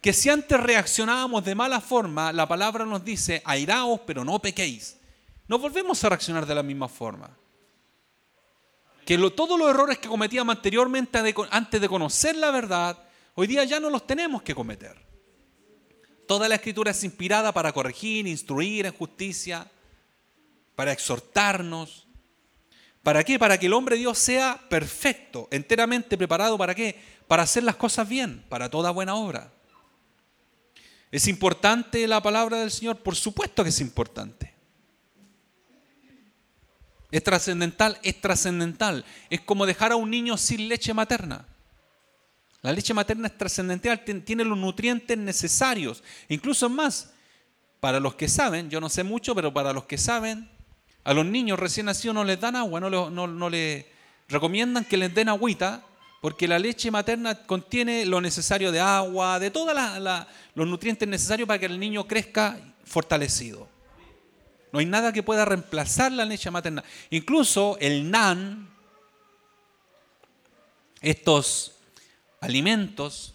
Que 0.00 0.12
si 0.12 0.28
antes 0.30 0.58
reaccionábamos 0.60 1.44
de 1.44 1.54
mala 1.54 1.80
forma, 1.80 2.32
la 2.32 2.46
palabra 2.46 2.84
nos 2.84 3.04
dice, 3.04 3.42
airaos, 3.44 4.00
pero 4.06 4.24
no 4.24 4.38
pequéis. 4.38 4.96
No 5.46 5.58
volvemos 5.58 6.02
a 6.04 6.08
reaccionar 6.08 6.46
de 6.46 6.54
la 6.54 6.62
misma 6.62 6.88
forma. 6.88 7.36
Que 9.04 9.16
todos 9.30 9.58
los 9.58 9.70
errores 9.70 9.98
que 9.98 10.08
cometíamos 10.08 10.54
anteriormente, 10.54 11.18
antes 11.50 11.80
de 11.80 11.88
conocer 11.88 12.36
la 12.36 12.50
verdad, 12.50 12.98
hoy 13.34 13.46
día 13.46 13.64
ya 13.64 13.80
no 13.80 13.90
los 13.90 14.06
tenemos 14.06 14.42
que 14.42 14.54
cometer. 14.54 14.96
Toda 16.26 16.48
la 16.48 16.56
escritura 16.56 16.90
es 16.90 17.02
inspirada 17.04 17.52
para 17.52 17.72
corregir, 17.72 18.26
instruir 18.26 18.84
en 18.84 18.92
justicia, 18.92 19.66
para 20.76 20.92
exhortarnos, 20.92 22.08
¿Para 23.08 23.24
qué? 23.24 23.38
Para 23.38 23.58
que 23.58 23.64
el 23.64 23.72
hombre 23.72 23.96
Dios 23.96 24.18
sea 24.18 24.60
perfecto, 24.68 25.48
enteramente 25.50 26.18
preparado. 26.18 26.58
¿Para 26.58 26.74
qué? 26.74 26.94
Para 27.26 27.44
hacer 27.44 27.62
las 27.62 27.76
cosas 27.76 28.06
bien, 28.06 28.44
para 28.50 28.68
toda 28.68 28.90
buena 28.90 29.14
obra. 29.14 29.50
¿Es 31.10 31.26
importante 31.26 32.06
la 32.06 32.22
palabra 32.22 32.58
del 32.58 32.70
Señor? 32.70 32.98
Por 32.98 33.16
supuesto 33.16 33.62
que 33.62 33.70
es 33.70 33.80
importante. 33.80 34.54
¿Es 37.10 37.24
trascendental? 37.24 37.98
Es 38.02 38.20
trascendental. 38.20 39.04
Es 39.30 39.40
como 39.40 39.64
dejar 39.64 39.92
a 39.92 39.96
un 39.96 40.10
niño 40.10 40.36
sin 40.36 40.68
leche 40.68 40.92
materna. 40.92 41.46
La 42.60 42.72
leche 42.72 42.92
materna 42.92 43.28
es 43.28 43.38
trascendental, 43.38 44.04
tiene 44.24 44.44
los 44.44 44.58
nutrientes 44.58 45.16
necesarios. 45.16 46.02
Incluso 46.28 46.68
más, 46.68 47.12
para 47.80 48.00
los 48.00 48.16
que 48.16 48.28
saben, 48.28 48.68
yo 48.68 48.80
no 48.80 48.88
sé 48.88 49.04
mucho, 49.04 49.34
pero 49.34 49.54
para 49.54 49.72
los 49.72 49.84
que 49.84 49.96
saben, 49.96 50.50
a 51.04 51.14
los 51.14 51.24
niños 51.24 51.58
recién 51.58 51.86
nacidos 51.86 52.14
no 52.14 52.24
les 52.24 52.40
dan 52.40 52.56
agua, 52.56 52.80
no, 52.80 52.90
no, 52.90 53.26
no 53.26 53.48
les 53.48 53.86
recomiendan 54.28 54.84
que 54.84 54.96
les 54.96 55.14
den 55.14 55.28
agüita, 55.28 55.84
porque 56.20 56.48
la 56.48 56.58
leche 56.58 56.90
materna 56.90 57.46
contiene 57.46 58.04
lo 58.04 58.20
necesario 58.20 58.72
de 58.72 58.80
agua, 58.80 59.38
de 59.38 59.50
todos 59.50 59.76
los 60.54 60.66
nutrientes 60.66 61.08
necesarios 61.08 61.46
para 61.46 61.60
que 61.60 61.66
el 61.66 61.78
niño 61.78 62.06
crezca 62.06 62.58
fortalecido. 62.84 63.68
No 64.72 64.80
hay 64.80 64.86
nada 64.86 65.12
que 65.12 65.22
pueda 65.22 65.44
reemplazar 65.44 66.12
la 66.12 66.24
leche 66.24 66.50
materna. 66.50 66.84
Incluso 67.10 67.78
el 67.80 68.10
NAN, 68.10 68.68
estos 71.00 71.72
alimentos 72.40 73.34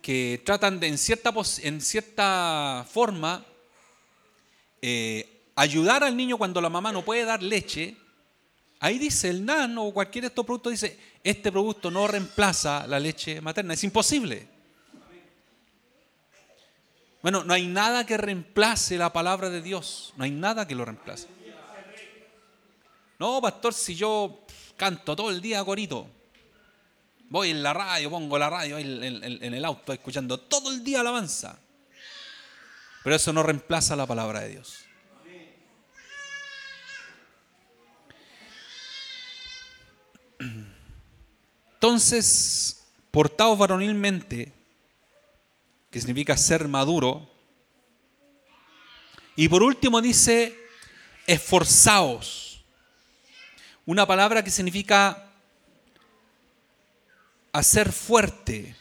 que 0.00 0.42
tratan 0.44 0.80
de 0.80 0.88
en 0.88 0.98
cierta, 0.98 1.32
en 1.62 1.80
cierta 1.80 2.86
forma 2.90 3.44
eh, 4.82 5.42
ayudar 5.54 6.04
al 6.04 6.16
niño 6.16 6.36
cuando 6.36 6.60
la 6.60 6.68
mamá 6.68 6.92
no 6.92 7.04
puede 7.04 7.24
dar 7.24 7.42
leche, 7.42 7.96
ahí 8.84 8.98
dice 8.98 9.30
el 9.30 9.46
NAN 9.46 9.78
o 9.78 9.92
cualquier 9.92 10.24
de 10.24 10.28
estos 10.28 10.44
productos, 10.44 10.72
dice, 10.72 10.98
este 11.22 11.50
producto 11.50 11.90
no 11.90 12.06
reemplaza 12.06 12.86
la 12.86 13.00
leche 13.00 13.40
materna, 13.40 13.72
es 13.72 13.82
imposible. 13.82 14.46
Bueno, 17.22 17.44
no 17.44 17.54
hay 17.54 17.66
nada 17.66 18.04
que 18.04 18.18
reemplace 18.18 18.98
la 18.98 19.10
palabra 19.10 19.48
de 19.48 19.62
Dios, 19.62 20.12
no 20.18 20.24
hay 20.24 20.32
nada 20.32 20.68
que 20.68 20.74
lo 20.74 20.84
reemplace. 20.84 21.28
No, 23.18 23.40
pastor, 23.40 23.72
si 23.72 23.94
yo 23.94 24.44
canto 24.76 25.16
todo 25.16 25.30
el 25.30 25.40
día 25.40 25.64
corito, 25.64 26.06
voy 27.30 27.52
en 27.52 27.62
la 27.62 27.72
radio, 27.72 28.10
pongo 28.10 28.38
la 28.38 28.50
radio 28.50 28.78
en 28.78 29.54
el 29.54 29.64
auto 29.64 29.94
escuchando 29.94 30.38
todo 30.40 30.70
el 30.70 30.84
día 30.84 31.00
alabanza, 31.00 31.58
pero 33.02 33.16
eso 33.16 33.32
no 33.32 33.42
reemplaza 33.42 33.96
la 33.96 34.04
palabra 34.06 34.40
de 34.40 34.50
Dios. 34.50 34.83
Entonces, 41.84 42.82
portados 43.10 43.58
varonilmente, 43.58 44.54
que 45.90 46.00
significa 46.00 46.34
ser 46.34 46.66
maduro. 46.66 47.30
Y 49.36 49.48
por 49.48 49.62
último 49.62 50.00
dice, 50.00 50.58
esforzaos. 51.26 52.64
Una 53.84 54.06
palabra 54.06 54.42
que 54.42 54.50
significa 54.50 55.30
hacer 57.52 57.92
fuerte, 57.92 58.74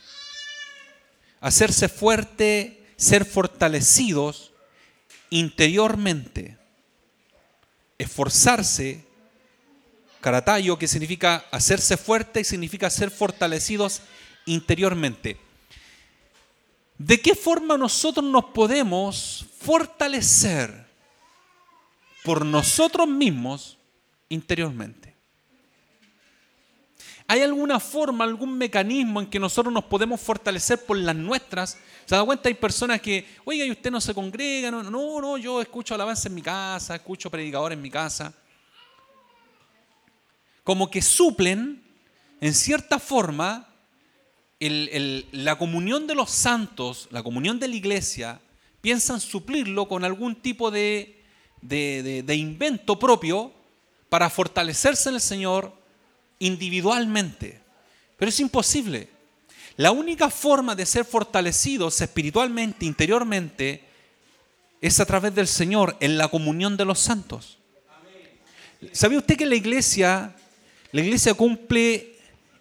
hacerse 1.42 1.90
fuerte, 1.90 2.88
ser 2.96 3.26
fortalecidos 3.26 4.54
interiormente, 5.30 6.58
esforzarse 7.98 9.06
Caratayo, 10.24 10.80
que 10.80 10.88
significa 10.88 11.44
hacerse 11.52 11.98
fuerte 11.98 12.40
y 12.40 12.44
significa 12.46 12.90
ser 12.90 13.12
fortalecidos 13.12 14.02
interiormente. 14.46 15.38
¿De 16.98 17.20
qué 17.20 17.36
forma 17.36 17.78
nosotros 17.78 18.26
nos 18.26 18.46
podemos 18.46 19.46
fortalecer 19.60 20.88
por 22.24 22.46
nosotros 22.46 23.06
mismos 23.06 23.78
interiormente? 24.30 25.14
¿Hay 27.28 27.42
alguna 27.42 27.82
forma, 27.82 28.24
algún 28.24 28.58
mecanismo 28.58 29.20
en 29.20 29.28
que 29.28 29.40
nosotros 29.40 29.74
nos 29.74 29.84
podemos 29.84 30.22
fortalecer 30.22 30.86
por 30.86 30.96
las 30.96 31.18
nuestras? 31.18 31.78
¿Se 32.06 32.16
da 32.16 32.24
cuenta? 32.24 32.48
Hay 32.48 32.56
personas 32.56 33.02
que, 33.02 33.28
oiga, 33.44 33.66
¿y 33.66 33.72
usted 33.72 33.92
no 33.92 34.00
se 34.00 34.14
congrega? 34.14 34.72
No, 34.72 34.84
no, 34.84 35.20
no 35.20 35.38
yo 35.38 35.60
escucho 35.60 35.94
alabanza 35.94 36.30
en 36.30 36.36
mi 36.36 36.42
casa, 36.42 36.96
escucho 36.96 37.30
predicadores 37.30 37.76
en 37.76 37.82
mi 37.82 37.90
casa 37.90 38.34
como 40.64 40.90
que 40.90 41.02
suplen, 41.02 41.84
en 42.42 42.54
cierta 42.54 43.00
forma, 43.00 43.70
la 44.60 45.58
comunión 45.58 46.08
de 46.08 46.16
los 46.16 46.32
santos, 46.32 47.08
la 47.12 47.24
comunión 47.24 47.60
de 47.60 47.68
la 47.68 47.76
iglesia, 47.76 48.40
piensan 48.82 49.20
suplirlo 49.20 49.88
con 49.88 50.04
algún 50.04 50.36
tipo 50.36 50.72
de, 50.72 51.22
de 51.62 52.36
invento 52.36 52.98
propio 52.98 53.52
para 54.10 54.30
fortalecerse 54.30 55.10
en 55.10 55.16
el 55.16 55.22
Señor 55.22 55.74
individualmente. 56.40 57.62
Pero 58.18 58.30
es 58.30 58.40
imposible. 58.40 59.10
La 59.76 59.92
única 59.92 60.30
forma 60.30 60.76
de 60.76 60.86
ser 60.86 61.04
fortalecidos 61.04 62.00
espiritualmente, 62.00 62.86
interiormente, 62.86 63.84
es 64.82 65.00
a 65.00 65.06
través 65.06 65.34
del 65.34 65.48
Señor, 65.48 65.98
en 66.00 66.18
la 66.18 66.28
comunión 66.28 66.78
de 66.78 66.86
los 66.86 67.00
santos. 67.00 67.58
¿Sabe 68.92 69.18
usted 69.18 69.38
que 69.38 69.46
la 69.46 69.56
iglesia 69.56 70.36
la 70.94 71.02
iglesia 71.02 71.34
cumple 71.34 72.16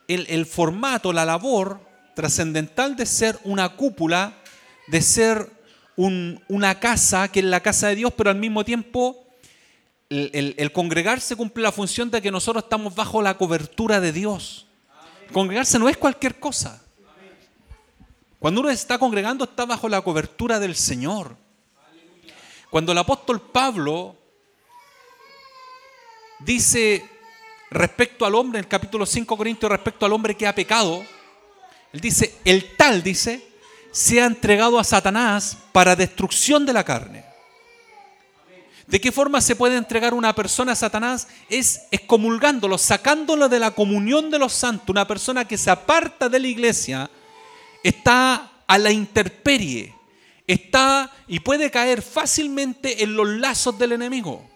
el, 0.09 0.47
formato, 0.47 1.13
la 1.13 1.27
labor 1.27 1.81
trascendental 2.17 2.97
de 2.97 3.05
ser 3.05 3.39
una 3.45 3.69
cúpula, 3.77 4.33
de 4.89 5.03
ser 5.03 5.51
una 5.97 6.81
casa 6.81 7.29
que 7.29 7.41
es 7.41 7.47
la 7.47 7.61
casa 7.61 7.89
de 7.89 7.97
Dios, 7.97 8.13
pero 8.17 8.31
al 8.31 8.37
mismo 8.37 8.65
tiempo 8.65 9.27
el, 10.09 10.55
el, 10.57 10.73
congregarse 10.73 11.37
cumple 11.37 11.63
la 11.63 11.73
función 11.73 12.11
de 12.11 12.23
que 12.23 12.31
nosotros 12.31 12.65
estamos 12.65 12.95
bajo 12.95 13.21
la 13.21 13.37
cobertura 13.37 14.01
de 14.01 14.13
Dios. 14.13 14.67
Congregarse 15.31 15.79
no 15.79 15.91
es 15.91 15.99
cualquier 15.99 16.41
cosa. 16.41 16.83
Cuando 18.39 18.63
uno 18.63 18.71
está 18.71 18.99
congregando 18.99 19.45
está 19.45 19.67
bajo 19.67 19.91
la 19.91 20.01
cobertura 20.01 20.59
del 20.59 20.75
Señor. 20.75 21.37
Cuando 22.71 22.93
el 22.93 22.99
apóstol 22.99 23.43
Pablo 23.43 24.17
dice, 26.41 27.12
respecto 27.73 28.25
al 28.25 28.35
hombre, 28.35 28.59
en 28.59 28.65
el 28.65 28.69
capítulo 28.69 29.07
5 29.07 29.37
Corintios, 29.37 29.71
respecto 29.71 30.07
al 30.07 30.13
hombre 30.13 30.35
que 30.35 30.47
ha 30.47 30.55
pecado, 30.55 31.05
él 31.93 32.01
dice, 32.01 32.35
el 32.45 32.77
tal, 32.77 33.03
dice, 33.03 33.47
se 33.91 34.21
ha 34.21 34.27
entregado 34.27 34.79
a 34.79 34.85
Satanás 34.85 35.59
para 35.73 35.97
destrucción 35.97 36.65
de 36.65 36.73
la 36.73 36.85
carne. 36.85 37.25
¿De 38.87 39.01
qué 39.01 39.13
forma 39.13 39.41
se 39.41 39.57
puede 39.57 39.77
entregar 39.77 40.13
una 40.13 40.35
persona 40.35 40.73
a 40.73 40.77
Satanás? 40.77 41.29
Es 41.49 41.83
excomulgándolo, 41.91 42.77
sacándolo 42.77 43.49
de 43.49 43.59
la 43.59 43.71
comunión 43.71 44.31
de 44.31 44.39
los 44.39 44.53
santos. 44.53 44.91
Una 44.91 45.07
persona 45.07 45.47
que 45.47 45.57
se 45.57 45.71
aparta 45.71 46.29
de 46.29 46.41
la 46.41 46.49
iglesia 46.49 47.11
está 47.83 48.51
a 48.67 48.79
la 48.79 48.91
intemperie, 48.91 49.95
está 50.47 51.11
y 51.29 51.41
puede 51.41 51.71
caer 51.71 52.03
fácilmente 52.03 53.03
en 53.03 53.15
los 53.15 53.29
lazos 53.29 53.79
del 53.79 53.93
enemigo 53.93 54.52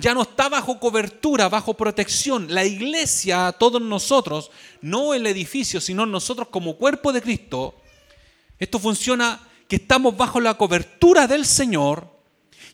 ya 0.00 0.14
no 0.14 0.22
está 0.22 0.48
bajo 0.48 0.80
cobertura, 0.80 1.50
bajo 1.50 1.74
protección. 1.74 2.46
La 2.48 2.64
iglesia, 2.64 3.52
todos 3.52 3.82
nosotros, 3.82 4.50
no 4.80 5.12
el 5.12 5.26
edificio, 5.26 5.82
sino 5.82 6.06
nosotros 6.06 6.48
como 6.48 6.76
cuerpo 6.76 7.12
de 7.12 7.20
Cristo, 7.20 7.74
esto 8.58 8.78
funciona 8.78 9.46
que 9.68 9.76
estamos 9.76 10.16
bajo 10.16 10.40
la 10.40 10.54
cobertura 10.54 11.26
del 11.26 11.44
Señor 11.44 12.08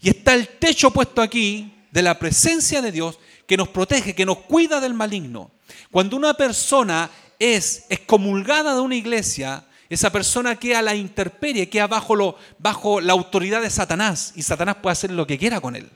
y 0.01 0.11
está 0.11 0.35
el 0.35 0.47
techo 0.47 0.93
puesto 0.93 1.21
aquí 1.21 1.75
de 1.91 2.03
la 2.03 2.21
presencia 2.21 2.81
de 2.81 2.93
Dios 2.93 3.19
que 3.49 3.57
nos 3.57 3.69
protege, 3.69 4.15
que 4.15 4.27
nos 4.27 4.39
cuida 4.39 4.81
del 4.81 4.95
maligno. 4.95 5.51
Cuando 5.91 6.17
una 6.17 6.35
persona 6.35 7.11
es 7.41 7.87
excomulgada 7.89 8.75
de 8.75 8.81
una 8.81 8.95
iglesia, 8.95 9.67
esa 9.89 10.13
persona 10.13 10.55
queda 10.55 10.79
a 10.81 10.83
la 10.83 10.95
intemperie, 10.95 11.69
queda 11.69 11.89
lo, 12.11 12.37
bajo 12.59 13.01
la 13.01 13.13
autoridad 13.13 13.61
de 13.61 13.71
Satanás 13.71 14.35
y 14.37 14.43
Satanás 14.43 14.77
puede 14.77 14.93
hacer 14.93 15.11
lo 15.11 15.27
que 15.27 15.39
quiera 15.39 15.61
con 15.61 15.75
él. 15.75 15.91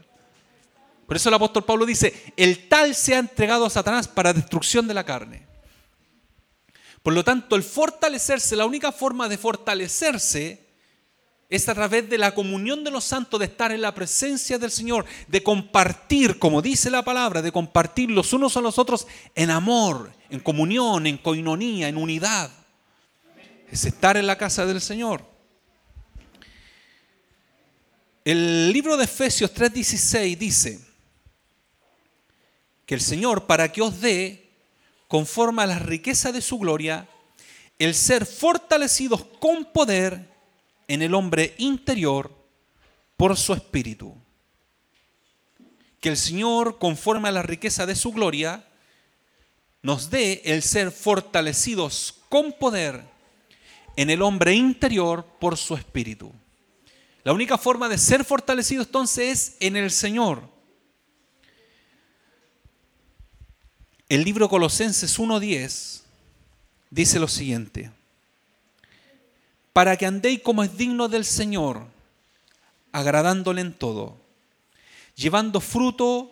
Por 1.12 1.18
eso 1.18 1.28
el 1.28 1.34
apóstol 1.34 1.66
Pablo 1.66 1.84
dice, 1.84 2.32
el 2.38 2.70
tal 2.70 2.94
se 2.94 3.14
ha 3.14 3.18
entregado 3.18 3.66
a 3.66 3.68
Satanás 3.68 4.08
para 4.08 4.32
destrucción 4.32 4.88
de 4.88 4.94
la 4.94 5.04
carne. 5.04 5.46
Por 7.02 7.12
lo 7.12 7.22
tanto, 7.22 7.54
el 7.54 7.62
fortalecerse, 7.62 8.56
la 8.56 8.64
única 8.64 8.92
forma 8.92 9.28
de 9.28 9.36
fortalecerse 9.36 10.64
es 11.50 11.68
a 11.68 11.74
través 11.74 12.08
de 12.08 12.16
la 12.16 12.34
comunión 12.34 12.82
de 12.82 12.90
los 12.90 13.04
santos, 13.04 13.38
de 13.38 13.44
estar 13.44 13.72
en 13.72 13.82
la 13.82 13.94
presencia 13.94 14.56
del 14.58 14.70
Señor, 14.70 15.04
de 15.28 15.42
compartir, 15.42 16.38
como 16.38 16.62
dice 16.62 16.88
la 16.88 17.04
palabra, 17.04 17.42
de 17.42 17.52
compartir 17.52 18.10
los 18.10 18.32
unos 18.32 18.56
a 18.56 18.62
los 18.62 18.78
otros 18.78 19.06
en 19.34 19.50
amor, 19.50 20.10
en 20.30 20.40
comunión, 20.40 21.06
en 21.06 21.18
coinonía, 21.18 21.88
en 21.88 21.98
unidad. 21.98 22.50
Es 23.70 23.84
estar 23.84 24.16
en 24.16 24.26
la 24.26 24.38
casa 24.38 24.64
del 24.64 24.80
Señor. 24.80 25.22
El 28.24 28.72
libro 28.72 28.96
de 28.96 29.04
Efesios 29.04 29.52
3:16 29.54 30.38
dice, 30.38 30.91
que 32.92 32.96
el 32.96 33.00
Señor 33.00 33.46
para 33.46 33.72
que 33.72 33.80
os 33.80 34.02
dé, 34.02 34.50
conforme 35.08 35.62
a 35.62 35.66
la 35.66 35.78
riqueza 35.78 36.30
de 36.30 36.42
su 36.42 36.58
gloria, 36.58 37.08
el 37.78 37.94
ser 37.94 38.26
fortalecidos 38.26 39.24
con 39.40 39.64
poder 39.64 40.28
en 40.88 41.00
el 41.00 41.14
hombre 41.14 41.54
interior 41.56 42.30
por 43.16 43.38
su 43.38 43.54
espíritu. 43.54 44.14
Que 46.02 46.10
el 46.10 46.18
Señor, 46.18 46.78
conforme 46.78 47.30
a 47.30 47.32
la 47.32 47.40
riqueza 47.40 47.86
de 47.86 47.96
su 47.96 48.12
gloria, 48.12 48.62
nos 49.80 50.10
dé 50.10 50.42
el 50.44 50.62
ser 50.62 50.90
fortalecidos 50.90 52.20
con 52.28 52.52
poder 52.52 53.04
en 53.96 54.10
el 54.10 54.20
hombre 54.20 54.52
interior 54.52 55.24
por 55.40 55.56
su 55.56 55.76
espíritu. 55.76 56.30
La 57.24 57.32
única 57.32 57.56
forma 57.56 57.88
de 57.88 57.96
ser 57.96 58.22
fortalecidos 58.22 58.84
entonces 58.88 59.28
es 59.30 59.56
en 59.60 59.76
el 59.76 59.90
Señor. 59.90 60.51
El 64.12 64.24
libro 64.24 64.46
Colosenses 64.50 65.18
1.10 65.18 66.02
dice 66.90 67.18
lo 67.18 67.28
siguiente, 67.28 67.90
para 69.72 69.96
que 69.96 70.04
andéis 70.04 70.42
como 70.42 70.62
es 70.62 70.76
digno 70.76 71.08
del 71.08 71.24
Señor, 71.24 71.86
agradándole 72.92 73.62
en 73.62 73.72
todo, 73.72 74.18
llevando 75.14 75.62
fruto 75.62 76.30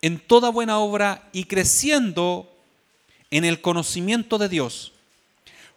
en 0.00 0.20
toda 0.20 0.48
buena 0.50 0.78
obra 0.78 1.28
y 1.32 1.46
creciendo 1.46 2.54
en 3.32 3.44
el 3.44 3.60
conocimiento 3.60 4.38
de 4.38 4.48
Dios, 4.48 4.92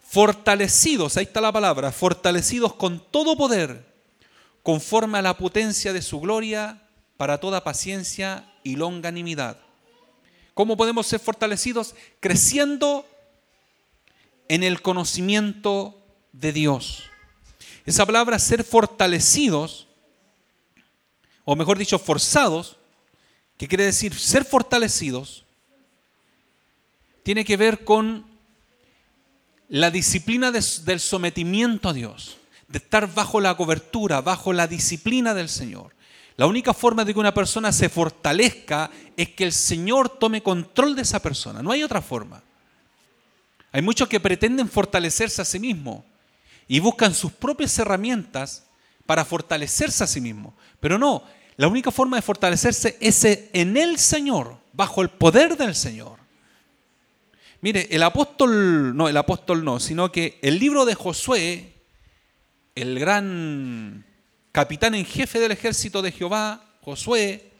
fortalecidos, 0.00 1.16
ahí 1.16 1.24
está 1.24 1.40
la 1.40 1.50
palabra, 1.50 1.90
fortalecidos 1.90 2.74
con 2.74 3.00
todo 3.10 3.36
poder, 3.36 3.84
conforme 4.62 5.18
a 5.18 5.22
la 5.22 5.36
potencia 5.36 5.92
de 5.92 6.02
su 6.02 6.20
gloria, 6.20 6.80
para 7.16 7.38
toda 7.38 7.64
paciencia 7.64 8.48
y 8.62 8.76
longanimidad. 8.76 9.58
¿Cómo 10.60 10.76
podemos 10.76 11.06
ser 11.06 11.20
fortalecidos? 11.20 11.94
Creciendo 12.20 13.08
en 14.46 14.62
el 14.62 14.82
conocimiento 14.82 15.98
de 16.32 16.52
Dios. 16.52 17.04
Esa 17.86 18.04
palabra 18.04 18.38
ser 18.38 18.62
fortalecidos, 18.62 19.86
o 21.46 21.56
mejor 21.56 21.78
dicho, 21.78 21.98
forzados, 21.98 22.76
que 23.56 23.68
quiere 23.68 23.86
decir 23.86 24.14
ser 24.14 24.44
fortalecidos, 24.44 25.46
tiene 27.22 27.42
que 27.46 27.56
ver 27.56 27.82
con 27.82 28.26
la 29.70 29.90
disciplina 29.90 30.52
del 30.52 31.00
sometimiento 31.00 31.88
a 31.88 31.94
Dios, 31.94 32.36
de 32.68 32.76
estar 32.76 33.14
bajo 33.14 33.40
la 33.40 33.56
cobertura, 33.56 34.20
bajo 34.20 34.52
la 34.52 34.66
disciplina 34.66 35.32
del 35.32 35.48
Señor. 35.48 35.94
La 36.40 36.46
única 36.46 36.72
forma 36.72 37.04
de 37.04 37.12
que 37.12 37.20
una 37.20 37.34
persona 37.34 37.70
se 37.70 37.90
fortalezca 37.90 38.90
es 39.14 39.28
que 39.28 39.44
el 39.44 39.52
Señor 39.52 40.08
tome 40.08 40.42
control 40.42 40.96
de 40.96 41.02
esa 41.02 41.20
persona. 41.20 41.62
No 41.62 41.70
hay 41.70 41.82
otra 41.82 42.00
forma. 42.00 42.42
Hay 43.70 43.82
muchos 43.82 44.08
que 44.08 44.20
pretenden 44.20 44.66
fortalecerse 44.66 45.42
a 45.42 45.44
sí 45.44 45.58
mismos 45.58 46.02
y 46.66 46.80
buscan 46.80 47.12
sus 47.12 47.30
propias 47.30 47.78
herramientas 47.78 48.64
para 49.04 49.26
fortalecerse 49.26 50.02
a 50.02 50.06
sí 50.06 50.22
mismos. 50.22 50.54
Pero 50.80 50.98
no, 50.98 51.24
la 51.58 51.68
única 51.68 51.90
forma 51.90 52.16
de 52.16 52.22
fortalecerse 52.22 52.96
es 53.02 53.22
en 53.22 53.76
el 53.76 53.98
Señor, 53.98 54.56
bajo 54.72 55.02
el 55.02 55.10
poder 55.10 55.58
del 55.58 55.74
Señor. 55.74 56.16
Mire, 57.60 57.86
el 57.90 58.02
apóstol, 58.02 58.96
no, 58.96 59.10
el 59.10 59.16
apóstol 59.18 59.62
no, 59.62 59.78
sino 59.78 60.10
que 60.10 60.38
el 60.40 60.58
libro 60.58 60.86
de 60.86 60.94
Josué, 60.94 61.74
el 62.74 62.98
gran 62.98 64.06
capitán 64.60 64.94
en 64.94 65.06
jefe 65.06 65.40
del 65.40 65.52
ejército 65.52 66.02
de 66.02 66.12
Jehová, 66.12 66.62
Josué, 66.82 67.50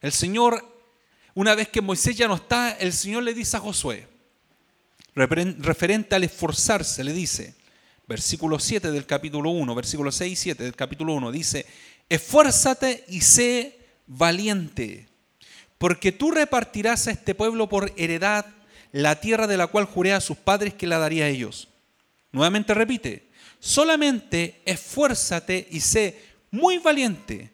el 0.00 0.10
Señor, 0.10 0.66
una 1.34 1.54
vez 1.54 1.68
que 1.68 1.82
Moisés 1.82 2.16
ya 2.16 2.26
no 2.26 2.36
está, 2.36 2.70
el 2.80 2.94
Señor 2.94 3.24
le 3.24 3.34
dice 3.34 3.58
a 3.58 3.60
Josué, 3.60 4.06
referente 5.14 6.14
al 6.14 6.24
esforzarse, 6.24 7.04
le 7.04 7.12
dice, 7.12 7.54
versículo 8.06 8.58
7 8.58 8.90
del 8.90 9.04
capítulo 9.04 9.50
1, 9.50 9.74
versículo 9.74 10.10
6 10.10 10.32
y 10.32 10.36
7 10.36 10.64
del 10.64 10.74
capítulo 10.74 11.12
1, 11.12 11.30
dice, 11.30 11.66
esfuérzate 12.08 13.04
y 13.08 13.20
sé 13.20 13.78
valiente, 14.06 15.08
porque 15.76 16.10
tú 16.10 16.30
repartirás 16.30 17.06
a 17.06 17.10
este 17.10 17.34
pueblo 17.34 17.68
por 17.68 17.92
heredad 17.98 18.46
la 18.92 19.20
tierra 19.20 19.46
de 19.46 19.58
la 19.58 19.66
cual 19.66 19.84
juré 19.84 20.14
a 20.14 20.22
sus 20.22 20.38
padres 20.38 20.72
que 20.72 20.86
la 20.86 20.96
daría 20.96 21.26
a 21.26 21.28
ellos. 21.28 21.68
Nuevamente 22.32 22.72
repite, 22.72 23.27
solamente 23.60 24.62
esfuérzate 24.64 25.68
y 25.70 25.80
sé 25.80 26.22
muy 26.50 26.78
valiente. 26.78 27.50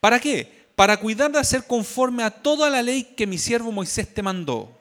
¿Para 0.00 0.20
qué? 0.20 0.66
Para 0.74 0.98
cuidar 0.98 1.32
de 1.32 1.38
hacer 1.38 1.66
conforme 1.66 2.22
a 2.22 2.30
toda 2.30 2.68
la 2.70 2.82
ley 2.82 3.02
que 3.16 3.26
mi 3.26 3.38
siervo 3.38 3.72
Moisés 3.72 4.12
te 4.12 4.22
mandó. 4.22 4.76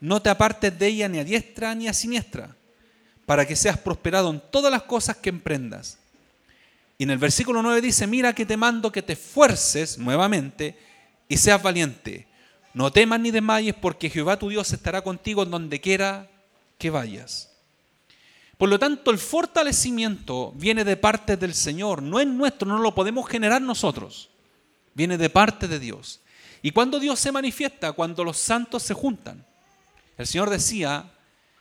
No 0.00 0.20
te 0.22 0.30
apartes 0.30 0.78
de 0.78 0.86
ella 0.86 1.08
ni 1.08 1.18
a 1.18 1.24
diestra 1.24 1.74
ni 1.74 1.88
a 1.88 1.92
siniestra, 1.92 2.56
para 3.26 3.46
que 3.46 3.56
seas 3.56 3.78
prosperado 3.78 4.30
en 4.30 4.40
todas 4.50 4.70
las 4.70 4.82
cosas 4.82 5.16
que 5.16 5.28
emprendas. 5.28 5.98
Y 6.98 7.04
en 7.04 7.10
el 7.10 7.18
versículo 7.18 7.62
9 7.62 7.80
dice, 7.80 8.06
mira 8.06 8.34
que 8.34 8.46
te 8.46 8.56
mando 8.56 8.90
que 8.90 9.02
te 9.02 9.12
esfuerces 9.12 9.98
nuevamente 9.98 10.76
y 11.28 11.36
seas 11.36 11.62
valiente. 11.62 12.26
No 12.74 12.92
temas 12.92 13.20
ni 13.20 13.30
desmayes 13.30 13.74
porque 13.74 14.10
Jehová 14.10 14.38
tu 14.38 14.48
Dios 14.48 14.72
estará 14.72 15.02
contigo 15.02 15.42
en 15.42 15.50
donde 15.50 15.80
quiera 15.80 16.28
que 16.76 16.90
vayas. 16.90 17.50
Por 18.58 18.68
lo 18.68 18.78
tanto, 18.78 19.12
el 19.12 19.18
fortalecimiento 19.18 20.52
viene 20.56 20.84
de 20.84 20.96
parte 20.96 21.36
del 21.36 21.54
Señor, 21.54 22.02
no 22.02 22.18
es 22.18 22.26
nuestro, 22.26 22.66
no 22.68 22.78
lo 22.78 22.92
podemos 22.92 23.28
generar 23.28 23.62
nosotros. 23.62 24.30
Viene 24.94 25.16
de 25.16 25.30
parte 25.30 25.68
de 25.68 25.78
Dios. 25.78 26.20
¿Y 26.60 26.72
cuando 26.72 26.98
Dios 26.98 27.20
se 27.20 27.30
manifiesta? 27.30 27.92
Cuando 27.92 28.24
los 28.24 28.36
santos 28.36 28.82
se 28.82 28.94
juntan. 28.94 29.46
El 30.16 30.26
Señor 30.26 30.50
decía, 30.50 31.08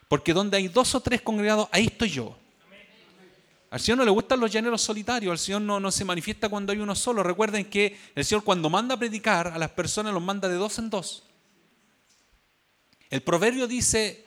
porque 0.07 0.33
donde 0.33 0.57
hay 0.57 0.67
dos 0.69 0.95
o 0.95 0.99
tres 0.99 1.21
congregados, 1.21 1.69
ahí 1.71 1.85
estoy 1.85 2.09
yo. 2.09 2.35
Al 3.69 3.79
Señor 3.79 3.99
no 3.99 4.05
le 4.05 4.11
gustan 4.11 4.39
los 4.39 4.51
llaneros 4.51 4.81
solitarios, 4.81 5.31
al 5.31 5.37
Señor 5.37 5.61
no, 5.61 5.79
no 5.79 5.91
se 5.91 6.03
manifiesta 6.03 6.49
cuando 6.49 6.71
hay 6.71 6.79
uno 6.79 6.95
solo. 6.95 7.21
Recuerden 7.21 7.65
que 7.65 7.95
el 8.15 8.25
Señor 8.25 8.43
cuando 8.43 8.71
manda 8.71 8.95
a 8.95 8.99
predicar 8.99 9.49
a 9.49 9.59
las 9.59 9.69
personas 9.69 10.13
los 10.13 10.23
manda 10.23 10.49
de 10.49 10.55
dos 10.55 10.79
en 10.79 10.89
dos. 10.89 11.23
El 13.11 13.21
proverbio 13.21 13.67
dice, 13.67 14.25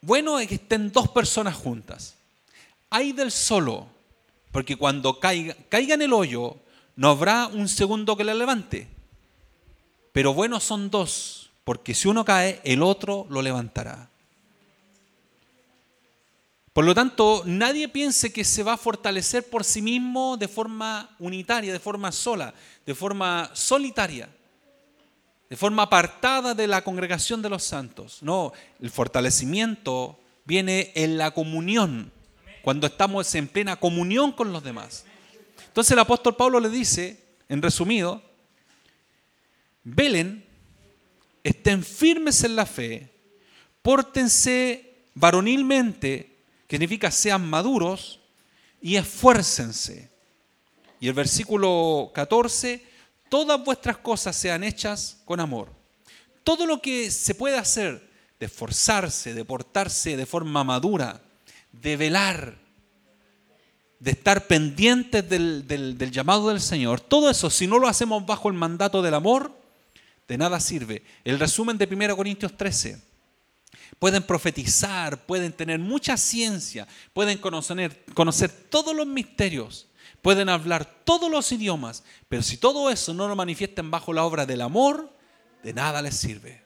bueno 0.00 0.38
es 0.38 0.48
que 0.48 0.54
estén 0.56 0.90
dos 0.90 1.08
personas 1.08 1.54
juntas. 1.54 2.16
Hay 2.90 3.12
del 3.12 3.30
solo, 3.30 3.86
porque 4.52 4.76
cuando 4.76 5.20
caiga, 5.20 5.56
en 5.70 6.02
el 6.02 6.12
hoyo, 6.12 6.56
no 6.96 7.10
habrá 7.10 7.46
un 7.46 7.68
segundo 7.68 8.16
que 8.16 8.24
le 8.24 8.34
levante. 8.34 8.88
Pero 10.12 10.34
bueno 10.34 10.58
son 10.60 10.90
dos, 10.90 11.50
porque 11.64 11.94
si 11.94 12.08
uno 12.08 12.24
cae, 12.24 12.60
el 12.64 12.82
otro 12.82 13.26
lo 13.30 13.42
levantará. 13.42 14.10
Por 16.72 16.84
lo 16.84 16.94
tanto, 16.94 17.42
nadie 17.46 17.88
piense 17.88 18.32
que 18.32 18.44
se 18.44 18.62
va 18.62 18.74
a 18.74 18.78
fortalecer 18.78 19.48
por 19.48 19.64
sí 19.64 19.82
mismo 19.82 20.36
de 20.36 20.48
forma 20.48 21.14
unitaria, 21.18 21.72
de 21.72 21.80
forma 21.80 22.12
sola, 22.12 22.54
de 22.86 22.94
forma 22.94 23.50
solitaria, 23.54 24.28
de 25.50 25.56
forma 25.56 25.82
apartada 25.82 26.54
de 26.54 26.68
la 26.68 26.82
congregación 26.82 27.42
de 27.42 27.50
los 27.50 27.64
santos. 27.64 28.22
No, 28.22 28.52
el 28.80 28.88
fortalecimiento 28.88 30.20
viene 30.44 30.92
en 30.94 31.18
la 31.18 31.32
comunión, 31.32 32.12
cuando 32.62 32.86
estamos 32.86 33.34
en 33.34 33.48
plena 33.48 33.76
comunión 33.76 34.30
con 34.30 34.52
los 34.52 34.62
demás. 34.62 35.04
Entonces 35.66 35.90
el 35.90 35.98
apóstol 35.98 36.36
Pablo 36.36 36.60
le 36.60 36.70
dice, 36.70 37.24
en 37.48 37.60
resumido, 37.62 38.22
velen, 39.82 40.46
estén 41.42 41.82
firmes 41.82 42.44
en 42.44 42.54
la 42.54 42.64
fe, 42.64 43.10
pórtense 43.82 44.94
varonilmente, 45.14 46.36
que 46.68 46.76
significa 46.76 47.10
sean 47.10 47.48
maduros 47.48 48.20
y 48.80 48.94
esfuércense. 48.94 50.10
Y 51.00 51.08
el 51.08 51.14
versículo 51.14 52.12
14, 52.14 52.89
todas 53.30 53.64
vuestras 53.64 53.96
cosas 53.96 54.36
sean 54.36 54.62
hechas 54.62 55.22
con 55.24 55.40
amor. 55.40 55.72
Todo 56.44 56.66
lo 56.66 56.82
que 56.82 57.10
se 57.10 57.34
puede 57.34 57.56
hacer 57.56 58.10
de 58.38 58.46
esforzarse, 58.46 59.32
de 59.32 59.44
portarse 59.44 60.16
de 60.16 60.26
forma 60.26 60.64
madura, 60.64 61.22
de 61.72 61.96
velar, 61.96 62.58
de 63.98 64.10
estar 64.10 64.46
pendientes 64.46 65.28
del, 65.28 66.10
llamado 66.10 66.48
del 66.48 66.60
Señor, 66.60 67.00
todo 67.00 67.30
eso, 67.30 67.50
si 67.50 67.66
no 67.66 67.78
lo 67.78 67.86
hacemos 67.86 68.26
bajo 68.26 68.48
el 68.48 68.54
mandato 68.54 69.00
del 69.00 69.14
amor, 69.14 69.54
de 70.26 70.38
nada 70.38 70.58
sirve. 70.58 71.04
El 71.22 71.38
resumen 71.38 71.78
de 71.78 71.88
1 71.90 72.16
Corintios 72.16 72.56
13 72.56 73.00
pueden 73.98 74.22
profetizar, 74.22 75.24
pueden 75.26 75.52
tener 75.52 75.78
mucha 75.78 76.16
ciencia, 76.16 76.88
pueden 77.12 77.38
conocer 77.38 78.52
todos 78.70 78.96
los 78.96 79.06
misterios, 79.06 79.86
pueden 80.22 80.48
hablar 80.48 80.84
todos 81.04 81.30
los 81.30 81.50
idiomas, 81.52 82.04
pero 82.28 82.42
si 82.42 82.56
todo 82.56 82.90
eso 82.90 83.14
no 83.14 83.28
lo 83.28 83.36
manifiestan 83.36 83.90
bajo 83.90 84.12
la 84.12 84.24
obra 84.24 84.46
del 84.46 84.60
amor, 84.60 85.12
de 85.62 85.72
nada 85.72 86.02
les 86.02 86.16
sirve. 86.16 86.62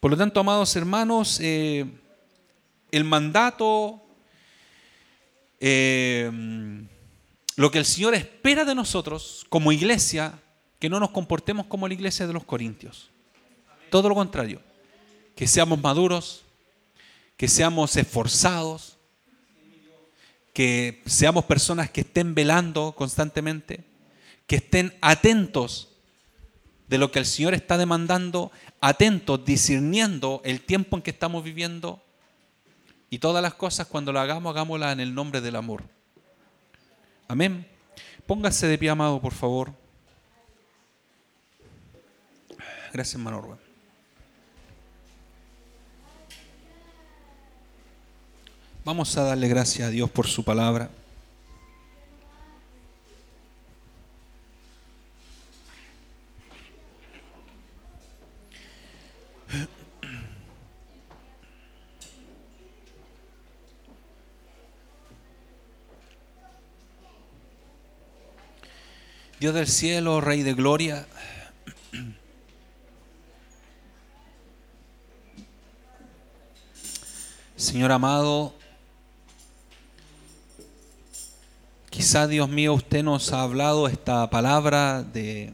Por 0.00 0.10
lo 0.10 0.16
tanto, 0.16 0.40
amados 0.40 0.74
hermanos, 0.76 1.40
eh, 1.40 1.84
el 2.92 3.04
mandato, 3.04 4.00
eh, 5.60 6.30
lo 7.56 7.70
que 7.70 7.78
el 7.78 7.84
Señor 7.84 8.14
espera 8.14 8.64
de 8.64 8.74
nosotros 8.74 9.44
como 9.48 9.72
iglesia, 9.72 10.40
que 10.78 10.88
no 10.88 11.00
nos 11.00 11.10
comportemos 11.10 11.66
como 11.66 11.88
la 11.88 11.94
iglesia 11.94 12.26
de 12.26 12.32
los 12.32 12.44
Corintios. 12.44 13.10
Todo 13.90 14.08
lo 14.08 14.14
contrario 14.14 14.60
que 15.38 15.46
seamos 15.46 15.80
maduros, 15.80 16.42
que 17.36 17.46
seamos 17.46 17.96
esforzados, 17.96 18.97
que 20.52 21.02
seamos 21.06 21.44
personas 21.44 21.90
que 21.90 22.00
estén 22.00 22.34
velando 22.34 22.92
constantemente, 22.96 23.84
que 24.46 24.56
estén 24.56 24.96
atentos 25.00 25.88
de 26.88 26.98
lo 26.98 27.12
que 27.12 27.18
el 27.18 27.26
Señor 27.26 27.54
está 27.54 27.76
demandando, 27.76 28.50
atentos, 28.80 29.44
discerniendo 29.44 30.40
el 30.44 30.62
tiempo 30.62 30.96
en 30.96 31.02
que 31.02 31.10
estamos 31.10 31.44
viviendo. 31.44 32.02
Y 33.10 33.18
todas 33.18 33.42
las 33.42 33.54
cosas 33.54 33.86
cuando 33.86 34.12
las 34.12 34.24
hagamos, 34.24 34.50
hagámoslas 34.50 34.92
en 34.92 35.00
el 35.00 35.14
nombre 35.14 35.40
del 35.40 35.56
amor. 35.56 35.84
Amén. 37.28 37.66
Póngase 38.26 38.66
de 38.66 38.78
pie, 38.78 38.90
amado, 38.90 39.20
por 39.20 39.32
favor. 39.32 39.72
Gracias, 42.92 43.14
hermano 43.14 43.67
Vamos 48.88 49.14
a 49.18 49.22
darle 49.22 49.48
gracias 49.48 49.86
a 49.86 49.90
Dios 49.90 50.08
por 50.08 50.26
su 50.26 50.42
palabra. 50.42 50.88
Dios 69.38 69.52
del 69.52 69.66
cielo, 69.66 70.22
Rey 70.22 70.42
de 70.42 70.54
gloria, 70.54 71.06
Señor 77.56 77.92
amado, 77.92 78.57
quizá 82.08 82.26
Dios 82.26 82.48
mío 82.48 82.72
usted 82.72 83.04
nos 83.04 83.34
ha 83.34 83.42
hablado 83.42 83.86
esta 83.86 84.30
palabra 84.30 85.02
de 85.02 85.52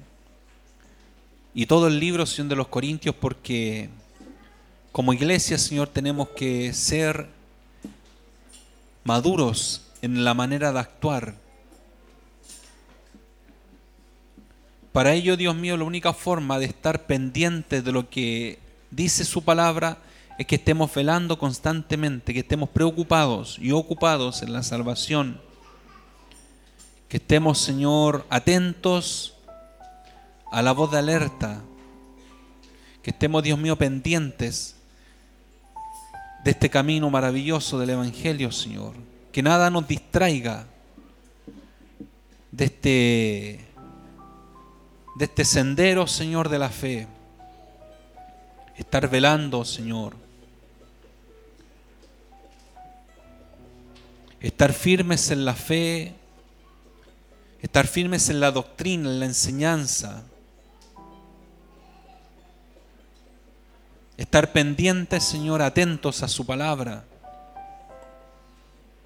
y 1.52 1.66
todo 1.66 1.88
el 1.88 1.98
libro, 1.98 2.26
Señor 2.26 2.48
de 2.48 2.54
los 2.54 2.68
Corintios, 2.68 3.16
porque 3.16 3.88
como 4.92 5.12
iglesia, 5.12 5.58
Señor, 5.58 5.88
tenemos 5.88 6.28
que 6.28 6.72
ser 6.72 7.26
maduros 9.02 9.82
en 10.00 10.22
la 10.22 10.32
manera 10.32 10.72
de 10.72 10.78
actuar 10.78 11.34
Para 14.92 15.12
ello, 15.12 15.36
Dios 15.36 15.56
mío, 15.56 15.76
la 15.76 15.82
única 15.82 16.12
forma 16.12 16.60
de 16.60 16.66
estar 16.66 17.06
pendiente 17.06 17.82
de 17.82 17.90
lo 17.90 18.08
que 18.08 18.60
dice 18.92 19.24
su 19.24 19.42
palabra 19.42 19.98
es 20.38 20.46
que 20.46 20.54
estemos 20.54 20.94
velando 20.94 21.36
constantemente, 21.36 22.32
que 22.32 22.38
estemos 22.38 22.68
preocupados 22.68 23.58
y 23.60 23.72
ocupados 23.72 24.40
en 24.42 24.52
la 24.52 24.62
salvación. 24.62 25.43
Que 27.08 27.18
estemos, 27.18 27.58
Señor, 27.58 28.26
atentos 28.30 29.34
a 30.50 30.62
la 30.62 30.72
voz 30.72 30.90
de 30.90 30.98
alerta. 30.98 31.62
Que 33.02 33.10
estemos, 33.10 33.42
Dios 33.42 33.58
mío, 33.58 33.76
pendientes 33.76 34.76
de 36.44 36.50
este 36.50 36.70
camino 36.70 37.10
maravilloso 37.10 37.78
del 37.78 37.90
Evangelio, 37.90 38.52
Señor. 38.52 38.94
Que 39.32 39.42
nada 39.42 39.70
nos 39.70 39.86
distraiga 39.88 40.66
de 42.52 42.64
este 42.66 43.64
de 45.16 45.24
este 45.26 45.44
sendero, 45.44 46.06
Señor, 46.06 46.48
de 46.48 46.58
la 46.58 46.68
fe. 46.68 47.06
Estar 48.76 49.08
velando, 49.08 49.64
Señor. 49.64 50.16
Estar 54.40 54.72
firmes 54.72 55.30
en 55.30 55.44
la 55.44 55.54
fe. 55.54 56.14
Estar 57.64 57.86
firmes 57.86 58.28
en 58.28 58.40
la 58.40 58.50
doctrina, 58.50 59.08
en 59.08 59.20
la 59.20 59.24
enseñanza. 59.24 60.22
Estar 64.18 64.52
pendientes, 64.52 65.24
Señor, 65.24 65.62
atentos 65.62 66.22
a 66.22 66.28
su 66.28 66.44
palabra. 66.44 67.06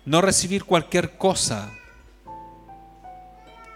No 0.04 0.20
recibir 0.20 0.64
cualquier 0.64 1.16
cosa 1.16 1.70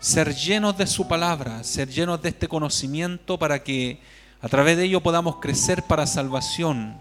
ser 0.01 0.35
llenos 0.35 0.76
de 0.76 0.89
su 0.89 1.07
palabra, 1.07 1.62
ser 1.62 1.89
llenos 1.89 2.20
de 2.20 2.30
este 2.30 2.49
conocimiento 2.49 3.39
para 3.39 3.62
que 3.62 4.01
a 4.41 4.49
través 4.49 4.76
de 4.76 4.87
ello 4.87 5.01
podamos 5.01 5.37
crecer 5.37 5.85
para 5.85 6.09
salvación. 6.09 6.99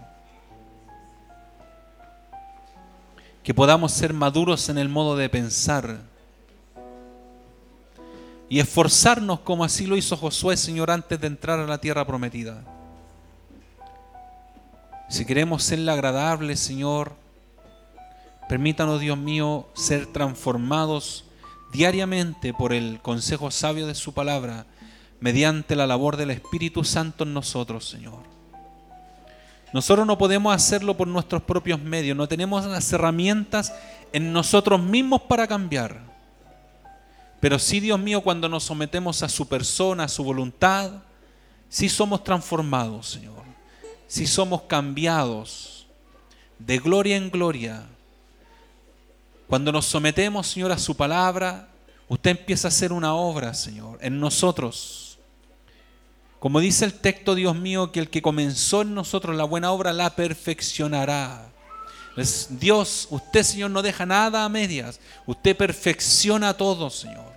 Que 3.42 3.52
podamos 3.52 3.90
ser 3.90 4.12
maduros 4.12 4.68
en 4.68 4.78
el 4.78 4.88
modo 4.88 5.16
de 5.16 5.28
pensar. 5.28 6.11
Y 8.52 8.60
esforzarnos 8.60 9.40
como 9.40 9.64
así 9.64 9.86
lo 9.86 9.96
hizo 9.96 10.14
Josué, 10.14 10.58
Señor, 10.58 10.90
antes 10.90 11.18
de 11.18 11.26
entrar 11.26 11.58
a 11.58 11.66
la 11.66 11.78
tierra 11.78 12.06
prometida. 12.06 12.62
Si 15.08 15.24
queremos 15.24 15.62
serle 15.62 15.90
agradable, 15.90 16.54
Señor, 16.58 17.14
permítanos, 18.50 19.00
Dios 19.00 19.16
mío, 19.16 19.68
ser 19.72 20.04
transformados 20.04 21.24
diariamente 21.72 22.52
por 22.52 22.74
el 22.74 23.00
consejo 23.00 23.50
sabio 23.50 23.86
de 23.86 23.94
su 23.94 24.12
palabra, 24.12 24.66
mediante 25.18 25.74
la 25.74 25.86
labor 25.86 26.18
del 26.18 26.30
Espíritu 26.30 26.84
Santo 26.84 27.24
en 27.24 27.32
nosotros, 27.32 27.88
Señor. 27.88 28.20
Nosotros 29.72 30.06
no 30.06 30.18
podemos 30.18 30.54
hacerlo 30.54 30.94
por 30.94 31.08
nuestros 31.08 31.42
propios 31.42 31.80
medios, 31.80 32.18
no 32.18 32.28
tenemos 32.28 32.66
las 32.66 32.92
herramientas 32.92 33.72
en 34.12 34.30
nosotros 34.30 34.78
mismos 34.78 35.22
para 35.22 35.46
cambiar. 35.46 36.11
Pero 37.42 37.58
sí, 37.58 37.78
Dios 37.80 38.00
mío, 38.00 38.22
cuando 38.22 38.48
nos 38.48 38.64
sometemos 38.64 39.22
a 39.22 39.28
su 39.28 39.46
persona, 39.46 40.04
a 40.04 40.08
su 40.08 40.24
voluntad, 40.24 41.02
sí 41.68 41.90
somos 41.90 42.24
transformados, 42.24 43.08
Señor. 43.08 43.42
Sí 44.06 44.26
somos 44.26 44.62
cambiados 44.62 45.86
de 46.58 46.78
gloria 46.78 47.18
en 47.18 47.30
gloria 47.30 47.86
cuando 49.52 49.70
nos 49.70 49.84
sometemos, 49.84 50.46
Señor, 50.46 50.72
a 50.72 50.78
su 50.78 50.96
palabra, 50.96 51.68
usted 52.08 52.30
empieza 52.30 52.68
a 52.68 52.70
hacer 52.70 52.90
una 52.90 53.12
obra, 53.12 53.52
Señor, 53.52 53.98
en 54.00 54.18
nosotros. 54.18 55.18
Como 56.38 56.58
dice 56.58 56.86
el 56.86 56.94
texto, 56.94 57.34
Dios 57.34 57.54
mío, 57.54 57.92
que 57.92 58.00
el 58.00 58.08
que 58.08 58.22
comenzó 58.22 58.80
en 58.80 58.94
nosotros 58.94 59.36
la 59.36 59.44
buena 59.44 59.70
obra 59.70 59.92
la 59.92 60.16
perfeccionará. 60.16 61.50
Dios, 62.48 63.06
usted, 63.10 63.42
Señor, 63.42 63.72
no 63.72 63.82
deja 63.82 64.06
nada 64.06 64.46
a 64.46 64.48
medias. 64.48 64.98
Usted 65.26 65.54
perfecciona 65.54 66.54
todo, 66.54 66.88
Señor. 66.88 67.31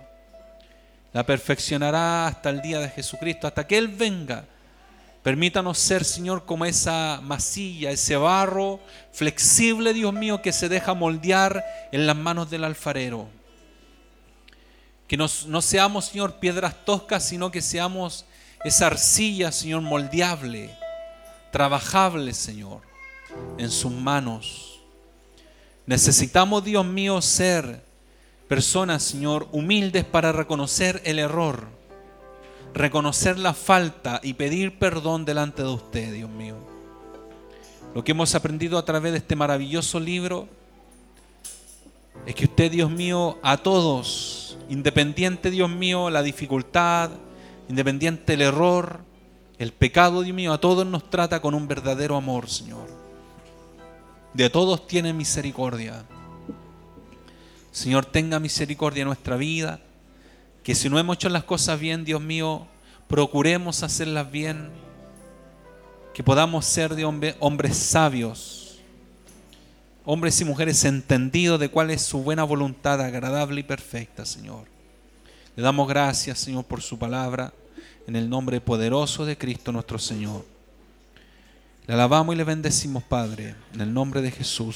La 1.16 1.24
perfeccionará 1.24 2.26
hasta 2.26 2.50
el 2.50 2.60
día 2.60 2.78
de 2.78 2.90
Jesucristo, 2.90 3.46
hasta 3.46 3.66
que 3.66 3.78
Él 3.78 3.88
venga 3.88 4.44
Permítanos 5.22 5.78
ser, 5.78 6.04
Señor, 6.04 6.44
como 6.44 6.66
esa 6.66 7.20
masilla, 7.22 7.90
ese 7.90 8.16
barro 8.16 8.80
flexible, 9.12 9.94
Dios 9.94 10.12
mío, 10.12 10.42
que 10.42 10.52
se 10.52 10.68
deja 10.68 10.92
moldear 10.92 11.64
en 11.90 12.06
las 12.06 12.16
manos 12.16 12.50
del 12.50 12.64
alfarero. 12.64 13.28
Que 15.08 15.16
no 15.16 15.62
seamos, 15.62 16.04
Señor, 16.04 16.34
piedras 16.34 16.84
toscas, 16.84 17.24
sino 17.24 17.50
que 17.50 17.62
seamos 17.62 18.26
esa 18.62 18.88
arcilla, 18.88 19.50
Señor, 19.52 19.80
moldeable, 19.80 20.76
trabajable, 21.50 22.34
Señor, 22.34 22.82
en 23.56 23.70
sus 23.70 23.90
manos. 23.90 24.80
Necesitamos, 25.86 26.62
Dios 26.62 26.84
mío, 26.84 27.22
ser 27.22 27.85
personas, 28.48 29.02
Señor, 29.02 29.48
humildes 29.52 30.04
para 30.04 30.32
reconocer 30.32 31.02
el 31.04 31.18
error 31.18 31.76
reconocer 32.76 33.38
la 33.38 33.54
falta 33.54 34.20
y 34.22 34.34
pedir 34.34 34.78
perdón 34.78 35.24
delante 35.24 35.62
de 35.62 35.68
usted, 35.68 36.12
Dios 36.12 36.28
mío. 36.28 36.56
Lo 37.94 38.04
que 38.04 38.12
hemos 38.12 38.34
aprendido 38.34 38.76
a 38.76 38.84
través 38.84 39.12
de 39.12 39.18
este 39.18 39.34
maravilloso 39.34 39.98
libro 39.98 40.46
es 42.26 42.34
que 42.34 42.44
usted, 42.44 42.70
Dios 42.70 42.90
mío, 42.90 43.38
a 43.42 43.56
todos, 43.56 44.58
independiente, 44.68 45.50
Dios 45.50 45.70
mío, 45.70 46.10
la 46.10 46.22
dificultad, 46.22 47.10
independiente 47.68 48.34
el 48.34 48.42
error, 48.42 49.00
el 49.58 49.72
pecado, 49.72 50.20
Dios 50.20 50.36
mío, 50.36 50.52
a 50.52 50.60
todos 50.60 50.86
nos 50.86 51.08
trata 51.08 51.40
con 51.40 51.54
un 51.54 51.66
verdadero 51.66 52.14
amor, 52.14 52.50
Señor. 52.50 52.88
De 54.34 54.50
todos 54.50 54.86
tiene 54.86 55.14
misericordia. 55.14 56.04
Señor, 57.76 58.06
tenga 58.06 58.40
misericordia 58.40 59.02
en 59.02 59.08
nuestra 59.08 59.36
vida 59.36 59.80
que 60.64 60.74
si 60.74 60.88
no 60.88 60.98
hemos 60.98 61.16
hecho 61.16 61.28
las 61.28 61.44
cosas 61.44 61.78
bien, 61.78 62.06
Dios 62.06 62.22
mío, 62.22 62.66
procuremos 63.06 63.82
hacerlas 63.82 64.30
bien, 64.30 64.70
que 66.14 66.22
podamos 66.22 66.64
ser 66.64 66.94
de 66.94 67.04
hombres 67.38 67.76
sabios, 67.76 68.78
hombres 70.06 70.40
y 70.40 70.46
mujeres 70.46 70.86
entendidos 70.86 71.60
de 71.60 71.68
cuál 71.68 71.90
es 71.90 72.00
su 72.00 72.22
buena 72.22 72.44
voluntad 72.44 72.98
agradable 73.02 73.60
y 73.60 73.64
perfecta, 73.64 74.24
Señor. 74.24 74.64
Le 75.54 75.62
damos 75.62 75.86
gracias, 75.86 76.38
Señor, 76.38 76.64
por 76.64 76.80
su 76.80 76.98
palabra, 76.98 77.52
en 78.06 78.16
el 78.16 78.30
nombre 78.30 78.62
poderoso 78.62 79.26
de 79.26 79.36
Cristo 79.36 79.70
nuestro 79.70 79.98
Señor. 79.98 80.46
Le 81.86 81.92
alabamos 81.92 82.34
y 82.34 82.38
le 82.38 82.44
bendecimos, 82.44 83.02
Padre, 83.02 83.54
en 83.74 83.82
el 83.82 83.92
nombre 83.92 84.22
de 84.22 84.30
Jesús. 84.30 84.74